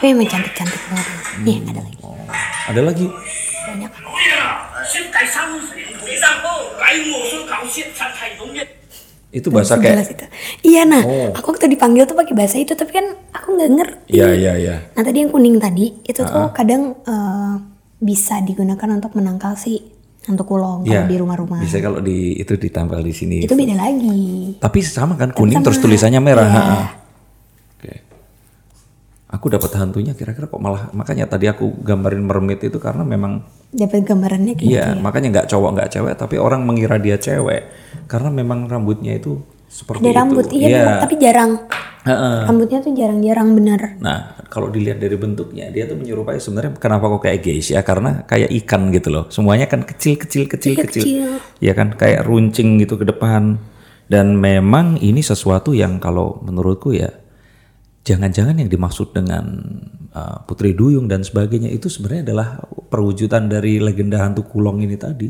tapi 0.00 0.16
emang 0.16 0.32
cantik 0.32 0.56
cantik 0.56 0.80
banget 0.88 1.06
hmm. 1.12 1.44
nih 1.44 1.56
ada 1.60 1.76
lagi 1.84 2.00
ada 2.72 2.80
lagi 2.88 3.06
banyak 3.68 3.92
itu 9.30 9.46
bahasa 9.52 9.76
kayak 9.76 10.08
itu. 10.08 10.24
iya 10.64 10.88
nah 10.88 11.04
oh. 11.04 11.36
aku 11.36 11.52
tadi 11.52 11.76
dipanggil 11.76 12.08
tuh 12.08 12.16
pakai 12.16 12.32
bahasa 12.32 12.56
itu 12.56 12.72
tapi 12.72 12.96
kan 12.96 13.12
aku 13.36 13.60
nggak 13.60 13.70
ngerti 13.76 14.08
iya 14.08 14.32
iya 14.32 14.52
iya 14.56 14.76
nah 14.96 15.04
tadi 15.04 15.20
yang 15.20 15.28
kuning 15.28 15.60
tadi 15.60 16.00
itu 16.00 16.24
uh 16.24 16.26
-huh. 16.26 16.32
tuh 16.32 16.46
kadang 16.56 16.96
uh, 17.04 17.60
bisa 18.00 18.40
digunakan 18.40 18.88
untuk 18.96 19.12
menangkal 19.12 19.52
si 19.52 19.84
hantu 20.22 20.44
kulong 20.46 20.84
Iya. 20.84 21.00
kalau 21.00 21.08
di 21.08 21.16
rumah-rumah. 21.16 21.58
Bisa 21.58 21.76
kalau 21.78 21.98
di 21.98 22.18
itu 22.34 22.52
ditempel 22.54 23.00
di 23.00 23.10
sini. 23.10 23.36
Itu 23.40 23.52
beda 23.52 23.72
lagi. 23.72 24.54
Tapi 24.56 24.78
sama 24.80 25.14
kan 25.14 25.30
kuning 25.30 25.58
sama. 25.58 25.66
terus 25.66 25.78
tulisannya 25.78 26.18
merah. 26.18 26.44
Iya. 26.44 26.54
ha-ha. 26.54 26.80
Oke. 27.74 27.92
Aku 29.30 29.46
dapat 29.48 29.70
hantunya 29.72 30.12
kira-kira 30.12 30.44
kok 30.44 30.58
malah 30.58 30.90
makanya 30.90 31.24
tadi 31.24 31.46
aku 31.46 31.70
gambarin 31.80 32.20
mermaid 32.20 32.60
itu 32.60 32.76
karena 32.76 33.00
memang 33.00 33.46
Dapat 33.70 34.02
gambarannya 34.02 34.54
kayak 34.54 34.66
iya 34.66 34.82
gitu 34.84 34.92
ya. 34.92 34.98
makanya 34.98 35.28
nggak 35.30 35.46
cowok 35.46 35.70
nggak 35.72 35.88
cewek 35.88 36.14
tapi 36.16 36.36
orang 36.36 36.66
mengira 36.66 36.98
dia 36.98 37.14
cewek 37.16 37.70
karena 38.04 38.26
memang 38.28 38.66
rambutnya 38.66 39.14
itu 39.14 39.38
seperti 39.64 40.02
Ada 40.02 40.10
itu. 40.10 40.18
rambut 40.18 40.46
iya, 40.50 40.66
bener, 40.66 40.98
tapi 40.98 41.14
jarang. 41.16 41.52
Ha-ha. 42.00 42.48
Rambutnya 42.48 42.80
tuh 42.80 42.96
jarang-jarang 42.96 43.52
bener. 43.52 44.00
Nah, 44.00 44.40
kalau 44.48 44.72
dilihat 44.72 45.04
dari 45.04 45.20
bentuknya, 45.20 45.68
dia 45.68 45.84
tuh 45.84 46.00
menyerupai 46.00 46.40
sebenarnya 46.40 46.80
kenapa 46.80 47.12
kok 47.12 47.28
kayak 47.28 47.40
geisha? 47.44 47.80
Karena 47.84 48.24
kayak 48.24 48.48
ikan 48.64 48.88
gitu 48.88 49.12
loh. 49.12 49.28
Semuanya 49.28 49.68
kan 49.68 49.84
kecil, 49.84 50.16
kecil, 50.16 50.48
kecil, 50.48 50.72
Iya, 50.74 50.82
kecil. 50.88 51.02
kecil. 51.04 51.28
Ya 51.60 51.72
kan, 51.76 51.92
kayak 51.92 52.24
runcing 52.24 52.80
gitu 52.80 52.96
ke 52.96 53.04
depan. 53.04 53.60
Dan 54.08 54.40
memang 54.40 54.96
ini 54.98 55.20
sesuatu 55.20 55.76
yang 55.76 56.00
kalau 56.00 56.40
menurutku 56.40 56.96
ya, 56.96 57.12
jangan-jangan 58.02 58.58
yang 58.58 58.72
dimaksud 58.72 59.12
dengan 59.12 59.44
uh, 60.16 60.40
Putri 60.48 60.72
Duyung 60.72 61.06
dan 61.06 61.20
sebagainya 61.22 61.68
itu 61.70 61.86
sebenarnya 61.86 62.32
adalah 62.32 62.48
perwujudan 62.90 63.46
dari 63.46 63.78
legenda 63.78 64.24
hantu 64.24 64.48
kulong 64.48 64.82
ini 64.82 64.96
tadi. 64.96 65.28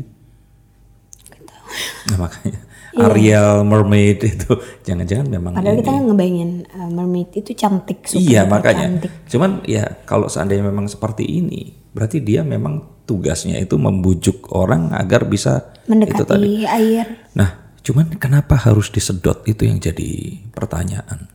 Nah 2.09 2.17
makanya 2.17 2.70
Ariel 2.95 3.63
Mermaid 3.63 4.19
itu 4.35 4.51
jangan-jangan 4.83 5.27
memang 5.31 5.51
Padahal 5.55 5.75
ini. 5.75 5.81
kita 5.83 5.91
kan 5.95 6.03
ngebayangin 6.11 6.51
uh, 6.75 6.89
mermaid 6.91 7.29
itu 7.31 7.51
cantik. 7.55 7.99
super 8.03 8.19
Iya 8.23 8.41
makanya. 8.47 8.85
Cantik. 8.91 9.11
Cuman 9.31 9.51
ya 9.63 9.83
kalau 10.03 10.27
seandainya 10.27 10.67
memang 10.67 10.91
seperti 10.91 11.23
ini, 11.23 11.71
berarti 11.95 12.19
dia 12.19 12.43
memang 12.43 13.03
tugasnya 13.07 13.59
itu 13.59 13.79
membujuk 13.79 14.51
orang 14.51 14.91
agar 14.91 15.27
bisa 15.27 15.71
itu 15.87 16.23
tadi. 16.23 16.43
Mendekati 16.47 16.53
air. 16.67 17.05
Nah, 17.35 17.79
cuman 17.83 18.15
kenapa 18.19 18.59
harus 18.59 18.91
disedot 18.91 19.43
itu 19.47 19.63
yang 19.67 19.79
jadi 19.79 20.41
pertanyaan. 20.51 21.31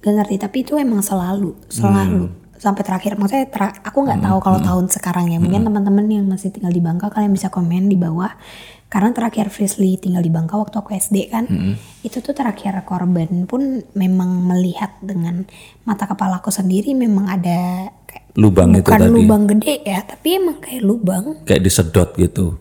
Gak 0.00 0.14
ngerti 0.16 0.34
tapi 0.40 0.64
itu 0.64 0.80
emang 0.80 1.04
selalu 1.04 1.52
selalu 1.68 2.32
sampai 2.60 2.84
terakhir 2.84 3.16
maksudnya 3.16 3.48
tera- 3.48 3.80
aku 3.80 4.04
nggak 4.04 4.20
tahu 4.20 4.38
kalau 4.44 4.60
tahun 4.60 4.84
sekarang 4.92 5.32
ya 5.32 5.40
mungkin 5.40 5.64
teman-teman 5.64 6.04
yang 6.12 6.28
masih 6.28 6.52
tinggal 6.52 6.68
di 6.68 6.84
Bangka 6.84 7.08
kalian 7.08 7.32
bisa 7.32 7.48
komen 7.48 7.88
di 7.88 7.96
bawah 7.96 8.28
karena 8.90 9.14
terakhir 9.14 9.54
Frisley 9.54 9.94
tinggal 10.02 10.18
di 10.18 10.34
Bangka 10.34 10.58
waktu 10.58 10.82
aku 10.82 10.98
SD 10.98 11.30
kan 11.30 11.46
itu 12.02 12.18
tuh 12.18 12.34
terakhir 12.34 12.74
korban 12.82 13.46
pun 13.46 13.86
memang 13.94 14.42
melihat 14.50 14.98
dengan 14.98 15.46
mata 15.86 16.10
kepalaku 16.10 16.50
sendiri 16.50 16.98
memang 16.98 17.30
ada 17.30 17.86
kayak 18.10 18.34
lubang 18.34 18.74
itu 18.74 18.90
bukan 18.90 18.98
tadi. 19.06 19.14
lubang 19.14 19.42
gede 19.46 19.74
ya 19.86 20.02
tapi 20.02 20.28
emang 20.34 20.58
kayak 20.58 20.82
lubang. 20.82 21.24
Kayak 21.46 21.62
disedot 21.70 22.10
gitu. 22.18 22.58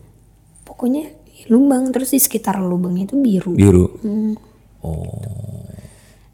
Pokoknya 0.61 1.09
lubang 1.49 1.89
terus 1.89 2.13
di 2.13 2.21
sekitar 2.21 2.61
lubangnya 2.61 3.09
itu 3.09 3.17
biru. 3.17 3.57
Biru? 3.57 3.85
Hmm. 4.05 4.33
oh. 4.85 5.65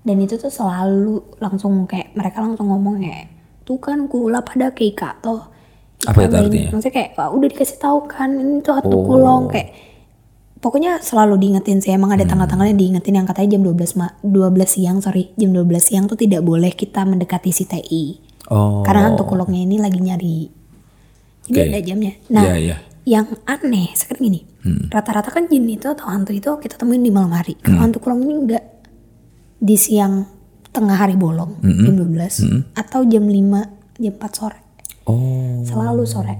Dan 0.05 0.21
itu 0.21 0.37
tuh 0.37 0.51
selalu 0.53 1.39
langsung 1.39 1.87
kayak 1.87 2.13
mereka 2.13 2.43
langsung 2.43 2.67
ngomong 2.67 2.99
kayak 2.99 3.25
tuh 3.65 3.79
kan 3.81 4.05
kula 4.05 4.43
pada 4.45 4.75
keika 4.75 5.17
toh 5.23 5.54
Apa 6.03 6.19
itu 6.19 6.27
Ikan 6.27 6.35
ini." 6.35 6.45
artinya? 6.45 6.69
maksudnya 6.71 6.93
kayak 6.93 7.09
"Wah, 7.13 7.29
udah 7.29 7.47
dikasih 7.47 7.77
tahu 7.77 7.99
kan 8.05 8.29
ini 8.31 8.59
tuh 8.59 8.73
hatu 8.73 8.91
Oh. 8.91 9.03
kulong 9.05 9.43
kayak 9.47 9.69
pokoknya 10.57 10.97
selalu 10.99 11.37
diingetin 11.37 11.77
sih 11.77 11.91
emang 11.91 12.09
ada 12.09 12.23
Hmm. 12.23 12.31
tanggal-tanggalnya 12.31 12.73
diingetin 12.73 13.15
yang 13.15 13.25
katanya 13.25 13.49
jam 13.51 13.61
12 13.63 13.93
ma 13.93 14.07
12 14.19 14.65
siang 14.67 14.97
sorry 14.97 15.29
jam 15.33 15.51
12 15.51 15.61
siang 15.83 16.05
tuh 16.05 16.15
tidak 16.15 16.41
boleh 16.41 16.71
kita 16.71 17.03
mendekati 17.03 17.49
si 17.49 17.63
TI 17.63 18.17
oh 18.47 18.81
karena 18.81 19.07
hantu 19.07 19.23
kulongnya 19.25 19.61
ini 19.61 19.77
lagi 19.77 19.99
nyari 19.99 20.37
jadi 21.45 21.59
Oke. 21.59 21.69
ada 21.69 21.79
jamnya 21.79 22.13
nah 22.27 22.43
Iya, 22.43 22.55
iya. 22.57 22.75
yang 23.05 23.29
aneh 23.45 23.93
sekarang 23.93 24.25
gini 24.25 24.41
Hmm. 24.59 24.89
rata-rata 24.89 25.29
kan 25.29 25.45
jin 25.45 25.69
itu 25.69 25.85
atau 25.85 26.05
hantu 26.07 26.33
itu 26.33 26.49
kita 26.57 26.73
temuin 26.75 26.99
di 26.99 27.13
malam 27.13 27.29
hari 27.29 27.53
kalau 27.55 27.77
Hmm. 27.77 27.83
hantu 27.83 27.97
kulong 27.99 28.19
ini 28.19 28.33
enggak 28.39 28.63
di 29.55 29.75
siang 29.75 30.25
tengah 30.67 30.97
hari 30.97 31.13
bolong 31.13 31.61
Hmm. 31.61 31.77
jam 31.79 31.93
12 31.95 32.41
atau 32.73 33.05
jam 33.05 33.21
5 33.23 33.69
jam 33.95 34.13
4 34.15 34.31
sore 34.33 34.57
oh 35.05 35.44
selalu 35.65 36.03
sore. 36.05 36.35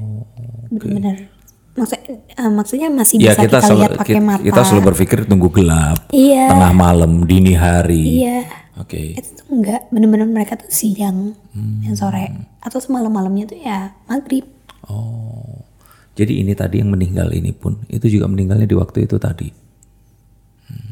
Bener-bener. 0.69 1.33
Maksudnya 1.75 2.07
eh, 2.31 2.47
maksudnya 2.49 2.87
masih 2.87 3.15
ya 3.19 3.35
bisa 3.35 3.41
kita 3.43 3.43
kita, 3.43 3.59
selalu 3.59 3.81
lihat 3.83 3.91
pakai 3.99 4.13
kita, 4.15 4.23
mata. 4.23 4.43
kita 4.47 4.61
selalu 4.63 4.81
berpikir 4.87 5.17
tunggu 5.27 5.49
gelap 5.51 5.97
Iya. 6.09 6.47
tengah 6.47 6.71
malam 6.71 7.11
dini 7.27 7.51
hari. 7.51 8.23
Iya. 8.23 8.39
Oke. 8.79 9.19
Itu 9.19 9.29
tuh 9.35 9.47
enggak. 9.51 9.81
Bener-bener 9.91 10.23
mereka 10.25 10.55
tuh 10.55 10.71
siang 10.71 11.35
Hmm. 11.51 11.83
dan 11.83 11.95
sore. 11.95 12.25
Atau 12.61 12.79
semalam-malamnya 12.79 13.45
tuh 13.45 13.59
ya 13.59 13.91
maghrib. 14.07 14.47
Oh. 14.87 15.67
Jadi 16.15 16.39
ini 16.39 16.55
tadi 16.55 16.79
yang 16.79 16.95
meninggal 16.95 17.35
ini 17.35 17.51
pun 17.51 17.83
itu 17.91 18.07
juga 18.07 18.31
meninggalnya 18.31 18.63
di 18.63 18.75
waktu 18.75 19.03
itu 19.03 19.19
tadi. 19.19 19.51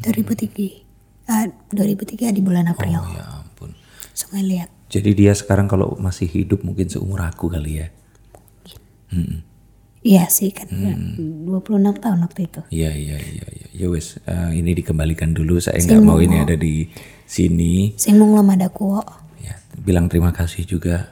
2003 0.04 0.84
ah 1.26 1.48
2003 1.72 2.36
di 2.36 2.42
bulan 2.44 2.68
April. 2.68 3.00
Oh 3.00 3.08
ya 3.10 3.24
ampun. 3.40 3.72
Sungai 4.12 4.44
lihat 4.44 4.70
jadi 4.88 5.10
dia 5.12 5.34
sekarang 5.34 5.66
kalau 5.66 5.98
masih 5.98 6.28
hidup 6.28 6.62
mungkin 6.62 6.86
seumur 6.86 7.24
aku 7.24 7.50
kali 7.50 7.82
ya 7.82 7.88
Iya 10.04 10.28
sih 10.28 10.52
kan 10.52 10.68
Hmm. 10.68 11.48
26 11.48 11.96
tahun 12.04 12.20
waktu 12.28 12.52
itu. 12.52 12.62
Iya 12.76 12.92
iya 12.92 13.18
iya 13.24 13.48
iya. 13.48 13.68
Ya 13.72 13.88
wes, 13.88 14.20
eh, 14.28 14.52
ini 14.60 14.76
dikembalikan 14.76 15.32
dulu. 15.32 15.64
Saya 15.64 15.80
nggak 15.80 16.04
mau 16.04 16.20
ini 16.20 16.44
ada 16.44 16.60
di 16.60 16.92
sini. 17.24 17.96
Sing 17.96 18.20
mung 18.20 18.36
lemah 18.36 18.68
kuo. 18.68 19.00
Ya, 19.40 19.56
bilang 19.80 20.12
terima 20.12 20.36
kasih 20.36 20.68
juga. 20.68 21.08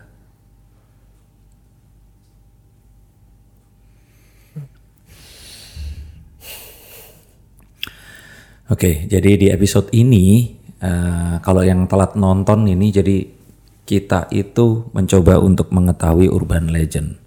Oke, 8.71 9.07
jadi 9.07 9.31
di 9.39 9.47
episode 9.51 9.87
ini 9.95 10.51
eh, 10.83 11.35
kalau 11.39 11.63
yang 11.63 11.87
telat 11.87 12.19
nonton 12.19 12.67
ini 12.67 12.91
jadi 12.91 13.23
kita 13.87 14.27
itu 14.35 14.91
mencoba 14.91 15.39
untuk 15.39 15.71
mengetahui 15.71 16.27
urban 16.27 16.71
legend. 16.71 17.20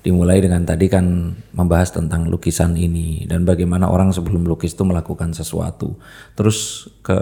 Dimulai 0.00 0.40
dengan 0.40 0.64
tadi 0.64 0.88
kan 0.88 1.36
membahas 1.52 1.92
tentang 1.92 2.24
lukisan 2.32 2.72
ini 2.72 3.28
dan 3.28 3.44
bagaimana 3.44 3.84
orang 3.84 4.16
sebelum 4.16 4.48
lukis 4.48 4.72
itu 4.72 4.84
melakukan 4.88 5.36
sesuatu. 5.36 6.00
Terus 6.32 6.88
ke 7.04 7.20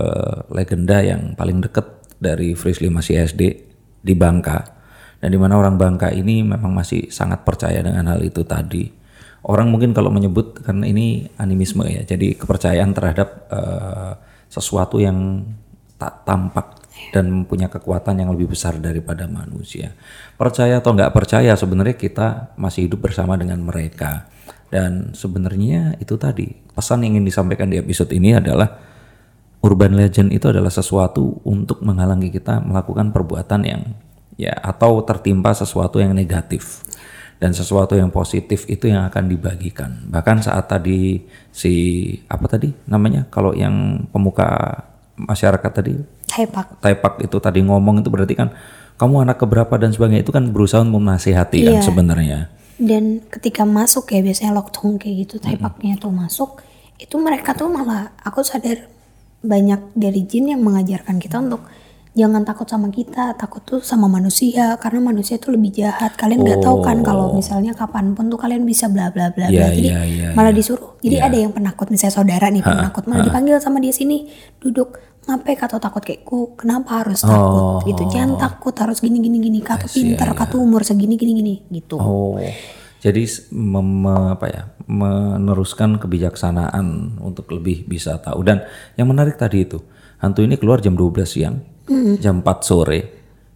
legenda 0.54 1.02
yang 1.02 1.34
paling 1.34 1.58
deket 1.58 1.86
dari 2.22 2.54
Frisley 2.54 2.86
masih 2.86 3.26
SD 3.26 3.42
di 3.98 4.14
Bangka 4.14 4.78
dan 5.18 5.34
di 5.34 5.38
mana 5.38 5.58
orang 5.58 5.74
Bangka 5.74 6.14
ini 6.14 6.46
memang 6.46 6.70
masih 6.70 7.10
sangat 7.10 7.42
percaya 7.42 7.82
dengan 7.82 8.06
hal 8.06 8.22
itu 8.22 8.46
tadi. 8.46 8.86
Orang 9.42 9.74
mungkin 9.74 9.90
kalau 9.90 10.10
menyebut 10.14 10.62
karena 10.62 10.86
ini 10.86 11.26
animisme 11.38 11.86
ya, 11.86 12.02
jadi 12.06 12.38
kepercayaan 12.38 12.90
terhadap 12.94 13.28
eh, 13.50 14.12
sesuatu 14.50 15.02
yang 15.02 15.42
tak 15.98 16.22
tampak 16.22 16.77
dan 17.10 17.48
punya 17.48 17.72
kekuatan 17.72 18.20
yang 18.20 18.30
lebih 18.34 18.52
besar 18.52 18.76
daripada 18.76 19.24
manusia. 19.24 19.96
Percaya 20.36 20.80
atau 20.80 20.92
nggak 20.92 21.12
percaya 21.14 21.56
sebenarnya 21.56 21.96
kita 21.96 22.54
masih 22.60 22.88
hidup 22.88 23.08
bersama 23.08 23.34
dengan 23.38 23.60
mereka. 23.64 24.28
Dan 24.68 25.16
sebenarnya 25.16 25.96
itu 25.96 26.20
tadi 26.20 26.52
pesan 26.76 27.00
yang 27.00 27.16
ingin 27.16 27.24
disampaikan 27.24 27.72
di 27.72 27.80
episode 27.80 28.12
ini 28.12 28.36
adalah 28.36 28.68
urban 29.64 29.96
legend 29.96 30.30
itu 30.30 30.52
adalah 30.52 30.68
sesuatu 30.68 31.40
untuk 31.48 31.80
menghalangi 31.80 32.28
kita 32.28 32.60
melakukan 32.60 33.10
perbuatan 33.10 33.60
yang 33.64 33.82
ya 34.38 34.54
atau 34.54 35.02
tertimpa 35.02 35.56
sesuatu 35.56 35.98
yang 35.98 36.12
negatif 36.14 36.84
dan 37.38 37.54
sesuatu 37.54 37.94
yang 37.94 38.10
positif 38.10 38.66
itu 38.66 38.90
yang 38.90 39.06
akan 39.06 39.30
dibagikan. 39.30 40.06
Bahkan 40.10 40.46
saat 40.46 40.66
tadi 40.70 41.22
si 41.54 41.72
apa 42.26 42.46
tadi 42.50 42.70
namanya 42.86 43.26
kalau 43.30 43.54
yang 43.54 44.06
pemuka 44.10 44.82
masyarakat 45.18 45.72
tadi 45.74 45.94
Taipak. 46.28 46.84
Taipak 46.84 47.24
itu 47.24 47.36
tadi 47.40 47.64
ngomong 47.64 48.04
itu 48.04 48.08
berarti 48.12 48.36
kan 48.36 48.52
kamu 48.94 49.24
anak 49.24 49.40
keberapa 49.40 49.74
dan 49.80 49.90
sebagainya 49.90 50.22
itu 50.22 50.30
kan 50.30 50.52
berusaha 50.52 50.84
untuk 50.84 51.00
menasihati 51.00 51.58
kan 51.64 51.74
Iya. 51.78 51.82
sebenarnya. 51.82 52.38
Dan 52.78 53.24
ketika 53.26 53.66
masuk 53.66 54.06
ya 54.12 54.22
biasanya 54.22 54.54
loktong 54.54 55.02
kayak 55.02 55.26
gitu 55.26 55.42
Taipaknya 55.42 55.98
tuh 55.98 56.14
masuk 56.14 56.62
itu 56.98 57.14
mereka 57.18 57.54
tuh 57.54 57.66
malah 57.66 58.14
aku 58.22 58.42
sadar 58.42 58.86
banyak 59.38 59.94
dari 59.94 60.26
jin 60.26 60.50
yang 60.50 60.62
mengajarkan 60.62 61.18
kita 61.18 61.38
untuk 61.38 61.62
jangan 62.10 62.42
takut 62.42 62.66
sama 62.66 62.90
kita 62.90 63.38
takut 63.38 63.62
tuh 63.62 63.78
sama 63.78 64.10
manusia 64.10 64.74
karena 64.82 64.98
manusia 64.98 65.38
tuh 65.38 65.54
lebih 65.54 65.70
jahat 65.70 66.18
kalian 66.18 66.42
nggak 66.42 66.58
tahu 66.58 66.82
kan 66.82 67.06
kalau 67.06 67.30
misalnya 67.30 67.70
kapan 67.70 68.18
pun 68.18 68.26
tuh 68.26 68.34
kalian 68.34 68.66
bisa 68.66 68.90
bla 68.90 69.14
bla 69.14 69.30
bla 69.30 69.46
bla 69.46 69.54
Iya, 69.54 69.70
jadi 69.70 69.86
iya, 69.86 70.00
iya, 70.02 70.28
malah 70.34 70.50
iya. 70.50 70.58
disuruh 70.58 70.98
jadi 70.98 71.22
ada 71.22 71.38
yang 71.38 71.54
penakut 71.54 71.86
misalnya 71.94 72.18
saudara 72.18 72.50
nih 72.50 72.66
penakut 72.66 73.06
malah 73.06 73.22
dipanggil 73.22 73.62
sama 73.62 73.78
dia 73.78 73.94
sini 73.94 74.26
duduk 74.58 74.98
ngapain 75.28 75.56
kata 75.60 75.76
takut? 75.76 76.00
Kayak 76.00 76.24
ku 76.24 76.56
kenapa 76.56 77.04
harus 77.04 77.20
takut? 77.20 77.84
Gitu. 77.84 78.08
Jangan 78.08 78.40
takut 78.40 78.72
harus 78.80 78.98
gini 79.04 79.20
gini 79.20 79.36
gini. 79.36 79.60
Kata 79.60 79.84
pintar 79.84 80.32
kata 80.32 80.56
umur 80.56 80.82
segini 80.82 81.20
gini 81.20 81.32
gini. 81.36 81.54
Gitu. 81.68 82.00
Oh, 82.00 82.40
jadi 82.98 83.22
mem- 83.54 84.02
me- 84.02 84.34
apa 84.34 84.46
ya, 84.50 84.62
meneruskan 84.90 86.02
kebijaksanaan 86.02 87.20
untuk 87.22 87.46
lebih 87.54 87.86
bisa 87.86 88.18
tahu. 88.18 88.42
Dan 88.42 88.66
yang 88.98 89.06
menarik 89.06 89.38
tadi 89.38 89.62
itu, 89.62 89.78
hantu 90.18 90.42
ini 90.42 90.58
keluar 90.58 90.82
jam 90.82 90.98
12 90.98 91.28
siang, 91.28 91.62
jam 92.18 92.42
4 92.42 92.66
sore, 92.66 93.00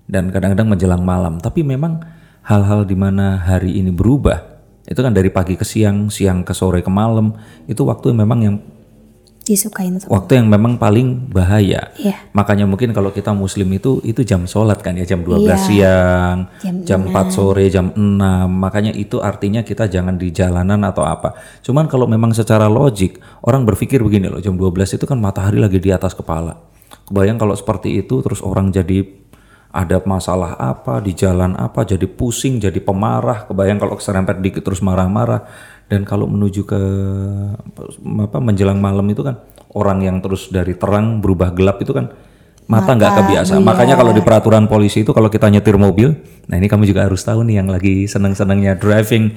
dan 0.07 0.31
kadang-kadang 0.31 0.71
menjelang 0.71 1.03
malam. 1.03 1.43
Tapi 1.43 1.67
memang 1.67 1.99
hal-hal 2.47 2.87
di 2.87 2.95
mana 2.95 3.43
hari 3.43 3.83
ini 3.83 3.91
berubah, 3.91 4.39
itu 4.87 5.01
kan 5.03 5.11
dari 5.11 5.31
pagi 5.35 5.59
ke 5.59 5.67
siang, 5.67 6.07
siang 6.07 6.47
ke 6.47 6.55
sore 6.55 6.79
ke 6.79 6.91
malam, 6.91 7.35
itu 7.67 7.83
waktu 7.83 8.15
yang 8.15 8.23
memang 8.23 8.39
yang 8.47 8.57
disukain 9.53 10.01
sama 10.01 10.17
waktu 10.17 10.41
yang 10.41 10.49
memang 10.49 10.81
paling 10.81 11.29
bahaya. 11.29 11.93
Iya. 12.01 12.17
Makanya 12.33 12.65
mungkin 12.65 12.97
kalau 12.97 13.13
kita 13.13 13.37
muslim 13.37 13.69
itu 13.77 14.01
itu 14.01 14.25
jam 14.25 14.49
sholat 14.49 14.81
kan 14.81 14.97
ya 14.97 15.05
jam 15.05 15.21
12 15.21 15.45
Iya. 15.45 15.57
siang, 15.61 16.39
Jam 16.65 16.75
jam 16.89 17.01
4 17.13 17.29
sore, 17.29 17.69
jam 17.69 17.93
6. 17.93 18.49
Makanya 18.49 18.97
itu 18.97 19.21
artinya 19.21 19.61
kita 19.61 19.93
jangan 19.93 20.17
di 20.17 20.33
jalanan 20.33 20.81
atau 20.89 21.05
apa. 21.05 21.37
Cuman 21.61 21.85
kalau 21.85 22.09
memang 22.09 22.33
secara 22.33 22.73
logik 22.73 23.21
orang 23.45 23.69
berpikir 23.69 24.01
begini 24.01 24.33
loh, 24.33 24.41
jam 24.41 24.57
12 24.57 24.97
itu 24.97 25.05
kan 25.05 25.21
matahari 25.21 25.61
lagi 25.61 25.77
di 25.77 25.93
atas 25.93 26.17
kepala. 26.17 26.57
Kebayang 27.05 27.37
kalau 27.37 27.53
seperti 27.53 28.01
itu 28.01 28.25
terus 28.25 28.41
orang 28.41 28.73
jadi 28.73 29.23
ada 29.73 30.05
masalah 30.05 30.61
apa 30.61 31.01
di 31.01 31.17
jalan 31.17 31.57
apa 31.57 31.89
jadi 31.89 32.05
pusing 32.05 32.61
jadi 32.61 32.77
pemarah 32.85 33.49
kebayang 33.49 33.81
kalau 33.81 33.97
keserempet 33.97 34.45
dikit 34.45 34.69
terus 34.69 34.85
marah-marah 34.85 35.49
dan 35.93 36.09
kalau 36.09 36.25
menuju 36.25 36.65
ke 36.65 36.81
apa 38.25 38.39
menjelang 38.41 38.81
malam 38.81 39.05
itu 39.13 39.21
kan 39.21 39.45
orang 39.77 40.01
yang 40.01 40.25
terus 40.25 40.49
dari 40.49 40.73
terang 40.73 41.21
berubah 41.21 41.53
gelap 41.53 41.85
itu 41.85 41.93
kan 41.93 42.09
mata 42.65 42.97
nggak 42.97 43.13
kebiasa 43.21 43.61
makanya 43.61 44.01
kalau 44.01 44.17
di 44.17 44.25
peraturan 44.25 44.65
polisi 44.65 45.05
itu 45.05 45.13
kalau 45.13 45.29
kita 45.29 45.53
nyetir 45.53 45.77
mobil 45.77 46.17
nah 46.49 46.57
ini 46.57 46.65
kamu 46.65 46.89
juga 46.89 47.05
harus 47.05 47.21
tahu 47.21 47.45
nih 47.45 47.61
yang 47.61 47.69
lagi 47.69 48.09
seneng-senengnya 48.09 48.81
driving 48.81 49.37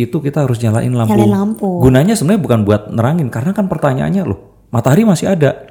itu 0.00 0.16
kita 0.24 0.48
harus 0.48 0.56
nyalain 0.64 0.92
lampu. 0.92 1.12
Nyalain 1.12 1.32
lampu. 1.32 1.68
Gunanya 1.84 2.14
sebenarnya 2.16 2.42
bukan 2.42 2.60
buat 2.64 2.82
nerangin 2.88 3.28
karena 3.28 3.52
kan 3.52 3.68
pertanyaannya 3.68 4.22
loh 4.24 4.40
matahari 4.72 5.04
masih 5.04 5.36
ada. 5.36 5.68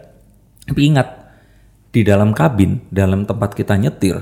Tapi 0.61 0.81
ingat 0.93 1.07
di 1.89 2.05
dalam 2.05 2.31
kabin, 2.31 2.85
dalam 2.93 3.25
tempat 3.25 3.57
kita 3.57 3.75
nyetir 3.75 4.21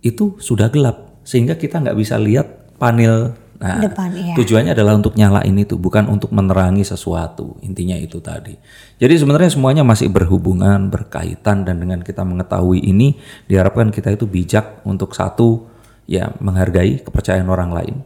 itu 0.00 0.38
sudah 0.38 0.70
gelap 0.70 1.20
sehingga 1.26 1.58
kita 1.58 1.82
nggak 1.82 1.98
bisa 1.98 2.16
lihat 2.16 2.78
panel. 2.78 3.34
Nah, 3.60 3.76
Depan, 3.76 4.08
iya. 4.16 4.32
tujuannya 4.32 4.72
adalah 4.72 4.96
untuk 4.96 5.20
nyalain 5.20 5.52
itu, 5.52 5.76
bukan 5.76 6.08
untuk 6.08 6.32
menerangi 6.32 6.80
sesuatu. 6.80 7.60
Intinya 7.60 7.92
itu 7.92 8.16
tadi. 8.24 8.56
Jadi 8.96 9.20
sebenarnya 9.20 9.52
semuanya 9.52 9.84
masih 9.84 10.08
berhubungan, 10.08 10.88
berkaitan 10.88 11.68
dan 11.68 11.76
dengan 11.76 12.00
kita 12.00 12.24
mengetahui 12.24 12.80
ini 12.80 13.20
diharapkan 13.52 13.92
kita 13.92 14.16
itu 14.16 14.24
bijak 14.24 14.80
untuk 14.88 15.12
satu 15.12 15.68
ya 16.08 16.32
menghargai 16.40 17.04
kepercayaan 17.04 17.52
orang 17.52 17.70
lain. 17.76 17.96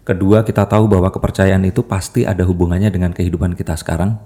Kedua, 0.00 0.40
kita 0.48 0.64
tahu 0.64 0.88
bahwa 0.88 1.12
kepercayaan 1.12 1.68
itu 1.68 1.84
pasti 1.84 2.24
ada 2.24 2.48
hubungannya 2.48 2.88
dengan 2.88 3.12
kehidupan 3.12 3.52
kita 3.52 3.76
sekarang. 3.76 4.16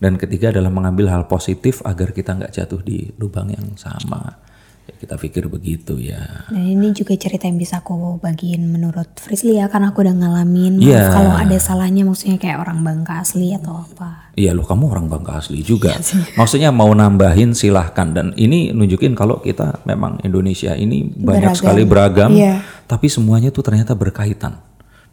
Dan 0.00 0.16
ketiga 0.16 0.48
adalah 0.48 0.72
mengambil 0.72 1.12
hal 1.12 1.28
positif 1.28 1.84
agar 1.84 2.16
kita 2.16 2.36
nggak 2.36 2.52
jatuh 2.56 2.80
di 2.80 3.12
lubang 3.20 3.52
yang 3.52 3.76
sama. 3.76 4.45
Ya, 4.86 4.94
kita 5.02 5.18
pikir 5.18 5.50
begitu 5.50 5.98
ya. 5.98 6.46
Dan 6.46 6.62
ini 6.62 6.94
juga 6.94 7.18
cerita 7.18 7.50
yang 7.50 7.58
bisa 7.58 7.82
aku 7.82 8.22
bagiin 8.22 8.70
menurut 8.70 9.10
Frisly 9.18 9.58
ya 9.58 9.66
karena 9.66 9.90
aku 9.90 10.06
udah 10.06 10.14
ngalamin. 10.14 10.78
Iya. 10.78 11.10
Kalau 11.10 11.34
ada 11.34 11.58
salahnya 11.58 12.06
maksudnya 12.06 12.38
kayak 12.38 12.62
orang 12.62 12.86
Bangka 12.86 13.18
asli 13.18 13.50
atau 13.50 13.82
apa. 13.82 14.30
Iya 14.38 14.54
loh 14.54 14.62
kamu 14.62 14.86
orang 14.86 15.10
Bangka 15.10 15.42
asli 15.42 15.66
juga. 15.66 15.90
Maksudnya 16.38 16.70
mau 16.70 16.86
nambahin 16.94 17.50
silahkan 17.50 18.14
dan 18.14 18.30
ini 18.38 18.70
nunjukin 18.70 19.18
kalau 19.18 19.42
kita 19.42 19.82
memang 19.82 20.22
Indonesia 20.22 20.78
ini 20.78 21.02
banyak 21.02 21.50
Beragam. 21.50 21.58
sekali 21.58 21.82
beragam, 21.82 22.30
Iya. 22.30 22.62
tapi 22.86 23.10
semuanya 23.10 23.50
tuh 23.50 23.66
ternyata 23.66 23.98
berkaitan. 23.98 24.62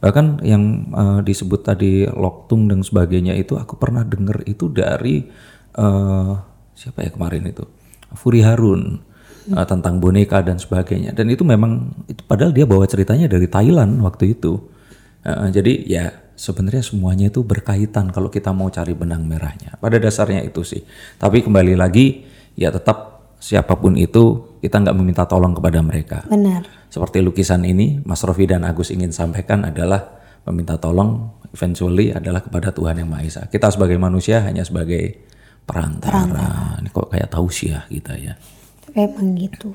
Bahkan 0.06 0.46
yang 0.46 0.64
eh, 0.94 1.20
disebut 1.26 1.66
tadi 1.66 2.06
loktung 2.06 2.70
dan 2.70 2.86
sebagainya 2.86 3.34
itu 3.34 3.58
aku 3.58 3.82
pernah 3.82 4.06
dengar 4.06 4.46
itu 4.46 4.70
dari 4.70 5.26
eh, 5.74 6.32
siapa 6.78 7.02
ya 7.02 7.10
kemarin 7.10 7.50
itu 7.50 7.66
Furi 8.14 8.46
Harun 8.46 9.02
eh, 9.50 9.66
tentang 9.68 10.00
boneka 10.00 10.40
dan 10.46 10.58
sebagainya 10.60 11.12
dan 11.12 11.28
itu 11.28 11.44
memang 11.44 11.92
itu 12.08 12.22
padahal 12.24 12.56
dia 12.56 12.64
bawa 12.64 12.88
ceritanya 12.88 13.28
dari 13.28 13.48
Thailand 13.48 14.00
waktu 14.04 14.38
itu. 14.38 14.60
Eh, 15.24 15.50
jadi 15.52 15.74
ya 15.88 16.06
sebenarnya 16.34 16.84
semuanya 16.84 17.32
itu 17.32 17.46
berkaitan 17.46 18.12
kalau 18.12 18.28
kita 18.28 18.52
mau 18.52 18.68
cari 18.72 18.92
benang 18.98 19.24
merahnya. 19.24 19.78
Pada 19.80 20.00
dasarnya 20.02 20.44
itu 20.44 20.66
sih. 20.66 20.84
Tapi 21.20 21.46
kembali 21.46 21.78
lagi 21.78 22.26
ya 22.58 22.74
tetap 22.74 23.14
siapa 23.44 23.76
pun 23.76 24.00
itu 24.00 24.56
kita 24.64 24.80
nggak 24.80 24.96
meminta 24.96 25.24
tolong 25.28 25.52
kepada 25.52 25.80
mereka. 25.84 26.24
Benar. 26.32 26.64
Seperti 26.88 27.20
lukisan 27.20 27.68
ini, 27.68 28.00
Mas 28.08 28.24
Rofi 28.24 28.48
dan 28.48 28.64
Agus 28.64 28.94
ingin 28.94 29.12
sampaikan 29.12 29.68
adalah 29.68 30.24
meminta 30.48 30.80
tolong 30.80 31.40
eventually 31.54 32.12
adalah 32.12 32.40
kepada 32.42 32.72
Tuhan 32.72 33.00
Yang 33.04 33.10
Maha 33.10 33.24
Esa. 33.24 33.42
Kita 33.48 33.70
sebagai 33.70 33.96
manusia 34.00 34.42
hanya 34.44 34.66
sebagai 34.66 35.28
perantara. 35.64 36.28
Ini 36.80 36.90
kok 36.92 37.08
kayak 37.14 37.30
tausiah 37.32 37.84
kita 37.88 38.14
ya. 38.20 38.34
Tapi 38.94 39.10
emang 39.10 39.34
gitu. 39.34 39.74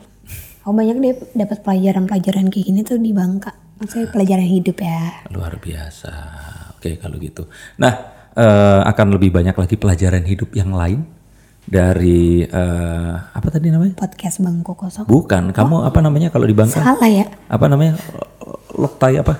Aku 0.62 0.71
banyak 0.71 0.97
deh 1.03 1.14
dapat 1.35 1.59
pelajaran-pelajaran 1.66 2.55
kayak 2.55 2.66
gini 2.71 2.87
tuh 2.87 3.03
di 3.03 3.11
Bangka. 3.11 3.51
Maksudnya 3.83 4.14
pelajaran 4.14 4.47
hidup 4.47 4.79
ya. 4.79 5.27
Luar 5.35 5.59
biasa. 5.59 6.12
Oke 6.79 7.03
kalau 7.03 7.19
gitu. 7.19 7.51
Nah 7.83 8.14
eh, 8.39 8.81
akan 8.87 9.19
lebih 9.19 9.35
banyak 9.35 9.59
lagi 9.59 9.75
pelajaran 9.75 10.23
hidup 10.23 10.55
yang 10.55 10.71
lain 10.71 11.03
dari 11.66 12.47
eh, 12.47 13.14
apa 13.19 13.49
tadi 13.51 13.75
namanya? 13.75 13.99
Podcast 13.99 14.39
Bangku 14.39 14.79
Kosong. 14.79 15.11
Bukan. 15.11 15.51
Kamu 15.51 15.83
apa 15.83 15.99
namanya 15.99 16.31
kalau 16.31 16.47
di 16.47 16.55
Bangka? 16.55 16.79
Salah 16.79 17.11
ya. 17.11 17.27
Apa 17.51 17.66
namanya? 17.66 17.99
Loktai 18.79 19.19
apa? 19.19 19.35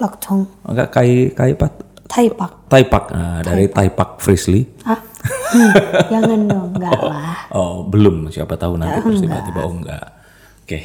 Loktong. 0.00 0.48
Enggak 0.64 0.88
kai 0.96 1.28
kai 1.36 1.52
apa? 1.52 1.68
Taipak. 2.08 2.72
Taipak. 2.72 3.04
Nah, 3.12 3.44
dari 3.44 3.68
Taipak 3.68 4.24
Frisley. 4.24 4.64
Ah. 4.88 5.07
Jangan 6.12 6.40
dong. 6.48 6.68
Enggak 6.76 7.00
lah. 7.00 7.36
Oh, 7.52 7.84
belum. 7.86 8.30
Siapa 8.30 8.54
tahu 8.54 8.78
nanti 8.78 8.98
terus 9.02 9.20
tiba-tiba 9.22 9.60
oh 9.64 9.74
enggak. 9.74 10.06
Oke. 10.64 10.80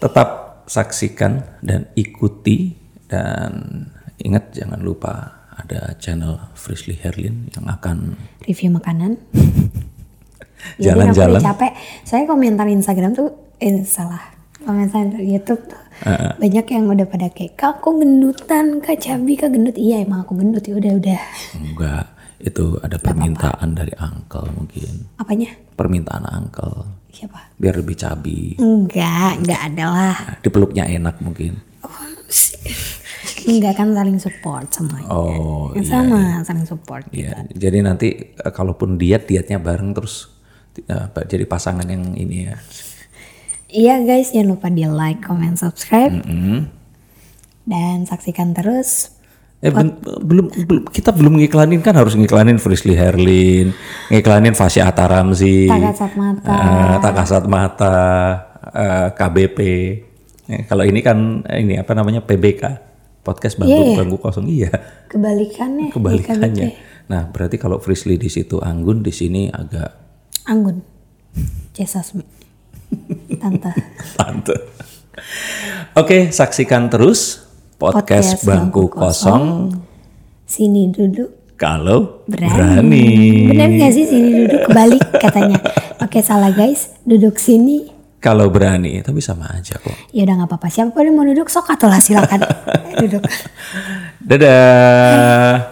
Tetap 0.00 0.28
saksikan 0.70 1.60
dan 1.60 1.90
ikuti 1.98 2.72
dan 3.10 3.84
ingat 4.22 4.54
jangan 4.54 4.80
lupa 4.80 5.42
ada 5.60 5.92
channel 6.00 6.40
Frisley 6.56 6.96
Herlin 6.96 7.52
yang 7.52 7.68
akan 7.68 8.16
Review 8.48 8.72
makanan. 8.72 9.20
Jalan-jalan. 10.84 11.40
capek. 11.40 11.72
Saya 12.04 12.28
komentar 12.28 12.68
Instagram 12.68 13.16
tuh, 13.16 13.32
eh 13.60 13.80
salah. 13.84 14.20
Komentar 14.60 15.08
YouTube 15.16 15.64
tuh. 15.68 15.82
Banyak 16.36 16.68
yang 16.68 16.84
udah 16.88 17.08
pada 17.08 17.32
kayak, 17.32 17.56
kak 17.56 17.80
aku 17.80 17.96
gendutan, 17.96 18.80
kak 18.84 19.00
cabi, 19.00 19.40
kak 19.40 19.52
gendut. 19.56 19.76
Iya 19.76 20.04
emang 20.04 20.24
aku 20.24 20.36
gendut 20.36 20.64
ya 20.64 20.76
udah 20.76 20.92
udah. 21.00 21.20
enggak 21.56 22.19
itu 22.40 22.80
ada 22.80 22.96
permintaan 22.96 23.76
dari 23.76 23.92
uncle 24.00 24.48
mungkin. 24.56 25.12
Apanya? 25.20 25.52
Permintaan 25.76 26.24
uncle 26.24 26.88
Siapa? 27.12 27.52
biar 27.60 27.74
lebih 27.76 27.96
cabi. 28.00 28.56
Enggak, 28.56 29.44
enggak 29.44 29.60
ada 29.72 29.84
lah. 29.92 30.16
Nah, 30.16 30.38
dipeluknya 30.40 30.84
enak 30.88 31.20
mungkin. 31.20 31.60
Enggak 33.44 33.74
kan 33.76 33.92
saling 33.92 34.18
support 34.20 34.68
semuanya. 34.72 35.08
Oh, 35.08 35.72
Yang 35.76 35.88
sama 35.92 36.40
saling 36.44 36.66
support. 36.68 37.04
Iya, 37.12 37.44
jadi 37.52 37.84
nanti 37.84 38.36
eh, 38.36 38.52
kalaupun 38.52 38.96
diet 38.96 39.28
dietnya 39.28 39.60
bareng 39.60 39.92
terus 39.96 40.32
eh, 40.80 41.06
jadi 41.28 41.44
pasangan 41.44 41.84
yang 41.88 42.16
ini 42.16 42.48
ya. 42.48 42.56
Iya 43.70 43.94
guys, 44.02 44.34
jangan 44.34 44.58
lupa 44.58 44.66
di 44.66 44.82
like, 44.82 45.22
comment, 45.22 45.54
subscribe. 45.54 46.10
Hmm. 46.10 46.66
Dan 47.62 48.02
saksikan 48.02 48.50
terus 48.50 49.19
Eh 49.60 49.68
ben- 49.68 50.00
belum 50.00 50.48
belum 50.48 50.82
kita 50.88 51.12
belum 51.12 51.36
ngiklanin 51.36 51.84
kan 51.84 51.92
harus 51.92 52.16
ngiklanin 52.16 52.56
Frisley 52.56 52.96
Herlin, 52.96 53.76
ngiklanin 54.08 54.56
Fasya 54.56 54.88
Ataramzi, 54.88 55.68
Tak 55.68 55.80
Kasat 55.84 56.12
Mata. 56.16 56.48
eh, 56.50 56.94
Tak 56.96 57.12
Kasat 57.12 57.44
Mata, 57.44 57.98
eh, 58.66 59.08
KBP. 59.12 59.58
Eh, 60.48 60.62
kalau 60.64 60.80
ini 60.82 61.04
kan 61.04 61.44
eh, 61.44 61.60
ini 61.60 61.76
apa 61.76 61.92
namanya 61.92 62.24
PBK, 62.24 62.62
podcast 63.20 63.60
bangku 63.60 63.68
Iya, 63.70 63.84
iya. 63.84 63.96
bangku 64.00 64.16
kosong 64.16 64.46
iya. 64.48 64.70
kebalikannya. 65.06 65.92
Kebalikannya. 65.92 66.68
Nah, 67.06 67.28
berarti 67.28 67.60
kalau 67.60 67.76
Frisley 67.78 68.16
di 68.16 68.32
situ 68.32 68.56
Anggun 68.58 69.04
di 69.04 69.12
sini 69.12 69.46
agak 69.46 69.92
Anggun. 70.48 70.80
Jesasmi. 71.70 72.24
Tante. 73.36 73.70
Tante. 74.18 74.56
Oke, 75.92 76.30
saksikan 76.30 76.88
terus 76.88 77.44
podcast, 77.80 78.36
Podcast 78.36 78.44
Bangku 78.44 78.92
Bangku 78.92 79.00
Kosong. 79.00 79.44
Sini 80.44 80.92
duduk. 80.92 81.56
Kalau 81.56 82.24
Berani. 82.28 82.52
berani. 82.52 83.08
Bener 83.52 83.68
gak 83.80 83.92
sih 83.92 84.04
sini 84.04 84.44
duduk 84.44 84.68
kebalik 84.68 85.04
katanya. 85.16 85.56
Oke 86.04 86.20
salah 86.20 86.52
guys, 86.52 86.92
duduk 87.04 87.40
sini. 87.40 87.88
Kalau 88.20 88.52
berani, 88.52 89.00
tapi 89.00 89.24
sama 89.24 89.48
aja 89.48 89.80
kok. 89.80 89.96
Ya 90.12 90.28
udah 90.28 90.44
nggak 90.44 90.48
apa-apa. 90.52 90.68
Siapa 90.68 90.92
yang 91.00 91.16
mau 91.16 91.24
duduk 91.24 91.48
sok 91.48 91.72
atau 91.72 91.88
lah 91.88 92.04
silakan 92.04 92.44
duduk. 93.00 93.24
Dadah. 94.20 95.69